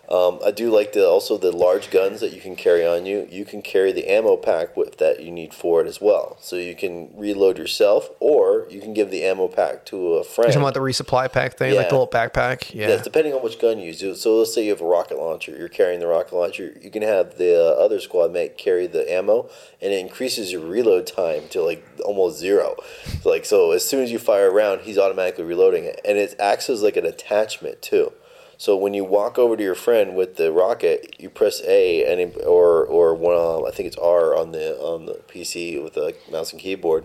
Um, 0.09 0.39
I 0.43 0.53
do 0.53 0.71
like 0.71 0.95
the 0.95 1.07
also 1.07 1.37
the 1.37 1.53
large 1.53 1.91
guns 1.91 2.21
that 2.21 2.33
you 2.33 2.41
can 2.41 2.57
carry 2.57 2.87
on 2.87 3.05
you. 3.05 3.29
You 3.31 3.45
can 3.45 3.61
carry 3.61 3.93
the 3.93 4.09
ammo 4.11 4.37
pack 4.39 4.75
with 4.75 4.97
that 4.97 5.23
you 5.23 5.31
need 5.31 5.53
for 5.53 5.83
it 5.83 5.87
as 5.87 6.01
well. 6.01 6.39
So 6.41 6.57
you 6.57 6.75
can 6.75 7.11
reload 7.15 7.59
yourself, 7.59 8.09
or 8.19 8.67
you 8.71 8.81
can 8.81 8.95
give 8.95 9.11
the 9.11 9.23
ammo 9.25 9.49
pack 9.49 9.85
to 9.87 10.15
a 10.15 10.25
friend. 10.25 10.49
You 10.49 10.55
talking 10.55 10.63
about 10.63 10.75
the 10.75 10.81
resupply 10.81 11.31
pack 11.31 11.59
thing, 11.59 11.75
like 11.75 11.85
Yeah. 11.85 11.89
the 11.91 11.95
little 11.99 12.09
backpack? 12.09 12.73
Yeah. 12.75 12.89
Yes, 12.89 13.05
depending 13.05 13.35
on 13.35 13.43
which 13.43 13.59
gun 13.59 13.79
you 13.79 13.93
use. 13.93 14.21
So 14.23 14.37
let's 14.39 14.55
say 14.55 14.65
you 14.65 14.71
have 14.71 14.81
a 14.81 14.87
rocket 14.87 15.19
launcher. 15.19 15.55
You're 15.55 15.69
carrying 15.69 16.01
the 16.01 16.07
rocket 16.07 16.35
launcher. 16.35 16.75
You 16.81 16.91
can 16.91 17.03
have 17.03 17.37
the 17.37 17.55
uh, 17.61 17.85
other 17.85 18.01
squad 18.01 18.33
mate 18.33 18.57
carry 18.57 18.87
the 18.87 19.11
ammo, 19.13 19.51
and 19.83 19.93
it 19.93 19.99
increases 19.99 20.53
your 20.53 20.63
reload 20.63 21.07
time 21.07 21.49
to 21.51 21.61
like 21.63 21.85
almost 22.05 22.39
zero. 22.39 22.77
So, 23.23 23.29
like 23.29 23.45
so, 23.45 23.73
as 23.73 23.87
soon 23.87 24.03
as 24.03 24.11
you 24.11 24.19
fire 24.19 24.49
a 24.49 24.51
round, 24.51 24.83
he's 24.83 24.97
automatically 24.97 25.45
reloading 25.45 25.85
it, 25.85 26.01
and 26.03 26.17
it 26.17 26.35
acts 26.41 26.71
as 26.71 26.83
like 26.83 26.97
an 26.97 27.05
attachment 27.05 27.83
too. 27.83 28.13
So 28.61 28.77
when 28.77 28.93
you 28.93 29.05
walk 29.05 29.39
over 29.39 29.57
to 29.57 29.63
your 29.63 29.77
friend 29.77 30.17
with 30.17 30.35
the 30.35 30.51
rocket, 30.51 31.15
you 31.21 31.31
press 31.31 31.63
A 31.65 32.05
and 32.05 32.37
or 32.39 32.85
or 32.85 33.15
one 33.15 33.37
um, 33.37 33.65
I 33.65 33.71
think 33.71 33.87
it's 33.87 33.97
R 33.97 34.37
on 34.37 34.51
the 34.51 34.77
on 34.81 35.07
the 35.07 35.21
PC 35.29 35.81
with 35.83 35.95
the 35.95 36.17
mouse 36.31 36.53
and 36.53 36.61
keyboard. 36.61 37.05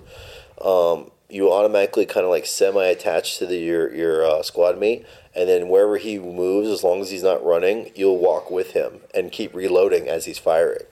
Um, 0.60 1.12
you 1.30 1.52
automatically 1.52 2.08
kind 2.08 2.24
of 2.24 2.32
like 2.32 2.48
semi 2.48 2.84
attach 2.86 3.38
to 3.38 3.46
the 3.46 3.58
your 3.58 3.94
your 3.94 4.26
uh, 4.26 4.42
squad 4.42 4.80
mate, 4.80 5.06
and 5.36 5.48
then 5.48 5.70
wherever 5.70 5.98
he 5.98 6.18
moves, 6.18 6.70
as 6.70 6.84
long 6.84 7.02
as 7.02 7.12
he's 7.12 7.24
not 7.24 7.46
running, 7.46 7.92
you'll 7.94 8.18
walk 8.18 8.50
with 8.50 8.72
him 8.72 9.02
and 9.13 9.32
keep 9.32 9.54
reloading 9.54 10.08
as 10.08 10.26
he's 10.26 10.39
firing. 10.39 10.86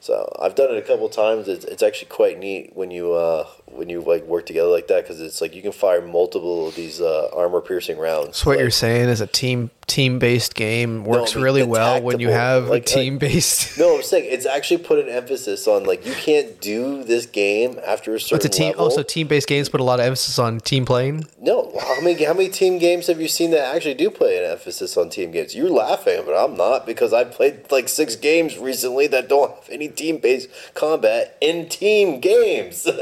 So 0.00 0.34
I've 0.40 0.56
done 0.56 0.74
it 0.74 0.78
a 0.78 0.86
couple 0.86 1.08
times. 1.08 1.46
It's, 1.46 1.64
it's 1.66 1.82
actually 1.82 2.08
quite 2.08 2.38
neat 2.38 2.74
when 2.74 2.90
you 2.90 3.12
uh, 3.12 3.46
when 3.72 3.88
you 3.88 4.00
like 4.00 4.24
work 4.24 4.46
together 4.46 4.68
like 4.68 4.88
that 4.88 5.02
because 5.04 5.20
it's 5.20 5.40
like 5.40 5.54
you 5.54 5.62
can 5.62 5.72
fire 5.72 6.00
multiple 6.02 6.68
of 6.68 6.74
these 6.74 7.00
uh, 7.00 7.28
armor 7.34 7.60
piercing 7.60 7.98
rounds. 7.98 8.36
So 8.38 8.50
what 8.50 8.56
like, 8.56 8.62
you're 8.62 8.70
saying 8.70 9.08
is 9.08 9.20
a 9.20 9.26
team 9.26 9.70
team 9.86 10.20
based 10.20 10.54
game 10.54 11.04
works 11.04 11.32
I 11.32 11.36
mean, 11.36 11.44
really 11.44 11.62
well 11.64 12.00
when 12.00 12.20
you 12.20 12.28
have 12.28 12.68
like- 12.68 12.82
a 12.82 12.86
team 12.86 13.18
based. 13.18 13.68
No, 13.80 13.96
I'm 13.96 14.02
saying 14.02 14.26
it's 14.28 14.46
actually 14.46 14.78
put 14.78 14.98
an 14.98 15.08
emphasis 15.08 15.66
on 15.66 15.84
like 15.84 16.04
you 16.06 16.12
can't 16.12 16.60
do 16.60 17.02
this 17.02 17.24
game 17.26 17.80
after 17.86 18.14
a 18.14 18.20
certain 18.20 18.36
It's 18.36 18.44
a 18.44 18.48
team. 18.48 18.68
level. 18.72 18.84
Also, 18.84 19.02
team 19.02 19.26
based 19.26 19.48
games 19.48 19.68
put 19.68 19.80
a 19.80 19.84
lot 19.84 19.98
of 20.00 20.06
emphasis 20.06 20.38
on 20.38 20.60
team 20.60 20.84
playing. 20.84 21.24
No, 21.40 21.72
how 21.80 22.00
many 22.00 22.22
how 22.24 22.34
many 22.34 22.48
team 22.50 22.78
games 22.78 23.06
have 23.06 23.20
you 23.20 23.28
seen 23.28 23.50
that 23.52 23.74
actually 23.74 23.94
do 23.94 24.10
play 24.10 24.38
an 24.44 24.50
emphasis 24.50 24.96
on 24.96 25.08
team 25.08 25.30
games? 25.30 25.54
You're 25.54 25.70
laughing, 25.70 26.22
but 26.26 26.34
I'm 26.34 26.56
not 26.56 26.84
because 26.86 27.12
I 27.12 27.24
played 27.24 27.70
like 27.72 27.88
six 27.88 28.16
games 28.16 28.58
recently 28.58 29.06
that 29.08 29.28
don't 29.28 29.50
have 29.54 29.68
any 29.70 29.88
team 29.88 30.18
based 30.18 30.48
combat 30.74 31.36
in 31.40 31.68
team 31.68 32.20
games. 32.20 32.86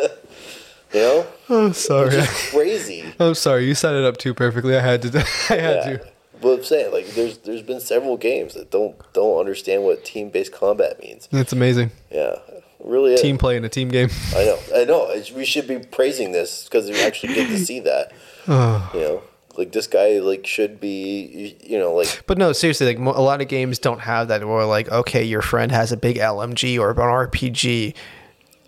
you 0.93 1.01
know, 1.01 1.27
Oh, 1.49 1.73
sorry. 1.73 2.17
crazy. 2.51 3.05
I'm 3.21 3.35
sorry. 3.35 3.67
You 3.67 3.75
set 3.75 3.95
it 3.95 4.05
up 4.05 4.17
too 4.17 4.35
perfectly. 4.35 4.77
I 4.77 4.81
had 4.81 5.03
to. 5.03 5.19
I 5.51 5.55
had 5.55 5.77
Yeah. 5.77 5.97
to. 5.99 6.09
But 6.41 6.59
I'm 6.59 6.65
saying 6.65 6.93
like 6.93 7.07
there's 7.15 7.39
there's 7.39 7.63
been 7.63 7.81
several 7.81 8.17
games 8.17 8.55
that 8.55 8.71
don't 8.71 8.95
don't 9.13 9.39
understand 9.41 9.83
what 9.83 10.05
team 10.05 10.31
based 10.31 10.53
combat 10.53 11.01
means. 11.03 11.29
It's 11.33 11.53
amazing. 11.53 11.91
Yeah, 12.13 12.37
really 12.85 13.15
is. 13.15 13.21
Team 13.21 13.39
play 13.39 13.57
in 13.57 13.65
a 13.65 13.69
team 13.69 13.89
game. 13.89 14.09
I 14.37 14.45
know, 14.45 14.59
I 14.75 14.85
know. 14.85 15.11
It's- 15.11 15.33
We 15.33 15.45
should 15.45 15.67
be 15.67 15.81
praising 15.81 16.31
this 16.33 16.65
because 16.65 16.89
we 16.89 17.01
actually 17.03 17.35
get 17.35 17.49
to 17.49 17.59
see 17.65 17.81
that. 17.81 18.13
you 18.47 19.01
know, 19.01 19.23
like 19.57 19.73
this 19.73 19.89
guy 19.89 20.21
like 20.21 20.47
should 20.47 20.79
be 20.79 21.57
you 21.65 21.77
know 21.77 21.93
like 21.95 22.23
But 22.29 22.39
no, 22.39 22.53
seriously, 22.53 22.87
like 22.87 22.99
a 23.17 23.21
lot 23.21 23.41
of 23.41 23.49
games 23.49 23.81
don't 23.81 23.99
have 24.01 24.29
that. 24.29 24.47
Where 24.47 24.65
like, 24.65 24.89
okay, 24.93 25.25
your 25.25 25.43
friend 25.43 25.73
has 25.73 25.91
a 25.91 25.97
big 25.97 26.19
LMG 26.19 26.79
or 26.79 26.91
an 26.91 26.97
RPG, 26.99 27.95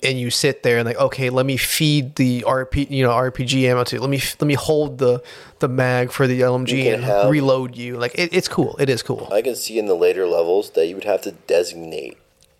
and 0.03 0.19
you 0.19 0.31
sit 0.31 0.63
there 0.63 0.79
and 0.79 0.87
like, 0.87 0.99
okay, 0.99 1.31
let 1.31 1.47
me 1.47 1.57
feed 1.57 2.17
the 2.17 2.43
RP, 2.47 2.91
you 2.91 3.03
know, 3.03 3.11
RPG 3.11 3.65
ammo 3.65 3.85
to. 3.85 4.01
Let 4.01 4.11
me 4.11 4.21
let 4.41 4.47
me 4.47 4.55
hold 4.55 4.99
the 4.99 5.23
the 5.59 5.69
mag 5.69 6.11
for 6.13 6.27
the 6.27 6.41
LMG 6.41 6.93
and 6.93 7.05
have- 7.05 7.31
reload 7.31 7.77
you. 7.77 7.97
Like 7.97 8.15
it, 8.19 8.33
it's 8.33 8.49
cool. 8.49 8.77
It 8.79 8.89
is 8.89 9.03
cool. 9.03 9.29
I 9.33 9.43
can 9.43 9.55
see 9.55 9.79
in 9.79 9.87
the 9.87 9.95
later 9.95 10.27
levels 10.27 10.71
that 10.71 10.87
you 10.87 10.95
would 10.95 11.05
have 11.05 11.23
to 11.23 11.33
designate 11.33 12.19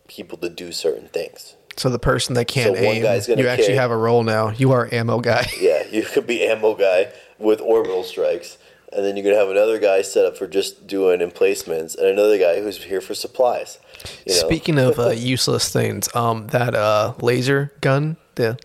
people 0.09 0.37
to 0.39 0.49
do 0.49 0.73
certain 0.73 1.09
things. 1.09 1.55
So 1.77 1.89
the 1.89 1.99
person 1.99 2.35
that 2.35 2.47
can't 2.47 2.77
So 2.77 2.83
aim, 2.83 3.05
you 3.39 3.49
actually 3.49 3.77
have 3.77 3.91
a 3.91 3.97
role 3.97 4.23
now. 4.23 4.51
You 4.51 4.73
are 4.73 4.89
ammo 4.93 5.21
guy. 5.21 5.51
Yeah, 5.61 5.85
you 5.91 6.03
could 6.03 6.27
be 6.27 6.47
ammo 6.47 6.75
guy 6.75 7.13
with 7.39 7.61
orbital 7.61 8.03
strikes, 8.05 8.59
and 8.93 9.05
then 9.05 9.17
you 9.17 9.23
could 9.23 9.35
have 9.35 9.49
another 9.49 9.79
guy 9.79 10.03
set 10.03 10.27
up 10.27 10.37
for 10.37 10.47
just 10.47 10.87
doing 10.87 11.21
emplacements, 11.23 11.95
and 11.95 12.07
another 12.07 12.39
guy 12.39 12.61
who's 12.61 12.83
here 12.85 13.01
for 13.01 13.15
supplies. 13.15 13.79
You 14.27 14.35
know? 14.35 14.41
Speaking 14.41 14.79
of 14.79 14.99
uh, 14.99 15.11
useless 15.11 15.73
things, 15.73 16.09
um, 16.15 16.47
that 16.49 16.75
uh, 16.75 17.15
laser 17.21 17.73
gun, 17.81 18.17
the 18.37 18.59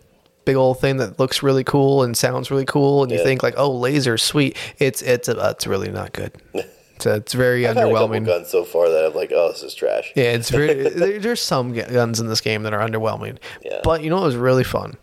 big 0.46 0.56
old 0.56 0.80
thing 0.80 0.98
that 0.98 1.20
looks 1.20 1.42
really 1.44 1.64
cool 1.64 2.04
and 2.04 2.16
sounds 2.16 2.52
really 2.52 2.66
cool, 2.66 3.04
and 3.04 3.12
you 3.12 3.18
Yeah. 3.18 3.24
think 3.24 3.44
like, 3.44 3.56
oh, 3.58 3.72
laser, 3.72 4.18
sweet. 4.18 4.56
It's 4.80 5.02
it's 5.02 5.28
uh, 5.30 5.50
it's 5.56 5.68
really 5.68 5.90
not 5.92 6.14
good. 6.14 6.32
It's, 6.98 7.06
it's 7.06 7.34
very 7.34 7.68
I've 7.68 7.76
underwhelming. 7.76 8.26
guns 8.26 8.48
so 8.50 8.64
far 8.64 8.88
that 8.88 9.06
I'm 9.08 9.14
like, 9.14 9.30
oh, 9.36 9.52
this 9.52 9.64
is 9.64 9.76
trash. 9.76 10.14
Yeah, 10.16 10.32
it's 10.32 10.50
very. 10.50 10.88
there, 10.90 11.20
there's 11.20 11.42
some 11.42 11.74
guns 11.74 12.22
in 12.22 12.28
this 12.28 12.40
game 12.40 12.64
that 12.64 12.74
are 12.74 12.80
underwhelming. 12.80 13.38
Yeah. 13.66 13.82
But 13.84 14.02
you 14.02 14.10
know 14.10 14.16
what 14.16 14.24
was 14.28 14.38
really 14.38 14.64
fun? 14.64 14.96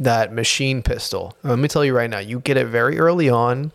That 0.00 0.32
machine 0.32 0.80
pistol. 0.80 1.36
Let 1.42 1.58
me 1.58 1.68
tell 1.68 1.84
you 1.84 1.94
right 1.94 2.08
now, 2.08 2.20
you 2.20 2.40
get 2.40 2.56
it 2.56 2.68
very 2.68 2.98
early 2.98 3.28
on. 3.28 3.72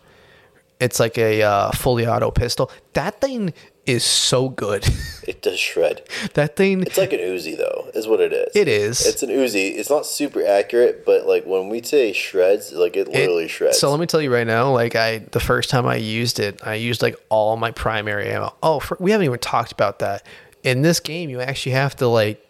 It's 0.80 0.98
like 0.98 1.16
a 1.18 1.42
uh, 1.42 1.70
fully 1.70 2.04
auto 2.04 2.32
pistol. 2.32 2.68
That 2.94 3.20
thing 3.20 3.54
is 3.86 4.04
so 4.04 4.48
good. 4.48 4.86
It 5.24 5.40
does 5.40 5.60
shred. 5.60 6.02
that 6.34 6.56
thing. 6.56 6.82
It's 6.82 6.98
like 6.98 7.12
an 7.12 7.20
Uzi, 7.20 7.56
though, 7.56 7.88
is 7.94 8.08
what 8.08 8.18
it 8.20 8.32
is. 8.32 8.56
It 8.56 8.66
is. 8.66 9.06
It's 9.06 9.22
an 9.22 9.28
Uzi. 9.28 9.78
It's 9.78 9.88
not 9.88 10.04
super 10.04 10.44
accurate, 10.44 11.06
but 11.06 11.26
like 11.28 11.46
when 11.46 11.68
we 11.68 11.80
say 11.80 12.12
shreds, 12.12 12.72
like 12.72 12.96
it 12.96 13.06
It- 13.06 13.14
literally 13.14 13.46
shreds. 13.46 13.78
So 13.78 13.88
let 13.92 14.00
me 14.00 14.06
tell 14.06 14.20
you 14.20 14.34
right 14.34 14.46
now, 14.46 14.72
like 14.72 14.96
I, 14.96 15.18
the 15.18 15.38
first 15.38 15.70
time 15.70 15.86
I 15.86 15.94
used 15.94 16.40
it, 16.40 16.60
I 16.66 16.74
used 16.74 17.02
like 17.02 17.14
all 17.28 17.56
my 17.56 17.70
primary 17.70 18.30
ammo. 18.30 18.52
Oh, 18.64 18.80
for, 18.80 18.96
we 18.98 19.12
haven't 19.12 19.26
even 19.26 19.38
talked 19.38 19.70
about 19.70 20.00
that. 20.00 20.26
In 20.64 20.82
this 20.82 20.98
game, 20.98 21.30
you 21.30 21.40
actually 21.40 21.72
have 21.72 21.94
to 21.98 22.08
like 22.08 22.44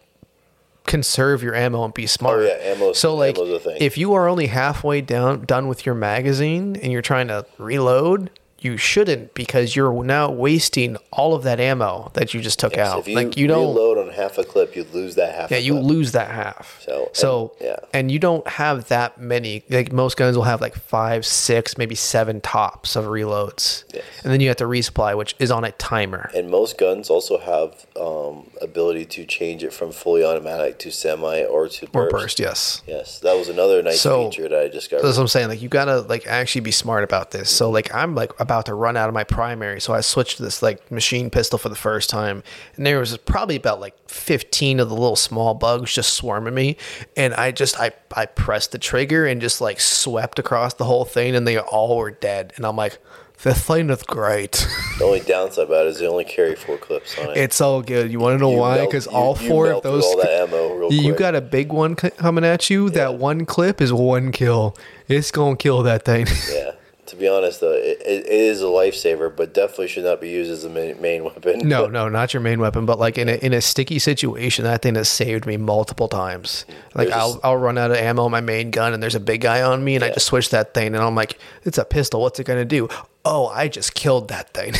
conserve 0.86 1.42
your 1.42 1.54
ammo 1.54 1.84
and 1.84 1.92
be 1.94 2.06
smart. 2.06 2.38
Oh, 2.38 2.42
yeah, 2.42 2.72
ammo. 2.72 2.92
So 2.94 3.14
like, 3.14 3.36
ammo's 3.36 3.50
a 3.50 3.58
thing. 3.60 3.76
if 3.80 3.98
you 3.98 4.14
are 4.14 4.28
only 4.28 4.46
halfway 4.46 5.02
down 5.02 5.44
done 5.44 5.68
with 5.68 5.84
your 5.84 5.94
magazine 5.94 6.76
and 6.76 6.90
you're 6.90 7.02
trying 7.02 7.28
to 7.28 7.44
reload, 7.58 8.30
you 8.64 8.76
shouldn't 8.76 9.34
because 9.34 9.74
you're 9.74 10.04
now 10.04 10.30
wasting 10.30 10.96
all 11.10 11.34
of 11.34 11.42
that 11.44 11.58
ammo 11.60 12.10
that 12.14 12.32
you 12.34 12.40
just 12.40 12.58
took 12.58 12.76
out. 12.78 13.00
if 13.00 13.08
you, 13.08 13.14
like 13.16 13.36
you 13.36 13.46
don't. 13.46 13.74
reload 13.74 13.98
on 13.98 14.12
half 14.14 14.38
a 14.38 14.44
clip, 14.44 14.76
you 14.76 14.84
lose 14.92 15.14
that 15.16 15.34
half. 15.34 15.50
Yeah, 15.50 15.56
you 15.58 15.72
clip. 15.72 15.84
lose 15.84 16.12
that 16.12 16.30
half. 16.30 16.80
So, 16.82 17.10
so 17.12 17.52
and- 17.58 17.66
yeah. 17.68 17.76
and 17.92 18.10
you 18.12 18.18
don't 18.18 18.46
have 18.46 18.88
that 18.88 19.18
many. 19.20 19.64
Like 19.70 19.92
most 19.92 20.16
guns 20.16 20.36
will 20.36 20.44
have 20.44 20.60
like 20.60 20.74
five, 20.74 21.24
six, 21.26 21.78
maybe 21.78 21.94
seven 21.94 22.40
tops 22.40 22.94
of 22.96 23.06
reloads, 23.06 23.84
Yes. 23.94 24.04
and 24.22 24.32
then 24.32 24.40
you 24.40 24.48
have 24.48 24.58
to 24.58 24.64
resupply, 24.64 25.16
which 25.16 25.34
is 25.38 25.50
on 25.50 25.64
a 25.64 25.72
timer. 25.72 26.30
And 26.34 26.50
most 26.50 26.76
guns 26.78 27.08
also 27.10 27.38
have 27.38 27.86
um, 27.98 28.50
ability 28.60 29.06
to 29.06 29.24
change 29.24 29.64
it 29.64 29.72
from 29.72 29.90
fully 29.92 30.24
automatic 30.24 30.78
to 30.80 30.90
semi 30.90 31.42
or 31.44 31.68
to 31.68 31.86
burst. 31.86 31.94
Or 31.94 32.10
burst, 32.18 32.38
yes. 32.38 32.82
Yes, 32.86 33.18
that 33.20 33.34
was 33.36 33.48
another 33.48 33.82
nice 33.82 34.00
So- 34.00 34.30
feature 34.30 34.48
that 34.48 34.58
I 34.58 34.64
just 34.68 34.82
discovered. 34.82 35.06
That's 35.06 35.16
what 35.16 35.22
I'm 35.22 35.28
saying. 35.28 35.48
Like 35.48 35.62
you 35.62 35.68
gotta 35.68 36.00
like 36.00 36.26
actually 36.26 36.62
be 36.62 36.70
smart 36.70 37.04
about 37.04 37.30
this. 37.30 37.48
So 37.50 37.70
like 37.70 37.94
I'm 37.94 38.14
like 38.14 38.38
about 38.40 38.51
to 38.60 38.74
run 38.74 38.96
out 38.96 39.08
of 39.08 39.14
my 39.14 39.24
primary, 39.24 39.80
so 39.80 39.94
I 39.94 40.02
switched 40.02 40.36
to 40.36 40.42
this 40.42 40.62
like 40.62 40.90
machine 40.90 41.30
pistol 41.30 41.58
for 41.58 41.70
the 41.70 41.74
first 41.74 42.10
time, 42.10 42.42
and 42.76 42.84
there 42.84 42.98
was 42.98 43.16
probably 43.16 43.56
about 43.56 43.80
like 43.80 43.96
15 44.10 44.80
of 44.80 44.88
the 44.90 44.94
little 44.94 45.16
small 45.16 45.54
bugs 45.54 45.94
just 45.94 46.12
swarming 46.12 46.54
me, 46.54 46.76
and 47.16 47.32
I 47.34 47.50
just 47.52 47.80
I 47.80 47.92
I 48.14 48.26
pressed 48.26 48.72
the 48.72 48.78
trigger 48.78 49.26
and 49.26 49.40
just 49.40 49.60
like 49.60 49.80
swept 49.80 50.38
across 50.38 50.74
the 50.74 50.84
whole 50.84 51.04
thing, 51.06 51.34
and 51.34 51.48
they 51.48 51.58
all 51.58 51.96
were 51.96 52.10
dead, 52.10 52.52
and 52.56 52.66
I'm 52.66 52.76
like, 52.76 52.98
this 53.42 53.60
thing 53.64 53.90
is 53.90 54.02
great. 54.04 54.52
the 54.98 55.04
only 55.04 55.20
downside 55.20 55.64
about 55.66 55.86
it 55.86 55.88
is 55.88 55.98
they 55.98 56.06
only 56.06 56.24
carry 56.24 56.54
four 56.54 56.76
clips 56.78 57.18
on 57.18 57.30
it. 57.30 57.36
it's 57.36 57.60
all 57.60 57.82
good. 57.82 58.12
You 58.12 58.20
want 58.20 58.38
to 58.38 58.38
know 58.38 58.52
You 58.52 58.58
why? 58.58 58.84
Because 58.84 59.08
all 59.08 59.36
you 59.36 59.48
four 59.48 59.72
of 59.72 59.82
those 59.82 60.04
all 60.04 60.16
that 60.18 60.30
ammo 60.48 60.74
real 60.76 60.92
you 60.92 61.02
quick. 61.10 61.18
got 61.18 61.34
a 61.34 61.40
big 61.40 61.72
one 61.72 61.96
coming 61.96 62.44
at 62.44 62.70
you. 62.70 62.88
That 62.90 63.14
one 63.16 63.44
clip 63.44 63.80
is 63.80 63.92
one 63.92 64.30
kill. 64.30 64.76
It's 65.08 65.32
gonna 65.32 65.56
kill 65.56 65.82
that 65.82 66.04
thing. 66.04 66.26
Yeah. 66.52 66.72
To 67.06 67.16
be 67.16 67.26
honest, 67.26 67.60
though, 67.60 67.72
it, 67.72 68.00
it 68.06 68.26
is 68.26 68.62
a 68.62 68.66
lifesaver, 68.66 69.34
but 69.34 69.52
definitely 69.52 69.88
should 69.88 70.04
not 70.04 70.20
be 70.20 70.30
used 70.30 70.50
as 70.52 70.64
a 70.64 70.70
main, 70.70 71.00
main 71.00 71.24
weapon. 71.24 71.66
No, 71.68 71.86
no, 71.88 72.08
not 72.08 72.32
your 72.32 72.40
main 72.40 72.60
weapon, 72.60 72.86
but 72.86 72.98
like 72.98 73.18
in 73.18 73.28
a 73.28 73.34
in 73.34 73.52
a 73.52 73.60
sticky 73.60 73.98
situation, 73.98 74.64
that 74.64 74.82
thing 74.82 74.94
has 74.94 75.08
saved 75.08 75.44
me 75.44 75.56
multiple 75.56 76.06
times. 76.06 76.64
Like 76.94 77.08
There's 77.08 77.20
I'll 77.20 77.32
this- 77.32 77.40
I'll 77.44 77.56
run 77.56 77.76
out 77.76 77.90
of 77.90 77.96
ammo 77.96 78.24
on 78.24 78.30
my 78.30 78.40
main 78.40 78.70
gun, 78.70 78.94
and 78.94 79.02
there's 79.02 79.16
a 79.16 79.20
big 79.20 79.40
guy 79.40 79.62
on 79.62 79.82
me, 79.82 79.96
and 79.96 80.04
I 80.04 80.10
just 80.10 80.26
switch 80.26 80.50
that 80.50 80.74
thing, 80.74 80.94
and 80.94 80.98
I'm 80.98 81.16
like, 81.16 81.38
it's 81.64 81.76
a 81.76 81.84
pistol. 81.84 82.20
What's 82.22 82.38
it 82.38 82.44
gonna 82.44 82.64
do? 82.64 82.88
Oh, 83.24 83.48
I 83.48 83.66
just 83.68 83.94
killed 83.94 84.28
that 84.28 84.54
thing. 84.54 84.74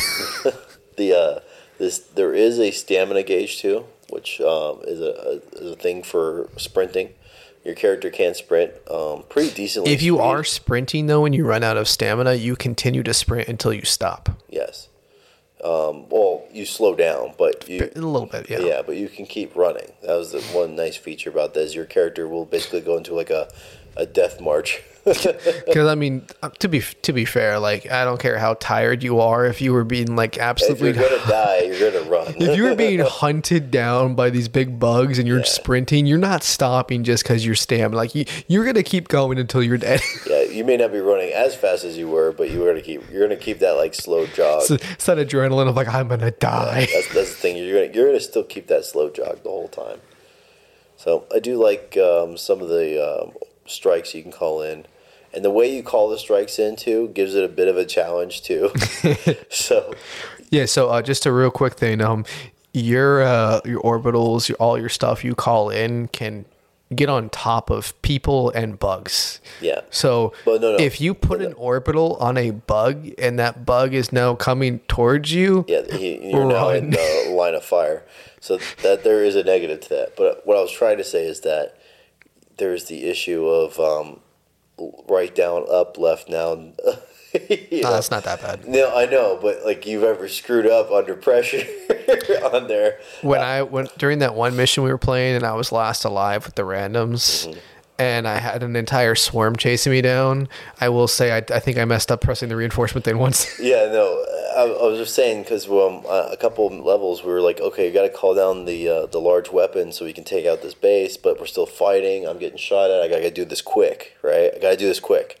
The 0.95 1.13
uh, 1.13 1.39
this 1.79 1.99
there 1.99 2.33
is 2.35 2.59
a 2.59 2.69
stamina 2.69 3.23
gauge 3.23 3.59
too, 3.59 3.85
which 4.09 4.39
um, 4.41 4.79
is 4.83 5.01
a, 5.01 5.41
a 5.57 5.61
is 5.63 5.71
a 5.71 5.75
thing 5.75 6.03
for 6.03 6.49
sprinting. 6.55 7.09
Your 7.63 7.75
character 7.75 8.09
can 8.09 8.33
sprint 8.35 8.73
um, 8.91 9.23
pretty 9.29 9.53
decently. 9.53 9.91
if 9.93 10.01
you 10.01 10.19
are 10.19 10.43
sprinting 10.43 11.07
though, 11.07 11.25
and 11.25 11.33
you 11.33 11.45
run 11.45 11.63
out 11.63 11.77
of 11.77 11.87
stamina, 11.87 12.33
you 12.33 12.55
continue 12.55 13.03
to 13.03 13.13
sprint 13.13 13.47
until 13.47 13.73
you 13.73 13.83
stop. 13.83 14.29
yes. 14.49 14.89
Um, 15.63 16.09
well, 16.09 16.43
you 16.51 16.65
slow 16.65 16.93
down, 16.93 17.35
but 17.37 17.69
you 17.69 17.89
A 17.95 17.99
little 17.99 18.25
bit, 18.25 18.49
yeah. 18.49 18.59
yeah, 18.59 18.81
but 18.85 18.97
you 18.97 19.07
can 19.07 19.25
keep 19.25 19.55
running. 19.55 19.93
That 20.01 20.17
was 20.17 20.33
the 20.33 20.41
one 20.41 20.75
nice 20.75 20.97
feature 20.97 21.29
about 21.29 21.53
this. 21.53 21.73
Your 21.73 21.85
character 21.85 22.27
will 22.27 22.43
basically 22.43 22.81
go 22.81 22.97
into 22.97 23.13
like 23.15 23.29
a 23.29 23.47
a 23.95 24.05
death 24.05 24.41
march. 24.41 24.81
Because 25.05 25.87
I 25.87 25.95
mean, 25.95 26.25
uh, 26.41 26.49
to 26.59 26.67
be 26.69 26.81
to 27.01 27.11
be 27.13 27.25
fair, 27.25 27.59
like 27.59 27.91
I 27.91 28.05
don't 28.05 28.19
care 28.19 28.37
how 28.37 28.53
tired 28.55 29.03
you 29.03 29.19
are. 29.19 29.45
If 29.45 29.61
you 29.61 29.73
were 29.73 29.83
being 29.83 30.15
like 30.15 30.37
If 30.39 30.79
you're 30.79 30.93
gonna 30.93 31.09
die, 31.27 31.61
you're 31.63 31.91
gonna 31.91 32.09
run. 32.09 32.33
if 32.37 32.55
you 32.55 32.63
were 32.63 32.75
being 32.75 32.99
hunted 32.99 33.69
down 33.69 34.15
by 34.15 34.29
these 34.29 34.47
big 34.47 34.79
bugs 34.79 35.19
and 35.19 35.27
you're 35.27 35.39
Yeah. 35.39 35.43
sprinting, 35.45 36.05
you're 36.05 36.17
not 36.17 36.43
stopping 36.43 37.03
just 37.03 37.23
because 37.23 37.45
you're 37.45 37.55
stamina. 37.55 37.95
Like 37.97 38.15
you, 38.15 38.25
you're 38.47 38.65
gonna 38.65 38.83
keep 38.83 39.09
going 39.09 39.37
until 39.39 39.61
you're 39.61 39.77
dead. 39.77 39.99
yeah, 40.29 40.43
you 40.43 40.63
may 40.63 40.77
not 40.77 40.91
be 40.93 40.99
running 40.99 41.33
as 41.33 41.53
fast 41.53 41.83
as 41.83 41.97
you 41.97 42.07
were, 42.07 42.31
but 42.31 42.49
you're 42.49 42.67
gonna 42.67 42.81
keep 42.81 43.01
you're 43.11 43.21
gonna 43.27 43.35
keep 43.39 43.59
that 43.59 43.71
like 43.73 43.93
slow 43.93 44.25
jog. 44.27 44.61
it's, 44.61 44.71
it's 44.71 45.05
that 45.05 45.17
adrenaline 45.17 45.67
of 45.67 45.75
like 45.75 45.87
I'm 45.89 46.07
gonna 46.07 46.31
die. 46.31 46.87
That's, 46.93 47.13
that's 47.13 47.29
the 47.29 47.35
thing. 47.35 47.57
You're 47.57 47.81
gonna 47.81 47.93
you're 47.93 48.07
gonna 48.07 48.19
still 48.21 48.43
keep 48.43 48.67
that 48.67 48.85
slow 48.85 49.09
jog 49.09 49.43
the 49.43 49.49
whole 49.49 49.67
time. 49.67 49.99
So 50.95 51.25
I 51.35 51.39
do 51.39 51.61
like 51.61 51.97
um, 51.97 52.37
some 52.37 52.61
of 52.61 52.69
the 52.69 53.03
um, 53.03 53.31
strikes 53.65 54.15
you 54.15 54.21
can 54.23 54.31
call 54.31 54.61
in, 54.61 54.85
and 55.33 55.43
the 55.43 55.49
way 55.49 55.73
you 55.73 55.83
call 55.83 56.09
the 56.09 56.17
strikes 56.17 56.59
in 56.59 56.75
too 56.75 57.09
gives 57.09 57.35
it 57.35 57.43
a 57.43 57.47
bit 57.47 57.67
of 57.67 57.77
a 57.77 57.85
challenge 57.85 58.41
too. 58.43 58.71
so 59.49 59.93
Yeah. 60.49 60.65
So 60.65 60.89
uh, 60.89 61.01
just 61.01 61.25
a 61.25 61.31
real 61.31 61.51
quick 61.51 61.73
thing. 61.73 62.01
Um, 62.01 62.25
your 62.73 63.21
uh, 63.21 63.61
your 63.65 63.81
orbitals, 63.81 64.49
your, 64.49 64.57
all 64.57 64.79
your 64.79 64.89
stuff 64.89 65.23
you 65.23 65.35
call 65.35 65.69
in 65.69 66.07
can 66.07 66.45
get 66.95 67.09
on 67.09 67.29
top 67.29 67.69
of 67.69 67.99
people 68.01 68.49
and 68.51 68.77
bugs. 68.77 69.41
yeah, 69.61 69.81
So 69.89 70.33
no, 70.45 70.57
no. 70.57 70.75
if 70.75 71.01
you 71.01 71.13
put 71.13 71.41
an 71.41 71.53
orbital 71.53 72.15
on 72.17 72.37
a 72.37 72.51
bug 72.51 73.09
and 73.17 73.39
that 73.39 73.65
bug 73.65 73.93
is 73.93 74.11
now 74.11 74.35
coming 74.35 74.79
towards 74.87 75.33
you, 75.33 75.65
yeah, 75.67 75.81
you're 75.95 76.45
now 76.45 76.69
in 76.69 76.91
the 76.91 77.31
line 77.35 77.55
of 77.55 77.63
fire. 77.63 78.03
So 78.39 78.59
that 78.81 79.03
there 79.03 79.23
is 79.23 79.35
a 79.35 79.43
negative 79.43 79.81
to 79.81 79.89
that. 79.89 80.15
But 80.15 80.45
what 80.45 80.57
I 80.57 80.61
was 80.61 80.71
trying 80.71 80.97
to 80.97 81.03
say 81.03 81.25
is 81.25 81.41
that 81.41 81.77
there's 82.57 82.85
the 82.85 83.05
issue 83.09 83.47
of 83.47 83.79
um, 83.79 84.19
right 85.07 85.33
down, 85.33 85.65
up, 85.71 85.97
left 85.97 86.29
down. 86.29 86.73
you 87.49 87.67
no, 87.71 87.89
know? 87.89 87.93
that's 87.93 88.11
not 88.11 88.23
that 88.23 88.41
bad. 88.41 88.67
No, 88.67 88.95
I 88.95 89.05
know, 89.05 89.39
but 89.41 89.65
like 89.65 89.85
you've 89.85 90.03
ever 90.03 90.27
screwed 90.27 90.67
up 90.67 90.91
under 90.91 91.15
pressure 91.15 91.65
on 92.53 92.67
there. 92.67 92.99
When 93.21 93.41
I 93.41 93.63
went 93.63 93.97
during 93.97 94.19
that 94.19 94.35
one 94.35 94.55
mission 94.55 94.83
we 94.83 94.89
were 94.89 94.97
playing 94.97 95.35
and 95.35 95.43
I 95.43 95.53
was 95.53 95.71
last 95.71 96.03
alive 96.05 96.45
with 96.45 96.55
the 96.55 96.63
randoms. 96.63 97.47
Mm-hmm. 97.47 97.59
And 97.99 98.27
I 98.27 98.39
had 98.39 98.63
an 98.63 98.75
entire 98.75 99.13
swarm 99.13 99.55
chasing 99.55 99.91
me 99.91 100.01
down. 100.01 100.49
I 100.81 100.89
will 100.89 101.07
say, 101.07 101.31
I, 101.31 101.37
I 101.37 101.59
think 101.59 101.77
I 101.77 101.85
messed 101.85 102.11
up 102.11 102.21
pressing 102.21 102.49
the 102.49 102.55
reinforcement 102.55 103.05
thing 103.05 103.19
once. 103.19 103.59
Yeah, 103.59 103.85
no, 103.85 104.25
I, 104.55 104.63
I 104.63 104.87
was 104.87 104.99
just 104.99 105.15
saying 105.15 105.43
because 105.43 105.67
um, 105.67 106.03
uh, 106.07 106.29
a 106.31 106.37
couple 106.37 106.69
levels 106.69 107.23
we 107.23 107.31
were 107.31 107.41
like, 107.41 107.59
okay, 107.59 107.87
you 107.87 107.93
got 107.93 108.03
to 108.03 108.09
call 108.09 108.35
down 108.35 108.65
the 108.65 108.87
uh, 108.87 109.05
the 109.07 109.19
large 109.19 109.51
weapon 109.51 109.91
so 109.91 110.05
we 110.05 110.13
can 110.13 110.23
take 110.23 110.45
out 110.45 110.61
this 110.61 110.73
base, 110.73 111.17
but 111.17 111.39
we're 111.39 111.45
still 111.45 111.65
fighting. 111.65 112.27
I'm 112.27 112.39
getting 112.39 112.57
shot 112.57 112.91
at. 112.91 113.01
I 113.01 113.07
gotta 113.07 113.31
do 113.31 113.45
this 113.45 113.61
quick, 113.61 114.17
right? 114.21 114.51
I 114.55 114.59
gotta 114.59 114.77
do 114.77 114.87
this 114.87 114.99
quick. 114.99 115.39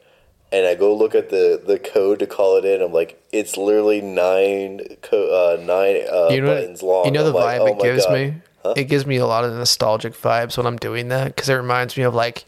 And 0.51 0.67
I 0.67 0.75
go 0.75 0.95
look 0.95 1.15
at 1.15 1.31
the, 1.31 1.59
the 1.65 1.79
code 1.79 2.19
to 2.19 2.27
call 2.27 2.57
it 2.57 2.65
in. 2.65 2.79
I'm 2.79 2.93
like, 2.93 3.19
it's 3.31 3.57
literally 3.57 4.01
nine 4.01 4.81
co- 5.01 5.57
uh, 5.57 5.59
nine 5.59 6.01
uh, 6.11 6.29
you 6.29 6.41
know, 6.41 6.53
buttons 6.53 6.83
long. 6.83 7.05
you 7.05 7.11
know 7.11 7.25
I'm 7.25 7.33
the 7.33 7.39
like, 7.39 7.59
vibe 7.59 7.69
oh 7.69 7.79
it 7.79 7.81
gives 7.81 8.05
God. 8.05 8.13
me. 8.13 8.33
It 8.75 8.85
gives 8.85 9.05
me 9.05 9.17
a 9.17 9.25
lot 9.25 9.43
of 9.43 9.53
nostalgic 9.53 10.13
vibes 10.13 10.57
when 10.57 10.65
I'm 10.65 10.77
doing 10.77 11.09
that 11.09 11.35
because 11.35 11.49
it 11.49 11.55
reminds 11.55 11.97
me 11.97 12.03
of 12.03 12.15
like 12.15 12.45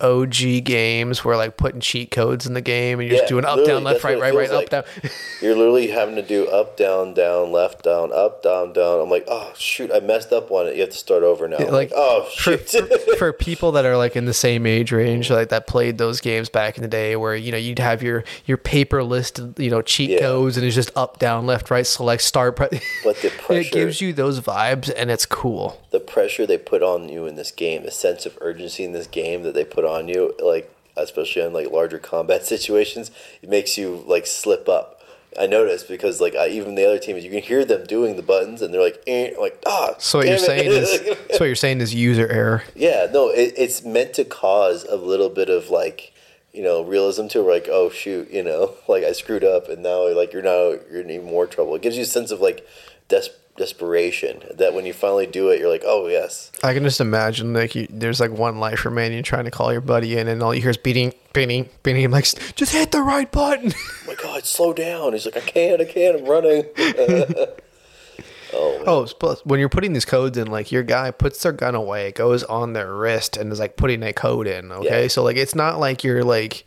OG 0.00 0.64
games 0.64 1.24
where 1.24 1.36
like 1.36 1.56
putting 1.56 1.80
cheat 1.80 2.10
codes 2.10 2.46
in 2.46 2.54
the 2.54 2.60
game 2.60 3.00
and 3.00 3.08
you're 3.08 3.14
Yeah, 3.16 3.22
just 3.22 3.28
doing 3.28 3.44
up, 3.44 3.64
down, 3.64 3.84
left, 3.84 4.04
right, 4.04 4.20
right, 4.20 4.34
right, 4.34 4.48
feels 4.48 4.62
up, 4.64 4.68
down. 4.70 4.84
You're 5.42 5.54
literally 5.54 5.88
having 5.88 6.14
to 6.16 6.22
do 6.22 6.46
up, 6.48 6.76
down, 6.76 7.12
down, 7.14 7.52
left, 7.52 7.82
down, 7.82 8.10
up, 8.12 8.42
down, 8.42 8.72
down. 8.72 9.00
I'm 9.00 9.10
like, 9.10 9.24
oh 9.28 9.52
shoot, 9.56 9.90
I 9.92 10.00
messed 10.00 10.32
up 10.32 10.50
on 10.50 10.66
it. 10.66 10.74
You 10.76 10.80
have 10.82 10.90
to 10.90 10.96
start 10.96 11.22
over 11.22 11.46
now. 11.48 11.58
Like 11.58 11.70
like, 11.70 11.92
oh 11.94 12.24
for, 12.38 12.56
for, 12.58 12.86
for 13.18 13.32
people 13.32 13.72
that 13.72 13.84
are 13.84 13.96
like 13.96 14.16
in 14.16 14.24
the 14.24 14.34
same 14.34 14.66
age 14.66 14.92
range 14.92 15.30
like 15.30 15.50
that 15.50 15.66
played 15.66 15.98
those 15.98 16.20
games 16.20 16.48
back 16.48 16.76
in 16.76 16.82
the 16.82 16.88
day 16.88 17.16
where 17.16 17.36
you 17.36 17.52
know 17.52 17.58
you'd 17.58 17.78
have 17.78 18.02
your 18.02 18.24
your 18.46 18.56
paper 18.56 19.02
list 19.04 19.40
you 19.58 19.70
know 19.70 19.82
cheat 19.82 20.10
Yeah. 20.10 20.20
codes 20.20 20.56
and 20.56 20.66
it's 20.66 20.74
just 20.74 20.90
up 20.96 21.18
down 21.18 21.46
left 21.46 21.70
right 21.70 21.86
select 21.86 22.22
start 22.22 22.56
pre- 22.56 22.80
But 23.04 23.16
the 23.20 23.30
pressure, 23.38 23.60
it 23.60 23.72
gives 23.72 24.00
you 24.00 24.12
those 24.12 24.40
vibes 24.40 24.92
and 24.96 25.10
it's 25.10 25.26
cool 25.26 25.80
the 25.90 26.00
pressure 26.00 26.46
they 26.46 26.58
put 26.58 26.82
on 26.82 27.08
you 27.08 27.24
in 27.26 27.36
this 27.36 27.50
game, 27.50 27.82
the 27.84 27.90
sense 27.90 28.26
of 28.26 28.36
urgency 28.42 28.84
in 28.84 28.92
this 28.92 29.06
game 29.06 29.42
that 29.44 29.54
they 29.54 29.64
put 29.64 29.85
on 29.86 30.08
you, 30.08 30.34
like 30.42 30.72
especially 30.96 31.42
in 31.42 31.52
like 31.52 31.70
larger 31.70 31.98
combat 31.98 32.44
situations, 32.54 33.10
it 33.42 33.48
makes 33.48 33.78
you 33.78 34.04
like 34.06 34.26
slip 34.26 34.68
up. 34.68 34.92
I 35.38 35.46
noticed 35.46 35.88
because 35.88 36.20
like 36.20 36.34
I, 36.34 36.48
even 36.48 36.76
the 36.76 36.86
other 36.86 36.98
teams, 36.98 37.22
you 37.24 37.30
can 37.30 37.42
hear 37.42 37.64
them 37.64 37.84
doing 37.84 38.16
the 38.16 38.22
buttons, 38.22 38.62
and 38.62 38.72
they're 38.72 38.80
like, 38.80 39.02
eh, 39.06 39.32
like 39.38 39.62
ah. 39.66 39.94
so 39.98 40.18
what 40.18 40.26
you're 40.26 40.36
it." 40.36 40.40
saying 40.40 40.70
is 40.70 40.90
so 41.30 41.38
what 41.38 41.46
you're 41.46 41.54
saying 41.54 41.80
is 41.80 41.94
user 41.94 42.26
error 42.28 42.64
yeah, 42.74 43.06
no, 43.12 43.28
it, 43.28 43.54
it's 43.56 43.84
meant 43.84 44.14
to 44.14 44.24
cause 44.24 44.84
a 44.84 44.96
little 44.96 45.28
bit 45.28 45.50
of 45.50 45.68
like 45.68 46.12
you 46.52 46.62
know 46.62 46.82
realism 46.82 47.26
to 47.28 47.40
it, 47.40 47.52
like 47.52 47.68
oh 47.70 47.90
shoot, 47.90 48.30
you 48.30 48.42
know, 48.42 48.74
like 48.88 49.04
I 49.04 49.12
screwed 49.12 49.44
up, 49.44 49.68
and 49.68 49.82
now 49.82 50.08
like 50.14 50.32
you're 50.32 50.42
now 50.42 50.74
you're 50.90 51.02
in 51.02 51.10
even 51.10 51.26
more 51.26 51.46
trouble. 51.46 51.74
It 51.74 51.82
gives 51.82 51.96
you 51.96 52.02
a 52.02 52.06
sense 52.06 52.30
of 52.30 52.40
like 52.40 52.66
des- 53.08 53.28
desperation 53.56 54.42
that 54.54 54.74
when 54.74 54.86
you 54.86 54.92
finally 54.92 55.26
do 55.26 55.50
it, 55.50 55.58
you're 55.60 55.70
like 55.70 55.82
oh 55.84 56.06
yes. 56.08 56.50
I 56.62 56.74
can 56.74 56.82
just 56.84 57.00
imagine 57.00 57.52
like 57.52 57.74
you, 57.74 57.86
there's 57.90 58.20
like 58.20 58.30
one 58.30 58.58
life 58.58 58.84
remaining 58.84 59.22
trying 59.22 59.44
to 59.44 59.50
call 59.50 59.72
your 59.72 59.80
buddy 59.80 60.16
in 60.16 60.28
and 60.28 60.42
all 60.42 60.54
you 60.54 60.60
hear 60.62 60.70
is 60.70 60.76
beating 60.76 61.12
beating 61.32 61.68
beating 61.82 62.04
I'm 62.04 62.10
like 62.10 62.24
just 62.54 62.72
hit 62.72 62.92
the 62.92 63.02
right 63.02 63.30
button 63.30 63.72
oh 63.74 64.04
my 64.06 64.14
God, 64.14 64.44
slow 64.44 64.72
down. 64.72 65.12
He's 65.12 65.26
like, 65.26 65.36
I 65.36 65.40
can't, 65.40 65.80
I 65.80 65.84
can't, 65.84 66.20
I'm 66.20 66.24
running. 66.26 66.64
oh, 66.78 68.78
man. 68.78 68.84
Oh, 68.86 69.06
plus 69.18 69.44
when 69.44 69.60
you're 69.60 69.68
putting 69.68 69.92
these 69.92 70.04
codes 70.04 70.38
in, 70.38 70.46
like 70.48 70.72
your 70.72 70.82
guy 70.82 71.10
puts 71.10 71.42
their 71.42 71.52
gun 71.52 71.74
away, 71.74 72.12
goes 72.12 72.42
on 72.44 72.72
their 72.72 72.94
wrist, 72.94 73.36
and 73.36 73.52
is 73.52 73.60
like 73.60 73.76
putting 73.76 74.02
a 74.02 74.12
code 74.12 74.46
in. 74.46 74.72
Okay, 74.72 75.02
Yeah. 75.02 75.08
so 75.08 75.22
like 75.22 75.36
it's 75.36 75.54
not 75.54 75.78
like 75.78 76.04
you're 76.04 76.24
like 76.24 76.64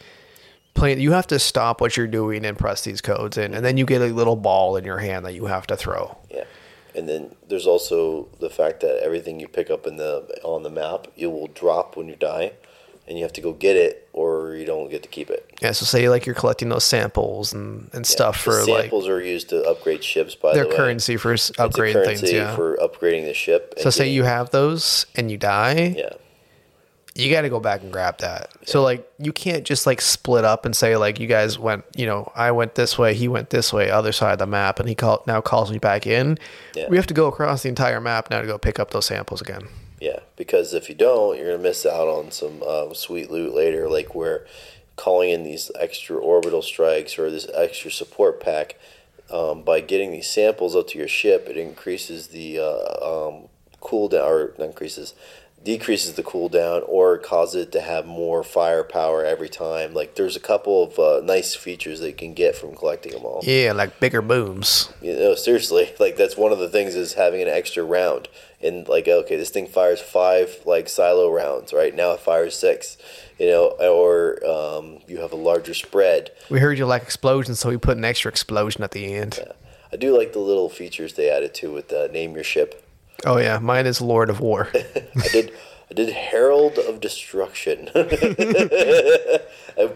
playing. 0.74 1.00
You 1.00 1.14
have 1.14 1.28
to 1.28 1.40
stop 1.40 1.82
what 1.82 1.98
you're 1.98 2.08
doing 2.08 2.46
and 2.46 2.58
press 2.58 2.84
these 2.84 3.02
codes 3.02 3.38
in, 3.38 3.54
and 3.54 3.66
then 3.66 3.78
you 3.78 3.86
get 3.86 4.02
a 4.02 4.08
little 4.08 4.36
ball 4.36 4.76
in 4.76 4.84
your 4.84 5.00
hand 5.00 5.26
that 5.26 5.34
you 5.34 5.46
have 5.46 5.66
to 5.68 5.78
throw. 5.78 6.18
yeah. 6.30 6.44
And 7.00 7.08
then 7.08 7.34
there's 7.48 7.66
also 7.66 8.28
the 8.42 8.50
fact 8.50 8.82
that 8.82 9.02
everything 9.02 9.40
you 9.40 9.48
pick 9.48 9.70
up 9.70 9.88
in 9.88 9.96
the 9.96 10.28
on 10.44 10.64
the 10.64 10.70
map, 10.70 11.08
you 11.16 11.30
will 11.30 11.48
drop 11.48 11.96
when 11.96 12.10
you 12.10 12.18
die, 12.18 12.52
and 13.08 13.18
you 13.18 13.24
have 13.24 13.32
to 13.34 13.42
go 13.42 13.54
get 13.54 13.78
it, 13.78 14.10
or 14.12 14.54
you 14.54 14.66
don't 14.66 14.90
get 14.90 15.02
to 15.04 15.08
keep 15.08 15.30
it. 15.30 15.50
Yeah, 15.62 15.72
so 15.72 15.86
say 15.86 16.10
like 16.10 16.26
you're 16.26 16.36
collecting 16.36 16.68
those 16.68 16.84
samples 16.84 17.54
and, 17.54 17.90
and 17.94 18.06
stuff 18.06 18.36
The 18.36 18.52
for 18.52 18.66
like 18.66 18.82
samples 18.84 19.08
are 19.08 19.24
used 19.24 19.48
to 19.50 19.64
upgrade 19.64 20.04
ships. 20.04 20.36
By 20.36 20.54
their 20.54 20.66
the 20.66 20.72
way, 20.72 20.76
currency 20.76 21.16
for 21.16 21.36
upgrading 21.36 22.04
things. 22.04 22.34
Yeah. 22.34 22.54
for 22.54 22.76
upgrading 22.76 23.24
the 23.24 23.34
ship. 23.34 23.76
so 23.78 23.90
say 23.90 24.10
you 24.10 24.24
have 24.24 24.50
those 24.50 25.06
and 25.16 25.32
you 25.32 25.38
die, 25.38 25.96
yeah. 25.98 26.10
You 27.20 27.32
got 27.32 27.42
to 27.42 27.50
go 27.50 27.60
back 27.60 27.82
and 27.82 27.92
grab 27.92 28.20
that. 28.20 28.52
So 28.66 28.82
like 28.82 29.10
you 29.20 29.34
can't 29.34 29.66
just 29.66 29.86
like 29.86 30.02
split 30.02 30.46
up 30.46 30.66
and 30.66 30.76
say 30.76 30.96
like 30.98 31.20
you 31.20 31.28
guys 31.28 31.60
went, 31.60 31.84
you 31.96 32.06
know, 32.06 32.32
I 32.36 32.52
went 32.52 32.76
this 32.76 32.98
way, 32.98 33.14
he 33.14 33.28
went 33.28 33.50
this 33.50 33.74
way, 33.74 33.90
other 33.90 34.12
side 34.12 34.34
of 34.34 34.40
the 34.40 34.48
map, 34.48 34.80
and 34.80 34.88
he 34.88 34.96
call, 34.96 35.24
now 35.28 35.42
calls 35.42 35.72
me 35.72 35.78
back 35.78 36.08
in. 36.08 36.38
Yeah. 36.76 36.88
We 36.90 36.98
have 36.98 37.08
to 37.08 37.14
go 37.14 37.28
across 37.28 37.64
the 37.64 37.70
entire 37.70 38.00
map 38.00 38.30
now 38.30 38.42
to 38.42 38.48
go 38.48 38.58
pick 38.58 38.80
up 38.80 38.92
those 38.92 39.06
samples 39.06 39.42
again. 39.42 39.68
Yeah, 40.00 40.20
because 40.38 40.74
if 40.74 40.88
you 40.88 40.96
don't, 40.96 41.38
you're 41.38 41.52
gonna 41.52 41.62
miss 41.62 41.86
out 41.86 42.08
on 42.08 42.32
some 42.32 42.64
um, 42.64 42.94
sweet 42.96 43.30
loot 43.30 43.54
later, 43.54 43.90
like 43.90 44.16
where 44.16 44.46
calling 44.96 45.30
in 45.30 45.44
these 45.44 45.72
extra 45.80 46.18
orbital 46.18 46.62
strikes 46.62 47.18
or 47.18 47.30
this 47.30 47.48
extra 47.54 47.92
support 47.92 48.40
pack. 48.40 48.78
Um, 49.32 49.62
by 49.62 49.80
getting 49.80 50.12
these 50.12 50.28
samples 50.28 50.76
up 50.76 50.88
to 50.88 50.98
your 50.98 51.08
ship, 51.08 51.48
it 51.48 51.56
increases 51.56 52.28
the 52.28 52.60
uh, 52.60 53.28
um, 53.30 53.50
cooldown, 53.80 54.26
or 54.26 54.48
increases, 54.64 55.14
decreases 55.64 56.14
the 56.14 56.24
cooldown, 56.24 56.84
or 56.88 57.18
causes 57.18 57.64
it 57.64 57.72
to 57.74 57.82
have 57.82 58.06
more 58.06 58.44
firepower 58.44 59.26
every 59.26 59.50
time. 59.50 59.94
Like 59.94 60.16
there's 60.16 60.36
a 60.36 60.40
couple 60.40 60.84
of 60.84 61.00
uh, 61.00 61.22
nice 61.24 61.56
features 61.56 62.00
that 62.00 62.08
you 62.08 62.16
can 62.16 62.34
get 62.34 62.56
from 62.56 62.76
collecting 62.76 63.12
them 63.12 63.26
all. 63.26 63.42
Yeah, 63.44 63.74
like 63.74 64.00
bigger 64.00 64.22
booms. 64.22 64.92
You 65.02 65.16
know, 65.16 65.36
seriously, 65.36 65.94
like 66.00 66.16
that's 66.16 66.38
one 66.38 66.52
of 66.52 66.60
the 66.60 66.70
things 66.70 66.96
is 66.96 67.14
having 67.14 67.42
an 67.42 67.48
extra 67.48 67.84
round. 67.84 68.30
And 68.62 68.88
like, 68.88 69.08
okay, 69.08 69.38
this 69.38 69.52
thing 69.52 69.68
fires 69.68 70.02
five 70.02 70.60
like 70.66 70.90
silo 70.90 71.32
rounds, 71.32 71.72
right? 71.72 71.96
Now 71.96 72.12
it 72.12 72.20
fires 72.20 72.58
six, 72.58 72.98
you 73.38 73.48
know, 73.48 73.76
or 73.80 74.46
um, 74.46 75.00
you 75.08 75.20
have 75.20 75.32
a 75.32 75.38
larger 75.38 75.74
spread. 75.74 76.32
We 76.50 76.60
heard 76.60 76.78
you 76.78 76.86
like 76.86 77.04
explosions, 77.04 77.60
so 77.60 77.70
we 77.70 77.78
put 77.78 77.98
an 77.98 78.06
extra 78.06 78.30
explosion 78.30 78.84
at 78.84 78.92
the 78.92 79.14
end. 79.14 79.40
I 79.92 79.96
do 79.96 80.16
like 80.16 80.34
the 80.34 80.40
little 80.40 80.70
features 80.70 81.14
they 81.14 81.30
added 81.30 81.54
to 81.56 81.72
with 81.72 81.92
uh, 81.92 82.08
name 82.08 82.36
your 82.36 82.44
ship. 82.44 82.86
Oh 83.26 83.38
yeah, 83.38 83.60
mine 83.60 83.86
is 83.86 84.02
Lord 84.02 84.30
of 84.30 84.40
War. 84.40 84.70
I 84.76 85.28
did. 85.32 85.52
I 85.92 85.96
did 85.96 86.10
Herald 86.10 86.78
of 86.78 87.00
Destruction. 87.00 87.86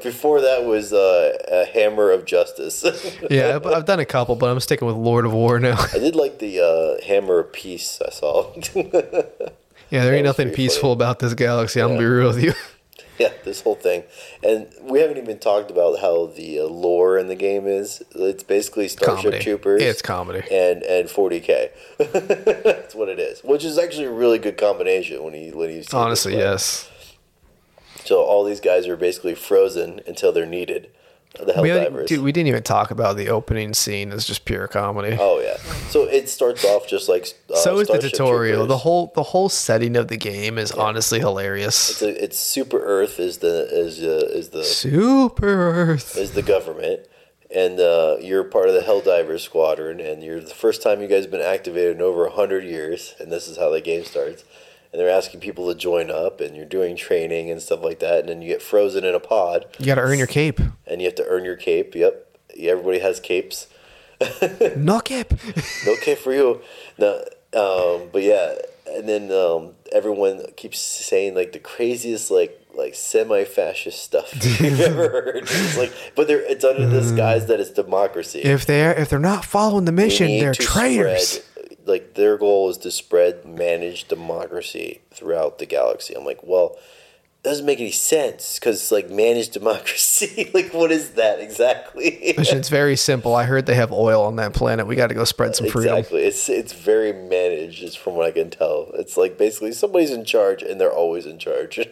Before 0.02 0.42
that 0.42 0.64
was 0.66 0.92
uh, 0.92 1.38
a 1.48 1.66
Hammer 1.66 2.10
of 2.10 2.26
Justice. 2.26 2.84
yeah, 3.30 3.56
I've, 3.56 3.66
I've 3.68 3.86
done 3.86 4.00
a 4.00 4.06
couple, 4.06 4.36
but 4.36 4.50
I'm 4.50 4.60
sticking 4.60 4.88
with 4.88 4.96
Lord 4.96 5.26
of 5.26 5.34
War 5.34 5.60
now. 5.60 5.78
I 5.94 6.00
did 6.00 6.16
like 6.16 6.40
the 6.40 6.62
uh, 6.62 7.06
Hammer 7.06 7.38
of 7.40 7.54
Peace. 7.54 8.02
I 8.04 8.10
saw. 8.10 8.52
Yeah, 9.94 10.06
there 10.06 10.16
ain't 10.16 10.26
nothing 10.26 10.50
peaceful 10.50 10.92
about 10.92 11.20
this 11.20 11.36
galaxy. 11.36 11.80
I'm 11.80 11.90
gonna 11.90 12.00
be 12.00 12.06
real 12.06 12.30
with 12.30 12.44
you. 12.44 12.54
Yeah, 13.24 13.32
this 13.46 13.62
whole 13.62 13.76
thing, 13.76 14.04
and 14.44 14.68
we 14.82 15.00
haven't 15.00 15.18
even 15.18 15.40
talked 15.40 15.72
about 15.72 16.00
how 16.00 16.26
the 16.26 16.60
uh, 16.60 16.66
lore 16.66 17.18
in 17.18 17.28
the 17.28 17.36
game 17.36 17.68
is. 17.68 18.04
It's 18.14 18.44
basically 18.44 18.90
Starship 18.90 19.24
Comedy. 19.24 19.40
Troopers. 19.40 19.82
It's 19.82 20.02
comedy. 20.02 20.44
and 20.52 20.84
and 20.84 21.08
40k. 21.08 21.70
That's 22.64 22.94
what 22.94 23.08
it 23.08 23.20
is, 23.20 23.42
which 23.42 23.64
is 23.64 23.78
actually 23.78 24.08
a 24.08 24.12
really 24.12 24.40
good 24.40 24.58
combination 24.58 25.24
when 25.24 25.34
you 25.36 25.58
when 25.58 25.70
you 25.70 25.84
Honestly, 25.94 26.36
yes. 26.36 26.92
So 28.04 28.22
all 28.22 28.44
these 28.44 28.60
guys 28.60 28.88
are 28.88 28.98
basically 28.98 29.36
frozen 29.36 30.02
until 30.06 30.34
they're 30.34 30.46
needed. 30.46 30.90
The 31.34 31.62
We, 31.62 31.70
Helldivers. 31.70 32.08
dude, 32.08 32.24
we 32.24 32.32
didn't 32.32 32.48
even 32.48 32.62
talk 32.62 32.92
about 32.92 33.18
the 33.18 33.30
opening 33.30 33.74
scene. 33.74 34.12
It's 34.12 34.28
just 34.28 34.46
pure 34.46 34.68
comedy. 34.68 35.18
Oh 35.20 35.40
yeah. 35.40 35.58
So 35.90 36.04
it 36.04 36.30
starts 36.30 36.64
off 36.64 36.88
just 36.88 37.10
like 37.10 37.34
uh, 37.52 37.56
so 37.56 37.80
is 37.80 37.88
the 37.88 37.98
tutorial. 37.98 38.58
Troopers. 38.58 38.68
The 38.68 38.78
whole 38.78 39.12
the 39.16 39.24
whole 39.24 39.50
setting 39.50 39.96
of 39.96 40.10
the 40.10 40.18
game 40.18 40.60
is 40.60 40.72
honestly 40.72 41.20
hilarious. 41.20 41.90
It's, 41.90 42.02
a, 42.04 42.24
it's 42.24 42.38
Super 42.38 42.80
Earth 42.80 43.20
is 43.20 43.40
the 43.40 43.68
is 43.72 44.02
uh, 44.04 44.28
is 44.32 44.50
the 44.50 44.64
Super 44.64 45.72
Earth. 45.72 46.16
is 46.18 46.34
the 46.34 46.44
government, 46.44 47.08
and 47.50 47.80
uh, 47.80 48.18
you're 48.22 48.44
part 48.44 48.68
of 48.70 48.76
the 48.76 48.82
Helldivers 48.82 49.40
squadron, 49.42 50.00
and 50.00 50.22
you're 50.24 50.40
the 50.40 50.54
first 50.54 50.84
time 50.84 51.02
you 51.02 51.08
guys 51.08 51.24
have 51.24 51.32
been 51.32 51.42
activated 51.42 51.96
in 51.96 52.02
over 52.04 52.30
hundred 52.30 52.64
years, 52.64 53.16
and 53.20 53.32
this 53.32 53.48
is 53.48 53.58
how 53.58 53.72
the 53.72 53.82
game 53.82 54.04
starts. 54.04 54.44
And 54.94 55.00
they're 55.02 55.10
asking 55.10 55.40
people 55.40 55.68
to 55.74 55.78
join 55.78 56.10
up, 56.12 56.40
and 56.40 56.56
you're 56.56 56.66
doing 56.66 56.96
training 56.96 57.50
and 57.50 57.60
stuff 57.60 57.82
like 57.84 58.00
that, 58.00 58.20
and 58.20 58.30
then 58.30 58.42
you 58.44 58.48
get 58.48 58.62
frozen 58.62 59.04
in 59.04 59.16
a 59.16 59.20
pod, 59.20 59.66
You 59.80 59.88
got 59.88 59.96
to 59.96 60.02
earn 60.02 60.20
your 60.20 60.28
cape. 60.28 60.60
and 60.88 61.02
you 61.02 61.08
have 61.08 61.16
to 61.16 61.26
earn 61.28 61.44
your 61.44 61.56
cape. 61.56 61.96
Yep, 61.96 62.38
everybody 62.60 63.00
has 63.00 63.20
capes. 63.20 63.68
No 64.78 65.00
cape. 65.00 65.34
no 65.86 65.96
cape 66.02 66.20
for 66.20 66.32
you. 66.34 66.62
No, 66.98 67.18
um, 67.54 68.10
but 68.14 68.22
yeah, 68.22 68.56
and 68.88 69.10
then 69.10 69.32
um, 69.32 69.72
everyone 69.92 70.46
keeps 70.56 70.80
saying 70.80 71.36
like 71.36 71.52
the 71.54 71.60
craziest 71.60 72.32
like 72.32 72.60
like 72.76 72.96
semi-fascist 72.96 74.02
stuff 74.02 74.34
you've 74.62 74.80
ever 74.80 75.10
heard. 75.10 75.38
It's 75.44 75.78
like, 75.78 75.92
but 76.16 76.28
they're 76.28 76.40
it's 76.40 76.64
under 76.64 76.86
the 76.88 77.00
disguise 77.02 77.48
that 77.48 77.60
it's 77.60 77.70
democracy. 77.72 78.40
If 78.42 78.66
they're 78.66 78.94
if 78.94 79.10
they're 79.10 79.20
not 79.20 79.44
following 79.46 79.86
the 79.86 79.92
mission, 79.92 80.28
they're 80.28 80.54
to 80.54 80.64
traitors. 80.64 81.42
Like 81.86 82.14
their 82.16 82.38
goal 82.38 82.70
is 82.70 82.78
to 82.80 82.92
spread 82.92 83.46
managed 83.46 84.08
democracy 84.08 85.02
throughout 85.12 85.60
the 85.60 85.66
galaxy. 85.66 86.14
I'm 86.14 86.26
like, 86.26 86.44
well, 86.44 86.78
it 87.44 87.44
doesn't 87.50 87.66
make 87.66 87.80
any 87.80 87.92
sense 87.92 88.58
because 88.60 88.92
like 88.92 89.10
managed 89.10 89.54
democracy, 89.60 90.50
like 90.54 90.74
what 90.74 90.92
is 90.92 91.12
that 91.12 91.40
exactly? 91.40 92.06
it's 92.06 92.70
very 92.70 92.96
simple. 92.96 93.36
I 93.36 93.44
heard 93.44 93.66
they 93.66 93.76
have 93.76 93.92
oil 93.92 94.24
on 94.24 94.38
that 94.38 94.54
planet. 94.54 94.88
We 94.88 94.96
got 94.96 95.08
to 95.08 95.16
go 95.16 95.24
spread 95.24 95.56
some 95.56 95.68
freedom. 95.68 95.98
Exactly. 95.98 96.24
It's 96.24 96.50
it's 96.50 96.74
very 96.74 97.14
managed, 97.14 97.84
is 97.84 97.96
from 97.96 98.16
what 98.16 98.26
I 98.26 98.32
can 98.32 98.50
tell. 98.50 98.92
It's 98.96 99.18
like 99.18 99.38
basically 99.38 99.74
somebody's 99.74 100.12
in 100.12 100.26
charge, 100.26 100.64
and 100.64 100.80
they're 100.80 100.94
always 100.94 101.26
in 101.26 101.40
charge. 101.40 101.80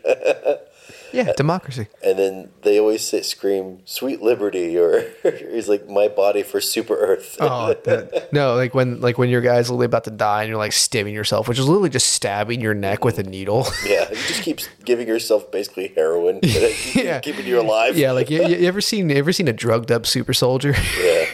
Yeah, 1.14 1.34
democracy. 1.34 1.88
and 2.03 2.18
then 2.18 2.49
they 2.64 2.80
always 2.80 3.01
say, 3.07 3.22
scream 3.22 3.80
"Sweet 3.86 4.22
Liberty," 4.22 4.78
or 4.78 5.03
he's 5.24 5.68
like, 5.70 5.88
"My 5.89 6.07
body 6.07 6.43
for 6.43 6.62
Super 6.62 6.95
Earth." 6.95 7.38
Oh 7.39 7.74
that, 7.84 8.32
no! 8.34 8.55
Like 8.55 8.74
when 8.74 9.01
like 9.01 9.18
when 9.18 9.30
your 9.30 9.41
guy's 9.41 9.70
literally 9.70 9.86
about 9.88 10.05
to 10.05 10.12
die 10.12 10.41
and 10.43 10.49
you're 10.49 10.57
like 10.57 10.74
stabbing 10.74 11.14
yourself, 11.14 11.47
which 11.47 11.59
is 11.59 11.68
literally 11.68 11.89
just 11.89 12.09
stabbing 12.14 12.62
your 12.62 12.74
neck 12.74 13.03
with 13.03 13.20
a 13.20 13.24
needle. 13.24 13.66
yeah, 13.86 14.09
you 14.09 14.16
just 14.16 14.43
keep 14.43 14.59
giving 14.86 15.07
yourself 15.07 15.51
basically 15.51 15.89
heroin, 15.95 16.39
Yeah. 16.43 17.20
keeping 17.20 17.45
you 17.45 17.59
alive. 17.59 17.97
yeah, 17.97 18.12
like 18.12 18.30
you, 18.30 18.45
you 18.45 18.68
ever 18.68 18.82
seen 18.82 19.09
you 19.09 19.16
ever 19.18 19.34
seen 19.34 19.47
a 19.47 19.53
drugged 19.53 19.91
up 19.91 20.05
super 20.05 20.34
soldier? 20.34 20.74
yeah. 21.01 21.26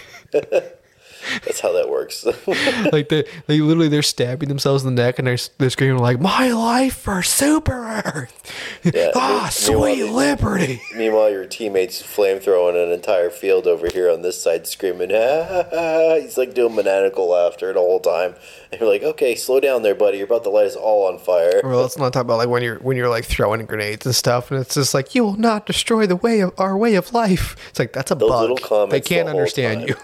That's 1.45 1.59
how 1.59 1.73
that 1.73 1.89
works. 1.89 2.25
like 2.91 3.09
they 3.09 3.25
they 3.47 3.59
literally 3.59 3.87
they're 3.89 4.01
stabbing 4.01 4.49
themselves 4.49 4.83
in 4.85 4.95
the 4.95 5.01
neck 5.01 5.19
and 5.19 5.27
they're 5.27 5.37
they're 5.57 5.69
screaming 5.69 5.97
like 5.99 6.19
my 6.19 6.49
life 6.51 6.95
for 6.97 7.21
Super 7.23 8.01
Earth, 8.05 8.81
Yeah, 8.83 9.11
ah 9.15 9.49
sweet 9.51 10.01
they- 10.01 10.09
liberty. 10.09 10.81
Meanwhile, 10.95 11.31
your 11.31 11.45
teammates 11.45 12.01
flamethrowing 12.01 12.81
an 12.81 12.91
entire 12.91 13.29
field 13.29 13.67
over 13.67 13.87
here 13.87 14.09
on 14.11 14.21
this 14.21 14.41
side, 14.41 14.67
screaming. 14.67 15.09
Ha, 15.09 15.45
ha, 15.47 15.63
ha. 15.71 16.15
He's 16.21 16.37
like 16.37 16.53
doing 16.53 16.75
maniacal 16.75 17.29
laughter 17.29 17.73
the 17.73 17.79
whole 17.79 17.99
time, 17.99 18.35
and 18.71 18.79
you're 18.81 18.89
like, 18.89 19.03
"Okay, 19.03 19.35
slow 19.35 19.59
down 19.59 19.83
there, 19.83 19.95
buddy. 19.95 20.17
You're 20.17 20.25
about 20.27 20.43
to 20.45 20.49
light 20.49 20.65
us 20.67 20.75
all 20.75 21.07
on 21.07 21.19
fire." 21.19 21.61
Well, 21.63 21.81
let's 21.81 21.97
not 21.97 22.13
talk 22.13 22.23
about 22.23 22.37
like 22.37 22.49
when 22.49 22.63
you're 22.63 22.79
when 22.79 22.97
you're 22.97 23.09
like 23.09 23.25
throwing 23.25 23.65
grenades 23.65 24.05
and 24.05 24.15
stuff, 24.15 24.51
and 24.51 24.59
it's 24.59 24.75
just 24.75 24.93
like 24.93 25.13
you 25.15 25.23
will 25.23 25.37
not 25.37 25.65
destroy 25.65 26.05
the 26.07 26.15
way 26.15 26.39
of 26.41 26.53
our 26.57 26.77
way 26.77 26.95
of 26.95 27.13
life. 27.13 27.55
It's 27.69 27.79
like 27.79 27.93
that's 27.93 28.11
a 28.11 28.15
Those 28.15 28.59
bug. 28.59 28.89
They 28.89 29.01
can't 29.01 29.27
whole 29.27 29.37
understand 29.37 29.81
time. 29.81 29.89
you. 29.89 29.95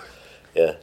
Yeah. 0.56 0.74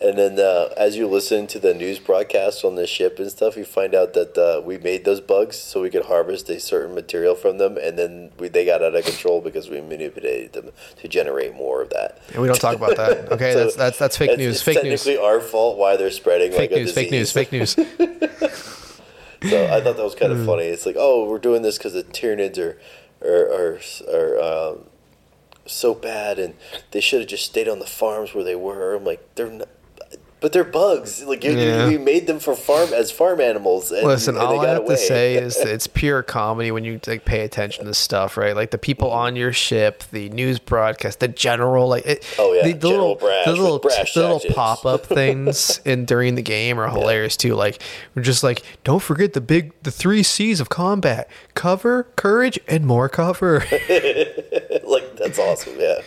And 0.00 0.16
then 0.16 0.38
uh, 0.40 0.72
as 0.78 0.96
you 0.96 1.06
listen 1.06 1.46
to 1.48 1.58
the 1.58 1.74
news 1.74 1.98
broadcasts 1.98 2.64
on 2.64 2.74
the 2.74 2.86
ship 2.86 3.18
and 3.18 3.30
stuff, 3.30 3.54
you 3.56 3.66
find 3.66 3.94
out 3.94 4.14
that 4.14 4.38
uh, 4.38 4.62
we 4.64 4.78
made 4.78 5.04
those 5.04 5.20
bugs 5.20 5.58
so 5.58 5.82
we 5.82 5.90
could 5.90 6.06
harvest 6.06 6.48
a 6.48 6.58
certain 6.58 6.94
material 6.94 7.34
from 7.34 7.58
them, 7.58 7.76
and 7.76 7.98
then 7.98 8.30
we, 8.38 8.48
they 8.48 8.64
got 8.64 8.82
out 8.82 8.94
of 8.94 9.04
control 9.04 9.42
because 9.42 9.68
we 9.68 9.82
manipulated 9.82 10.54
them 10.54 10.70
to 10.96 11.06
generate 11.08 11.54
more 11.54 11.82
of 11.82 11.90
that. 11.90 12.18
And 12.32 12.40
we 12.40 12.48
don't 12.48 12.58
talk 12.58 12.76
about 12.76 12.96
that. 12.96 13.30
Okay, 13.32 13.52
So 13.52 13.64
that's 13.64 13.76
that's 13.76 13.98
that's 13.98 14.16
fake 14.16 14.38
news. 14.38 14.56
It's 14.56 14.62
Fake 14.62 14.82
news. 14.82 15.04
technically 15.04 15.24
our 15.24 15.40
fault 15.40 15.76
why 15.76 15.96
they're 15.96 16.10
spreading 16.10 16.50
Fake 16.52 16.70
like 16.70 16.80
a 16.80 16.82
news. 16.82 16.92
Fake 16.92 17.10
news. 17.10 17.32
Fake 17.32 17.52
news. 17.52 17.76
So 19.42 19.64
I 19.66 19.80
thought 19.80 19.96
that 19.96 20.04
was 20.04 20.14
kind 20.14 20.32
of 20.32 20.44
funny. 20.44 20.64
It's 20.64 20.84
like, 20.84 20.96
oh, 20.98 21.24
we're 21.26 21.38
doing 21.38 21.62
this 21.62 21.78
because 21.78 21.94
the 21.94 22.04
Tyranids 22.04 22.58
are 22.58 22.78
are 23.24 23.48
are, 23.50 23.80
are 24.14 24.72
um, 24.72 24.84
so 25.64 25.94
bad, 25.94 26.38
and 26.38 26.54
they 26.90 27.00
should 27.00 27.20
have 27.20 27.28
just 27.28 27.46
stayed 27.46 27.66
on 27.68 27.78
the 27.78 27.86
farms 27.86 28.34
where 28.34 28.44
they 28.44 28.54
were. 28.54 28.94
I'm 28.94 29.04
like, 29.04 29.34
they're 29.36 29.48
not. 29.50 29.68
But 30.40 30.52
they're 30.54 30.64
bugs. 30.64 31.22
Like 31.22 31.44
you, 31.44 31.52
Yeah. 31.52 31.84
you, 31.84 31.92
you 31.92 31.98
made 31.98 32.26
them 32.26 32.38
for 32.38 32.54
farm 32.56 32.94
as 32.94 33.10
farm 33.10 33.40
animals. 33.42 33.92
And, 33.92 34.06
Listen, 34.06 34.36
and 34.36 34.44
all 34.44 34.60
I 34.60 34.68
have 34.68 34.78
away. 34.78 34.94
to 34.94 34.96
say 34.96 35.34
is 35.34 35.56
that 35.56 35.68
it's 35.74 35.86
pure 35.86 36.22
comedy 36.22 36.70
when 36.70 36.82
you 36.82 36.98
like 37.06 37.26
pay 37.26 37.40
attention 37.40 37.84
to 37.84 37.92
stuff, 37.92 38.38
right? 38.38 38.56
Like 38.56 38.70
the 38.70 38.78
people 38.78 39.10
on 39.10 39.36
your 39.36 39.52
ship, 39.52 40.02
the 40.12 40.30
news 40.30 40.58
broadcast, 40.58 41.20
the 41.20 41.28
general, 41.28 41.88
like 41.88 42.06
it, 42.06 42.24
Oh, 42.38 42.54
yeah, 42.54 42.62
the, 42.64 42.72
the 42.72 42.88
little, 42.88 43.16
Brash 43.16 43.44
the 43.44 43.52
little, 43.52 43.78
brash 43.78 44.14
the 44.14 44.20
little 44.22 44.54
pop 44.54 44.86
up 44.86 45.04
things 45.06 45.78
in 45.84 46.06
during 46.06 46.36
the 46.36 46.42
game 46.42 46.80
are 46.80 46.88
hilarious 46.88 47.36
too. 47.36 47.54
Like 47.54 47.82
we're 48.14 48.22
just 48.22 48.42
like, 48.42 48.62
don't 48.82 49.02
forget 49.02 49.34
the 49.34 49.42
big, 49.42 49.72
the 49.82 49.90
three 49.90 50.22
C's 50.22 50.58
of 50.58 50.70
combat: 50.70 51.28
cover, 51.54 52.04
courage, 52.16 52.58
and 52.66 52.86
more 52.86 53.10
cover. 53.10 53.58
like 54.84 55.16
that's 55.16 55.38
awesome. 55.38 55.74
Yeah. 55.78 56.00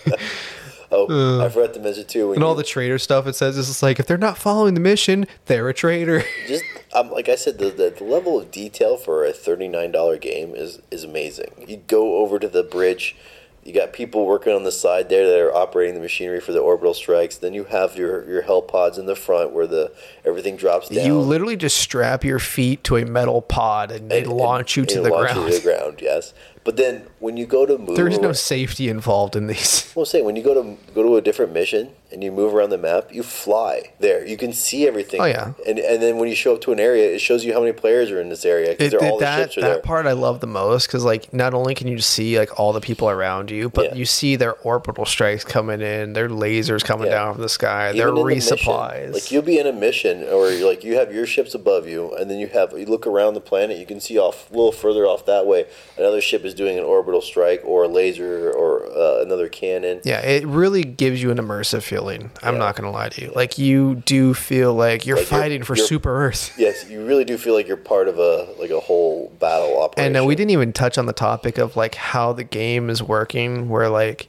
Oh, 0.94 1.46
I 1.46 1.50
forgot 1.50 1.74
to 1.74 1.80
mention 1.80 2.06
too. 2.06 2.30
When 2.30 2.38
and 2.38 2.44
all 2.44 2.56
the 2.56 2.64
traitor 2.64 2.98
stuff 3.00 3.28
it 3.28 3.36
says 3.36 3.58
is 3.58 3.84
like 3.84 4.00
if 4.00 4.08
they're 4.08 4.18
not 4.18 4.38
following 4.38 4.74
the 4.74 4.80
mission, 4.80 5.26
they're 5.46 5.68
a 5.70 5.74
traitor. 5.74 6.24
just 6.48 6.64
um, 6.94 7.10
like 7.12 7.30
I 7.30 7.36
said, 7.36 7.58
the, 7.58 7.70
the, 7.70 7.90
the 7.98 8.04
level 8.04 8.40
of 8.40 8.52
detail 8.52 8.98
for 8.98 9.26
a 9.26 9.34
thirty 9.34 9.68
nine 9.68 9.92
dollar 9.92 10.18
game 10.18 10.56
is 10.56 10.82
is 10.92 11.04
amazing. 11.04 11.66
You 11.68 11.78
go 11.78 12.18
over 12.18 12.40
to 12.40 12.48
the 12.48 12.64
bridge, 12.64 13.16
you 13.64 13.74
got 13.74 13.94
people 13.94 14.26
working 14.26 14.54
on 14.54 14.64
the 14.64 14.72
side 14.72 15.10
there 15.10 15.28
that 15.28 15.40
are 15.40 15.56
operating 15.56 15.96
the 15.96 16.02
machinery 16.02 16.42
for 16.42 16.52
the 16.52 16.60
orbital 16.60 16.94
strikes. 16.94 17.38
Then 17.38 17.54
you 17.54 17.64
have 17.66 17.96
your 17.96 18.28
your 18.30 18.42
hell 18.42 18.62
pods 18.62 18.98
in 18.98 19.06
the 19.06 19.16
front 19.16 19.52
where 19.52 19.68
the 19.68 19.94
everything 20.26 20.58
drops 20.58 20.90
down. 20.90 21.06
You 21.06 21.20
literally 21.20 21.56
just 21.56 21.78
strap 21.78 22.24
your 22.24 22.40
feet 22.40 22.84
to 22.86 22.98
a 22.98 23.06
metal 23.06 23.42
pod 23.42 23.92
and 23.92 24.12
they 24.12 24.24
and- 24.24 24.34
launch 24.34 24.76
you 24.76 24.86
to 24.86 24.98
and 24.98 25.06
the 25.06 25.10
launch 25.10 25.32
ground. 25.32 25.48
You 25.48 25.60
to 25.60 25.64
the 25.64 25.64
ground, 25.64 26.00
yes. 26.02 26.34
But 26.64 26.78
then 26.78 27.04
when 27.20 27.36
you 27.38 27.46
go 27.46 27.66
to 27.66 27.78
move, 27.78 27.96
There 27.96 28.08
is 28.08 28.20
no 28.20 28.32
safety 28.32 28.88
involved 28.90 29.36
in 29.36 29.48
these. 29.48 29.92
Well, 29.96 30.06
say 30.06 30.22
when 30.22 30.36
you 30.36 30.44
go 30.44 30.54
to 30.54 30.78
go 30.94 31.04
to 31.04 31.18
a 31.18 31.22
different 31.22 31.52
mission 31.54 31.90
and 32.14 32.24
you 32.24 32.32
move 32.32 32.54
around 32.54 32.70
the 32.70 32.78
map, 32.78 33.14
you 33.14 33.24
fly 33.24 33.92
there. 34.00 34.26
You 34.26 34.38
can 34.38 34.54
see 34.54 34.88
everything. 34.88 35.20
Oh, 35.20 35.26
yeah. 35.26 35.54
And 35.68 35.80
and 35.80 36.02
then 36.02 36.18
when 36.18 36.30
you 36.30 36.36
show 36.36 36.54
up 36.54 36.62
to 36.62 36.72
an 36.72 36.80
area, 36.80 37.10
it 37.14 37.20
shows 37.20 37.44
you 37.44 37.54
how 37.54 37.60
many 37.60 37.74
players 37.74 38.12
are 38.12 38.22
in 38.22 38.30
this 38.30 38.46
area 38.46 38.76
because 38.78 38.94
all 38.94 39.18
the 39.18 39.26
that 39.26 39.40
ships 39.54 39.58
are 39.58 39.62
that 39.62 39.68
there. 39.74 39.82
part 39.82 40.06
I 40.06 40.12
love 40.14 40.40
the 40.40 40.48
most 40.48 40.88
because 40.88 41.04
like 41.04 41.34
not 41.34 41.54
only 41.54 41.74
can 41.76 41.88
you 41.88 42.00
see 42.00 42.38
like 42.40 42.60
all 42.60 42.72
the 42.74 42.82
people 42.82 43.10
around 43.10 43.50
you, 43.52 43.70
but 43.70 43.86
Yeah. 43.86 43.96
you 43.96 44.06
see 44.06 44.36
their 44.36 44.54
orbital 44.62 45.06
strikes 45.06 45.44
coming 45.44 45.82
in, 45.82 46.14
their 46.14 46.30
lasers 46.30 46.84
coming 46.86 47.08
Yeah. 47.08 47.14
down 47.16 47.34
from 47.34 47.42
the 47.42 47.50
sky, 47.50 47.88
Even 47.90 47.98
their 47.98 48.10
in 48.10 48.16
the 48.16 48.24
mission, 48.26 48.58
resupplies. 48.58 49.14
like 49.14 49.32
you'll 49.32 49.42
be 49.42 49.58
in 49.60 49.68
a 49.68 49.74
mission, 49.74 50.24
or 50.30 50.50
you're 50.52 50.68
like 50.70 50.84
you 50.84 50.96
have 50.98 51.14
your 51.14 51.26
ships 51.26 51.54
above 51.56 51.88
you, 51.88 52.14
and 52.16 52.30
then 52.30 52.38
you 52.40 52.48
have 52.48 52.78
you 52.78 52.86
look 52.86 53.08
around 53.08 53.34
the 53.34 53.42
planet, 53.42 53.78
you 53.78 53.86
can 53.86 54.00
see 54.00 54.18
off 54.18 54.50
a 54.52 54.54
little 54.54 54.72
further 54.72 55.06
off 55.06 55.26
that 55.26 55.46
way, 55.48 55.66
another 55.98 56.22
ship 56.22 56.46
is 56.46 56.54
doing 56.54 56.78
an 56.78 56.84
orbital 56.84 57.22
strike 57.22 57.62
or 57.66 57.84
a 57.84 57.88
laser 57.88 58.52
or 58.52 58.86
uh, 58.86 59.22
another 59.22 59.48
cannon. 59.50 60.00
yeah, 60.04 60.20
it 60.22 60.46
really 60.46 60.84
gives 60.84 61.22
you 61.24 61.32
an 61.32 61.38
immersive 61.38 61.82
feeling. 62.04 62.32
I'm 62.42 62.56
Yeah. 62.56 62.60
not 62.60 62.76
gonna 62.76 62.92
lie 62.92 63.10
to 63.10 63.22
you. 63.22 63.32
Like 63.36 63.58
you 63.58 63.96
do 64.06 64.34
feel 64.34 64.74
like 64.74 65.06
you're 65.06 65.18
Like 65.18 65.30
you're- 65.32 65.42
fighting 65.42 65.64
for 65.64 65.76
you're- 65.76 65.88
Super 65.88 66.26
Earth. 66.28 66.54
Yes, 66.58 66.90
you 66.90 67.04
really 67.06 67.26
do 67.26 67.38
feel 67.38 67.54
like 67.54 67.68
you're 67.68 67.78
part 67.78 68.08
of 68.08 68.18
a 68.20 68.48
like 68.60 68.70
a 68.70 68.80
whole 68.80 69.32
battle 69.40 69.82
operation. 69.82 70.16
And 70.16 70.24
uh, 70.24 70.26
we 70.26 70.36
didn't 70.36 70.52
even 70.52 70.74
touch 70.74 70.98
on 70.98 71.06
the 71.06 71.14
topic 71.14 71.58
of 71.58 71.76
like 71.76 71.96
how 71.96 72.34
the 72.34 72.44
game 72.44 72.90
is 72.90 73.02
working, 73.02 73.70
where 73.70 73.90
like 73.90 74.28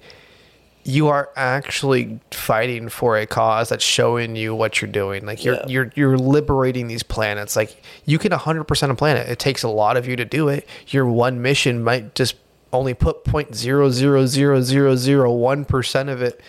you 0.87 1.09
are 1.09 1.31
actually 1.35 2.21
fighting 2.31 2.91
for 2.91 3.17
a 3.17 3.25
cause 3.27 3.71
that's 3.71 3.83
showing 3.85 4.37
you 4.37 4.55
what 4.55 4.83
you're 4.83 4.91
doing. 4.91 5.25
Like 5.25 5.43
you're 5.45 5.55
Yeah. 5.55 5.65
you're 5.67 5.93
you're 5.95 6.19
liberating 6.19 6.89
these 6.89 7.03
planets. 7.03 7.57
Like 7.57 7.83
you 8.05 8.19
can 8.19 8.33
100% 8.33 8.91
a 8.91 8.95
planet. 8.95 9.29
It 9.29 9.39
takes 9.39 9.63
a 9.63 9.69
lot 9.69 9.97
of 9.97 10.07
you 10.07 10.17
to 10.17 10.25
do 10.25 10.49
it. 10.49 10.67
Your 10.89 11.07
one 11.07 11.41
mission 11.43 11.83
might 11.83 12.15
just 12.15 12.37
only 12.73 12.93
put 12.93 13.25
0.00001% 13.25 16.09
of 16.11 16.23
it 16.23 16.41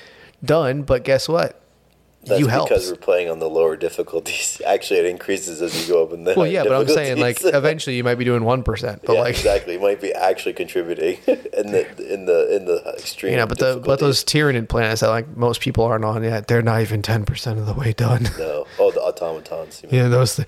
done, 0.45 0.83
but 0.83 1.03
guess 1.03 1.27
what? 1.27 1.64
That's 2.25 2.39
you 2.39 2.47
because 2.47 2.89
we're 2.89 2.97
playing 2.97 3.29
on 3.29 3.39
the 3.39 3.49
lower 3.49 3.75
difficulties. 3.75 4.61
Actually, 4.65 4.99
it 5.01 5.05
increases 5.05 5.61
as 5.61 5.79
you 5.87 5.93
go 5.93 6.03
up 6.03 6.11
in 6.13 6.23
the. 6.23 6.33
Well, 6.35 6.47
yeah, 6.47 6.63
but 6.63 6.73
I'm 6.73 6.87
saying 6.87 7.19
like 7.19 7.37
eventually 7.43 7.95
you 7.95 8.03
might 8.03 8.15
be 8.15 8.25
doing 8.25 8.41
1%, 8.41 9.01
but 9.05 9.13
yeah, 9.13 9.19
like 9.19 9.29
exactly, 9.35 9.73
you 9.73 9.79
might 9.79 10.01
be 10.01 10.13
actually 10.13 10.53
contributing 10.53 11.19
in 11.27 11.71
the 11.71 12.13
in 12.13 12.25
the 12.25 12.55
in 12.55 12.65
the 12.65 12.83
extreme. 12.97 13.31
You 13.33 13.37
know, 13.37 13.47
but 13.47 13.59
the 13.59 13.81
but 13.83 13.99
those 13.99 14.23
Tyranid 14.23 14.69
planets 14.69 15.01
that 15.01 15.09
like 15.09 15.35
most 15.37 15.61
people 15.61 15.83
aren't 15.83 16.05
on 16.05 16.23
yet, 16.23 16.47
they're 16.47 16.61
not 16.61 16.81
even 16.81 17.01
ten 17.01 17.25
percent 17.25 17.59
of 17.59 17.65
the 17.65 17.73
way 17.73 17.93
done. 17.93 18.27
No. 18.37 18.65
Oh, 18.79 18.91
the, 18.91 19.01
automatons. 19.01 19.83
you. 19.83 19.89
Yeah, 19.91 20.07
those. 20.07 20.35
Th- 20.35 20.47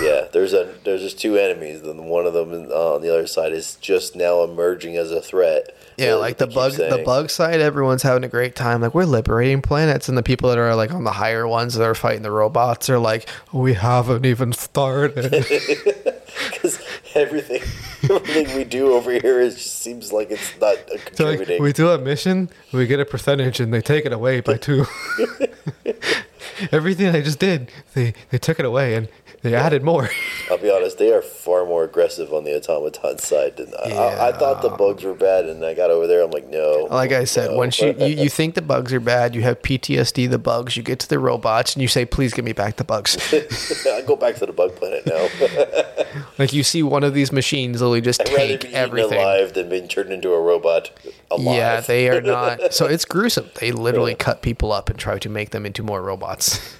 Yeah, 0.00 0.28
there's 0.32 0.52
a 0.54 0.74
there's 0.84 1.02
just 1.02 1.18
two 1.20 1.36
enemies, 1.36 1.82
and 1.82 2.08
one 2.08 2.26
of 2.26 2.32
them 2.32 2.52
uh, 2.70 2.94
on 2.94 3.02
the 3.02 3.12
other 3.12 3.26
side 3.26 3.52
is 3.52 3.76
just 3.76 4.16
now 4.16 4.42
emerging 4.42 4.96
as 4.96 5.10
a 5.10 5.20
threat. 5.20 5.76
yeah, 5.98 6.14
like 6.14 6.38
the 6.38 6.46
bug, 6.46 6.72
the 6.72 7.02
bug 7.04 7.28
side, 7.30 7.60
everyone's 7.60 8.02
having 8.02 8.24
a 8.24 8.28
great 8.28 8.54
time. 8.56 8.80
Like 8.80 8.94
we're 8.94 9.04
liberating 9.04 9.60
planets, 9.62 10.08
and 10.08 10.16
the 10.16 10.22
people 10.22 10.48
that 10.50 10.58
are 10.58 10.65
like 10.74 10.92
on 10.92 11.04
the 11.04 11.12
higher 11.12 11.46
ones 11.46 11.74
that 11.74 11.84
are 11.84 11.94
fighting 11.94 12.22
the 12.22 12.30
robots 12.30 12.90
are 12.90 12.98
like, 12.98 13.28
we 13.52 13.74
haven't 13.74 14.26
even 14.26 14.52
started. 14.52 15.30
because 16.50 16.80
everything 17.14 17.62
everything 18.10 18.56
we 18.56 18.64
do 18.64 18.92
over 18.92 19.12
here 19.12 19.40
is 19.40 19.56
just 19.56 19.78
seems 19.78 20.12
like 20.12 20.30
it's 20.30 20.58
not 20.60 20.76
uh, 20.90 20.98
So, 21.12 21.30
like, 21.30 21.60
we 21.60 21.72
do 21.72 21.88
a 21.88 21.98
mission, 21.98 22.50
we 22.72 22.86
get 22.86 23.00
a 23.00 23.04
percentage, 23.04 23.60
and 23.60 23.72
they 23.72 23.80
take 23.80 24.04
it 24.04 24.12
away 24.12 24.40
by 24.40 24.56
two. 24.56 24.86
Everything 26.72 27.14
I 27.14 27.20
just 27.20 27.38
did, 27.38 27.70
they 27.94 28.14
they 28.30 28.38
took 28.38 28.58
it 28.58 28.64
away 28.64 28.94
and 28.94 29.08
they 29.46 29.54
added 29.54 29.82
more. 29.82 30.10
I'll 30.50 30.58
be 30.58 30.70
honest, 30.70 30.98
they 30.98 31.12
are 31.12 31.22
far 31.22 31.64
more 31.64 31.84
aggressive 31.84 32.32
on 32.32 32.44
the 32.44 32.56
automaton 32.56 33.18
side. 33.18 33.56
Than 33.56 33.72
I, 33.74 33.92
I, 33.92 34.28
I 34.28 34.32
thought 34.32 34.62
the 34.62 34.70
bugs 34.70 35.02
were 35.02 35.14
bad, 35.14 35.46
and 35.46 35.64
I 35.64 35.74
got 35.74 35.90
over 35.90 36.06
there. 36.06 36.22
I'm 36.22 36.30
like, 36.30 36.48
no. 36.48 36.86
Like 36.90 37.12
I 37.12 37.24
said, 37.24 37.50
no. 37.50 37.56
once 37.56 37.80
you, 37.80 37.94
you 37.98 38.06
you 38.06 38.28
think 38.28 38.54
the 38.54 38.62
bugs 38.62 38.92
are 38.92 39.00
bad, 39.00 39.34
you 39.34 39.42
have 39.42 39.62
PTSD 39.62 40.30
the 40.30 40.38
bugs. 40.38 40.76
You 40.76 40.82
get 40.82 40.98
to 41.00 41.08
the 41.08 41.18
robots 41.18 41.74
and 41.74 41.82
you 41.82 41.88
say, 41.88 42.04
"Please 42.04 42.32
give 42.32 42.44
me 42.44 42.52
back 42.52 42.76
the 42.76 42.84
bugs." 42.84 43.16
I 43.86 44.02
go 44.02 44.16
back 44.16 44.36
to 44.36 44.46
the 44.46 44.52
bug 44.52 44.76
planet 44.76 45.06
now. 45.06 46.24
like 46.38 46.52
you 46.52 46.62
see 46.62 46.82
one 46.82 47.02
of 47.02 47.14
these 47.14 47.32
machines 47.32 47.80
literally 47.80 48.00
just 48.00 48.20
I'd 48.22 48.28
rather 48.28 48.58
take 48.58 48.70
be 48.70 48.74
everything. 48.74 49.18
alive 49.18 49.54
than 49.54 49.68
being 49.68 49.88
turned 49.88 50.12
into 50.12 50.32
a 50.32 50.40
robot 50.40 50.90
alive. 51.30 51.56
Yeah, 51.56 51.80
they 51.80 52.08
are 52.08 52.20
not. 52.20 52.74
So 52.74 52.86
it's 52.86 53.04
gruesome. 53.04 53.50
They 53.60 53.72
literally 53.72 54.14
cut 54.14 54.42
people 54.42 54.72
up 54.72 54.90
and 54.90 54.98
try 54.98 55.18
to 55.18 55.28
make 55.28 55.50
them 55.50 55.66
into 55.66 55.82
more 55.82 56.02
robots. 56.02 56.76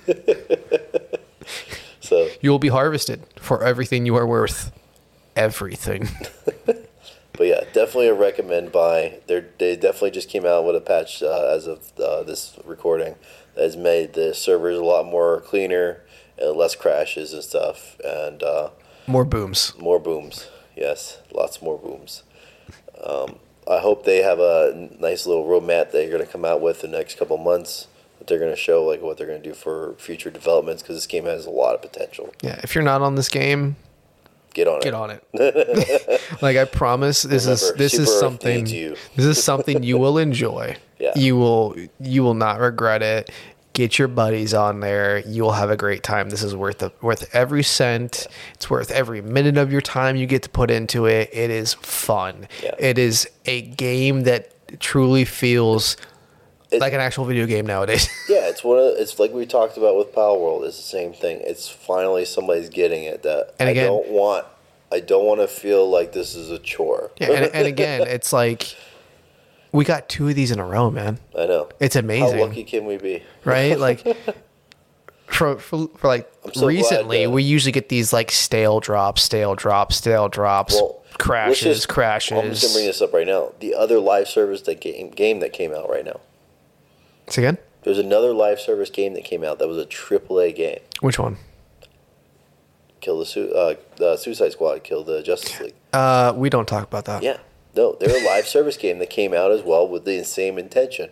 So 2.07 2.29
You 2.41 2.51
will 2.51 2.59
be 2.59 2.69
harvested 2.69 3.23
for 3.39 3.63
everything 3.65 4.07
you 4.07 4.17
are 4.17 4.27
worth. 4.27 4.73
Everything. 5.35 6.09
But 7.39 7.49
yeah, 7.49 7.61
definitely 7.75 8.09
a 8.09 8.15
recommend 8.15 8.73
buy. 8.73 9.19
They 9.27 9.45
they 9.59 9.77
definitely 9.77 10.13
just 10.13 10.31
came 10.31 10.47
out 10.47 10.65
with 10.65 10.75
a 10.75 10.81
patch 10.81 11.23
uh, 11.23 11.51
as 11.55 11.67
of 11.67 11.93
uh, 12.03 12.23
this 12.23 12.59
recording 12.65 13.15
that 13.55 13.63
has 13.63 13.77
made 13.77 14.15
the 14.15 14.35
servers 14.35 14.79
a 14.79 14.83
lot 14.83 15.05
more 15.05 15.43
cleaner, 15.43 16.01
and 16.39 16.57
less 16.57 16.75
crashes 16.75 17.35
and 17.35 17.43
stuff, 17.45 18.01
and 18.03 18.43
uh, 18.43 18.71
More 19.07 19.27
booms. 19.27 19.75
more 19.79 19.99
booms. 19.99 20.49
Yes, 20.75 21.19
lots 21.31 21.61
more 21.61 21.77
booms. 21.77 22.23
Um, 23.05 23.37
I 23.71 23.81
hope 23.81 24.07
they 24.07 24.23
have 24.23 24.39
a 24.41 24.89
nice 24.99 25.27
little 25.27 25.45
roadmap 25.45 25.91
that 25.91 25.93
they're 25.93 26.09
going 26.11 26.25
to 26.25 26.33
come 26.33 26.47
out 26.47 26.63
with 26.63 26.85
in 26.85 26.93
the 26.93 26.97
next 26.97 27.19
couple 27.19 27.37
months. 27.37 27.87
They're 28.27 28.39
going 28.39 28.53
to 28.53 28.57
show 28.57 28.85
like 28.85 29.03
what 29.03 29.18
they're 29.18 29.27
going 29.27 29.43
to 29.43 29.49
do 29.49 29.55
for 29.55 29.95
future 29.99 30.31
developments 30.31 30.83
because 30.83 30.97
this 30.97 31.07
game 31.07 31.24
has 31.24 31.47
a 31.47 31.51
lot 31.51 31.74
of 31.74 31.83
potential. 31.83 32.33
Yeah, 32.43 32.61
if 32.62 32.74
you're 32.74 32.85
not 32.85 33.03
on 33.03 33.14
this 33.14 33.29
game, 33.29 33.77
Get 34.57 34.68
on 34.68 34.81
get 34.81 34.89
it. 34.89 34.91
Get 34.91 34.95
on 34.95 35.11
it. 35.11 36.22
like 36.43 36.57
I 36.57 36.64
promise, 36.64 37.22
this 37.22 37.47
is 37.47 37.61
Remember, 37.61 37.79
this 37.79 37.93
is 37.93 38.09
Super 38.09 38.14
Earth 38.14 38.20
something. 38.20 38.64
This 38.64 39.24
is 39.27 39.45
something 39.45 39.83
you 39.83 39.99
will 39.99 40.18
enjoy. 40.18 40.77
Yeah. 40.99 41.12
You 41.14 41.37
will 41.37 41.77
you 42.01 42.22
will 42.22 42.33
not 42.33 42.59
regret 42.59 43.03
it. 43.03 43.31
Get 43.74 43.99
your 43.99 44.09
buddies 44.09 44.55
on 44.55 44.81
there. 44.81 45.18
You 45.18 45.43
will 45.43 45.53
have 45.53 45.68
a 45.68 45.77
great 45.77 46.03
time. 46.03 46.31
This 46.31 46.43
is 46.43 46.57
worth 46.57 46.79
the, 46.79 46.91
worth 47.03 47.35
every 47.35 47.62
cent. 47.62 48.27
It's 48.55 48.70
worth 48.70 48.91
every 48.91 49.20
minute 49.20 49.59
of 49.59 49.70
your 49.70 49.83
time 49.83 50.16
you 50.16 50.24
get 50.24 50.43
to 50.45 50.49
put 50.49 50.70
into 50.70 51.05
it. 51.05 51.29
It 51.35 51.51
is 51.51 51.74
fun. 51.74 52.49
Yeah. 52.62 52.74
It 52.79 52.97
is 52.97 53.29
a 53.45 53.61
game 53.61 54.22
that 54.22 54.55
truly 54.81 55.27
feels 55.27 55.99
It- 56.77 56.81
like 56.81 56.93
an 56.93 57.01
actual 57.01 57.24
video 57.24 57.47
game 57.47 57.66
nowadays. 57.66 58.09
Yeah, 58.29 58.49
it's 58.49 58.64
one 58.64 58.79
of 58.79 58.95
it's 58.97 59.18
like 59.18 59.33
we 59.33 59.47
talked 59.47 59.77
about 59.77 59.97
with 59.97 60.12
Palworld. 60.14 60.66
It's 60.66 60.77
the 60.77 60.83
same 60.83 61.12
thing. 61.12 61.41
It's 61.43 61.68
finally 61.68 62.24
somebody's 62.24 62.68
getting 62.68 63.05
it 63.05 63.22
that 63.22 63.55
And 63.59 63.68
again- 63.68 63.85
I 63.85 63.89
don't 63.89 64.09
want. 64.11 64.47
I 64.93 65.01
don't 65.01 65.24
want 65.27 65.41
to 65.41 65.49
feel 65.49 65.89
like 65.91 66.12
this 66.12 66.35
is 66.37 66.49
a 66.51 66.59
chore. 66.61 67.11
yeah, 67.18 67.31
and, 67.33 67.55
and 67.55 67.66
again, 67.66 68.03
it's 68.07 68.33
like 68.33 68.77
we 69.72 69.85
got 69.85 70.09
two 70.09 70.29
of 70.29 70.35
these 70.37 70.51
in 70.53 70.59
a 70.61 70.64
row, 70.64 70.91
man. 70.91 71.18
I 71.37 71.47
know. 71.47 71.68
It's 71.81 71.97
amazing. 71.97 72.39
How 72.39 72.45
lucky 72.47 72.62
can 72.64 72.85
we 72.87 72.97
be? 72.97 73.22
right? 73.45 73.79
Like 73.87 74.05
for, 75.27 75.59
for, 75.59 75.89
for 75.97 76.07
like 76.07 76.33
so 76.55 76.66
recently, 76.68 77.24
that- 77.24 77.31
we 77.31 77.43
usually 77.43 77.72
get 77.72 77.89
these 77.89 78.12
like 78.12 78.31
stale 78.31 78.81
drops, 78.81 79.22
stale 79.22 79.55
drops, 79.55 79.97
stale 79.97 80.29
drops, 80.29 80.74
Well, 80.74 81.03
crashes, 81.18 81.77
just- 81.79 81.89
crashes. 81.89 82.39
I'm 82.39 82.49
just 82.51 82.62
gonna 82.62 82.74
bring 82.74 82.87
this 82.87 83.03
up 83.03 83.12
right 83.12 83.27
now. 83.27 83.53
The 83.61 83.74
other 83.74 83.99
live 83.99 84.29
service 84.29 84.62
that 84.62 84.81
game 84.81 85.11
game 85.11 85.41
that 85.41 85.53
came 85.53 85.72
out 85.74 85.91
right 85.91 86.05
now. 86.05 86.20
Say 87.29 87.43
again? 87.43 87.59
There's 87.83 87.99
another 87.99 88.33
live 88.33 88.59
service 88.61 88.91
game 88.91 89.14
that 89.14 89.24
came 89.24 89.45
out 89.45 89.59
that 89.59 89.68
was 89.68 89.79
a 89.79 89.87
AAA 89.87 90.55
game. 90.57 90.79
Which 91.01 91.18
one? 91.18 91.37
Kill 93.01 93.18
the 93.18 93.27
Su- 93.27 93.53
uh, 93.53 93.74
the 93.97 94.16
Suicide 94.16 94.53
Squad. 94.53 94.83
Kill 94.83 95.05
the 95.05 95.22
Justice 95.22 95.61
League. 95.61 95.74
Uh, 95.93 96.33
we 96.37 96.51
don't 96.51 96.66
talk 96.66 96.85
about 96.85 97.05
that. 97.05 97.22
Yeah. 97.22 97.39
No, 97.77 97.95
they're 98.01 98.16
a 98.22 98.27
live 98.27 98.47
service 98.49 98.77
game 98.77 98.99
that 99.01 99.11
came 99.11 99.35
out 99.35 99.51
as 99.53 99.62
well 99.62 99.87
with 99.87 100.05
the 100.07 100.24
same 100.24 100.59
intention, 100.59 101.11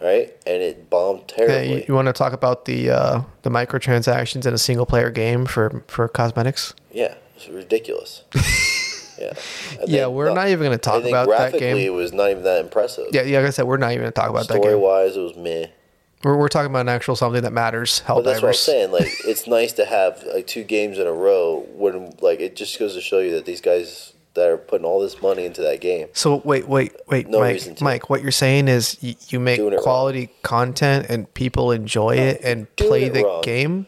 right? 0.00 0.32
And 0.46 0.62
it 0.62 0.88
bombed 0.88 1.30
Hey, 1.36 1.46
terribly. 1.46 1.74
you, 1.80 1.84
you 1.88 1.94
want 1.94 2.06
to 2.06 2.12
talk 2.12 2.32
about 2.32 2.64
the 2.66 2.88
uh, 2.90 3.22
the 3.42 3.50
microtransactions 3.50 4.46
in 4.46 4.54
a 4.54 4.58
single 4.58 4.86
player 4.86 5.10
game 5.10 5.44
for 5.44 5.82
for 5.88 6.06
cosmetics? 6.08 6.72
Yeah, 6.92 7.16
it's 7.36 7.48
ridiculous. 7.48 8.22
yeah. 9.18 9.32
Yeah, 9.86 10.06
we're 10.06 10.32
not 10.34 10.48
even 10.48 10.60
going 10.66 10.72
to 10.72 10.78
talk 10.78 10.96
I 10.96 11.02
think 11.02 11.16
about 11.16 11.28
that 11.52 11.58
game. 11.58 11.76
It 11.76 11.92
was 11.92 12.12
not 12.12 12.30
even 12.30 12.42
that 12.44 12.60
impressive. 12.60 13.06
Yeah, 13.12 13.22
yeah, 13.22 13.38
like 13.38 13.48
I 13.48 13.50
said, 13.50 13.64
we're 13.66 13.76
not 13.76 13.90
even 13.92 14.02
going 14.02 14.12
to 14.12 14.20
talk 14.20 14.30
about 14.30 14.48
that 14.48 14.54
game. 14.54 14.62
Story 14.62 14.76
wise, 14.76 15.16
it 15.16 15.20
was 15.20 15.36
meh. 15.36 15.66
We're, 16.22 16.36
we're 16.36 16.48
talking 16.48 16.70
about 16.70 16.80
an 16.80 16.88
actual 16.88 17.16
something 17.16 17.42
that 17.42 17.52
matters. 17.52 18.02
But 18.06 18.22
that's 18.22 18.40
what 18.40 18.48
I'm 18.48 18.54
saying. 18.54 18.92
Like, 18.92 19.08
it's 19.26 19.46
nice 19.46 19.72
to 19.74 19.84
have 19.84 20.24
like 20.32 20.46
two 20.46 20.64
games 20.64 20.98
in 20.98 21.06
a 21.06 21.12
row. 21.12 21.66
When 21.74 22.14
like 22.20 22.40
it 22.40 22.56
just 22.56 22.78
goes 22.78 22.94
to 22.94 23.00
show 23.00 23.18
you 23.18 23.32
that 23.32 23.44
these 23.44 23.60
guys 23.60 24.14
that 24.34 24.48
are 24.48 24.56
putting 24.56 24.84
all 24.84 25.00
this 25.00 25.20
money 25.22 25.44
into 25.44 25.60
that 25.62 25.80
game. 25.80 26.08
So 26.12 26.40
wait, 26.44 26.66
wait, 26.66 26.92
wait, 27.06 27.28
No 27.28 27.40
reason 27.40 27.72
Mike. 27.72 27.78
to. 27.78 27.84
Mike, 27.84 28.10
what 28.10 28.22
you're 28.22 28.32
saying 28.32 28.68
is 28.68 28.96
you, 29.00 29.14
you 29.28 29.38
make 29.38 29.60
it 29.60 29.64
wrong. 29.64 29.78
quality 29.82 30.30
content 30.42 31.06
and 31.08 31.32
people 31.34 31.70
enjoy 31.70 32.16
it 32.16 32.40
and 32.42 32.74
play 32.76 33.04
it 33.04 33.12
the 33.12 33.22
wrong. 33.22 33.42
game. 33.42 33.86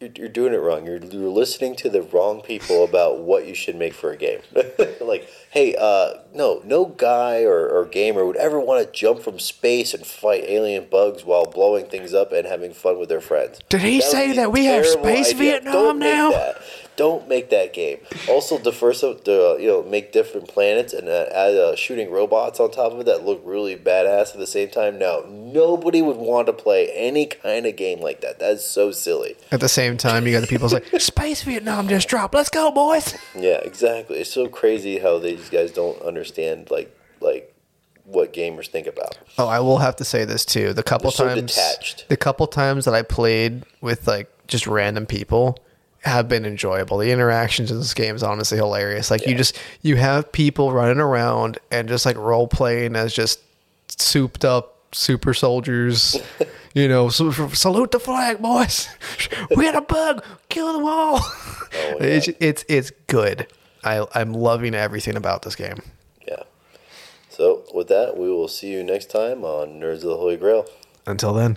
You're, 0.00 0.10
you're 0.14 0.28
doing 0.28 0.54
it 0.54 0.58
wrong. 0.58 0.86
You're, 0.86 0.98
you're 0.98 1.28
listening 1.28 1.74
to 1.76 1.90
the 1.90 2.02
wrong 2.02 2.40
people 2.40 2.84
about 2.84 3.18
what 3.18 3.48
you 3.48 3.54
should 3.54 3.74
make 3.74 3.94
for 3.94 4.12
a 4.12 4.16
game. 4.16 4.40
like, 5.00 5.28
hey, 5.50 5.74
uh, 5.76 6.18
no, 6.32 6.62
no 6.64 6.84
guy 6.84 7.42
or, 7.42 7.68
or 7.68 7.84
gamer 7.84 8.24
would 8.24 8.36
ever 8.36 8.60
want 8.60 8.86
to 8.86 8.92
jump 8.92 9.22
from 9.22 9.40
space 9.40 9.94
and 9.94 10.06
fight 10.06 10.44
alien 10.46 10.86
bugs 10.88 11.24
while 11.24 11.46
blowing 11.46 11.86
things 11.86 12.14
up 12.14 12.30
and 12.32 12.46
having 12.46 12.72
fun 12.72 13.00
with 13.00 13.08
their 13.08 13.20
friends. 13.20 13.58
Did 13.68 13.80
he 13.80 13.96
would 13.96 14.04
say 14.04 14.32
that 14.34 14.52
we 14.52 14.66
have 14.66 14.86
space 14.86 15.30
idea. 15.30 15.52
Vietnam 15.52 15.72
Don't 15.72 15.98
now? 15.98 16.54
Don't 16.98 17.28
make 17.28 17.48
that 17.50 17.72
game. 17.72 17.98
Also, 18.28 18.58
diversify, 18.58 19.20
the 19.24 19.56
you 19.60 19.68
know, 19.68 19.84
make 19.84 20.10
different 20.12 20.48
planets 20.48 20.92
and 20.92 21.08
uh, 21.08 21.26
add 21.30 21.54
uh, 21.54 21.76
shooting 21.76 22.10
robots 22.10 22.58
on 22.58 22.72
top 22.72 22.90
of 22.90 22.98
it 22.98 23.06
that 23.06 23.24
look 23.24 23.40
really 23.44 23.76
badass 23.76 24.32
at 24.32 24.38
the 24.38 24.48
same 24.48 24.68
time. 24.68 24.98
No, 24.98 25.24
nobody 25.28 26.02
would 26.02 26.16
want 26.16 26.48
to 26.48 26.52
play 26.52 26.90
any 26.90 27.26
kind 27.26 27.66
of 27.66 27.76
game 27.76 28.00
like 28.00 28.20
that. 28.22 28.40
That's 28.40 28.64
so 28.64 28.90
silly. 28.90 29.36
At 29.52 29.60
the 29.60 29.68
same 29.68 29.96
time, 29.96 30.26
you 30.26 30.32
got 30.32 30.40
the 30.40 30.48
people 30.48 30.68
like 30.68 30.86
Space 31.00 31.44
Vietnam 31.44 31.86
just 31.86 32.08
dropped. 32.08 32.34
Let's 32.34 32.50
go, 32.50 32.72
boys. 32.72 33.16
Yeah, 33.32 33.58
exactly. 33.58 34.18
It's 34.18 34.32
so 34.32 34.48
crazy 34.48 34.98
how 34.98 35.20
these 35.20 35.48
guys 35.50 35.70
don't 35.70 36.02
understand 36.02 36.68
like 36.68 36.92
like 37.20 37.54
what 38.02 38.32
gamers 38.32 38.66
think 38.66 38.88
about. 38.88 39.16
Oh, 39.38 39.46
I 39.46 39.60
will 39.60 39.78
have 39.78 39.94
to 39.96 40.04
say 40.04 40.24
this 40.24 40.44
too. 40.44 40.72
The 40.72 40.82
couple 40.82 41.12
so 41.12 41.28
times, 41.28 41.54
detached. 41.54 42.08
the 42.08 42.16
couple 42.16 42.48
times 42.48 42.86
that 42.86 42.94
I 42.94 43.02
played 43.02 43.62
with 43.80 44.08
like 44.08 44.28
just 44.48 44.66
random 44.66 45.06
people 45.06 45.58
have 46.04 46.28
been 46.28 46.44
enjoyable. 46.44 46.98
The 46.98 47.10
interactions 47.10 47.70
in 47.70 47.78
this 47.78 47.94
game 47.94 48.14
is 48.14 48.22
honestly 48.22 48.58
hilarious. 48.58 49.10
Like 49.10 49.26
you 49.26 49.34
just 49.34 49.58
you 49.82 49.96
have 49.96 50.30
people 50.32 50.72
running 50.72 51.00
around 51.00 51.58
and 51.70 51.88
just 51.88 52.06
like 52.06 52.16
role 52.16 52.46
playing 52.46 52.96
as 52.96 53.12
just 53.12 53.40
souped 53.88 54.44
up 54.44 54.76
super 54.92 55.34
soldiers. 55.34 56.16
you 56.74 56.88
know, 56.88 57.08
so, 57.08 57.30
salute 57.48 57.90
the 57.90 58.00
flag, 58.00 58.38
boys. 58.38 58.88
we 59.56 59.64
got 59.64 59.76
a 59.76 59.80
bug. 59.80 60.24
Kill 60.48 60.72
them 60.72 60.84
all. 60.84 61.18
Oh, 61.20 61.68
yeah. 61.72 62.06
It's 62.06 62.28
it's 62.40 62.64
it's 62.68 62.92
good. 63.06 63.46
I 63.84 64.06
I'm 64.14 64.32
loving 64.32 64.74
everything 64.74 65.16
about 65.16 65.42
this 65.42 65.56
game. 65.56 65.82
Yeah. 66.26 66.42
So 67.28 67.64
with 67.74 67.88
that, 67.88 68.16
we 68.16 68.28
will 68.30 68.48
see 68.48 68.70
you 68.72 68.82
next 68.82 69.10
time 69.10 69.44
on 69.44 69.80
Nerds 69.80 69.96
of 69.96 70.02
the 70.02 70.16
Holy 70.16 70.36
Grail. 70.36 70.66
Until 71.06 71.32
then. 71.32 71.56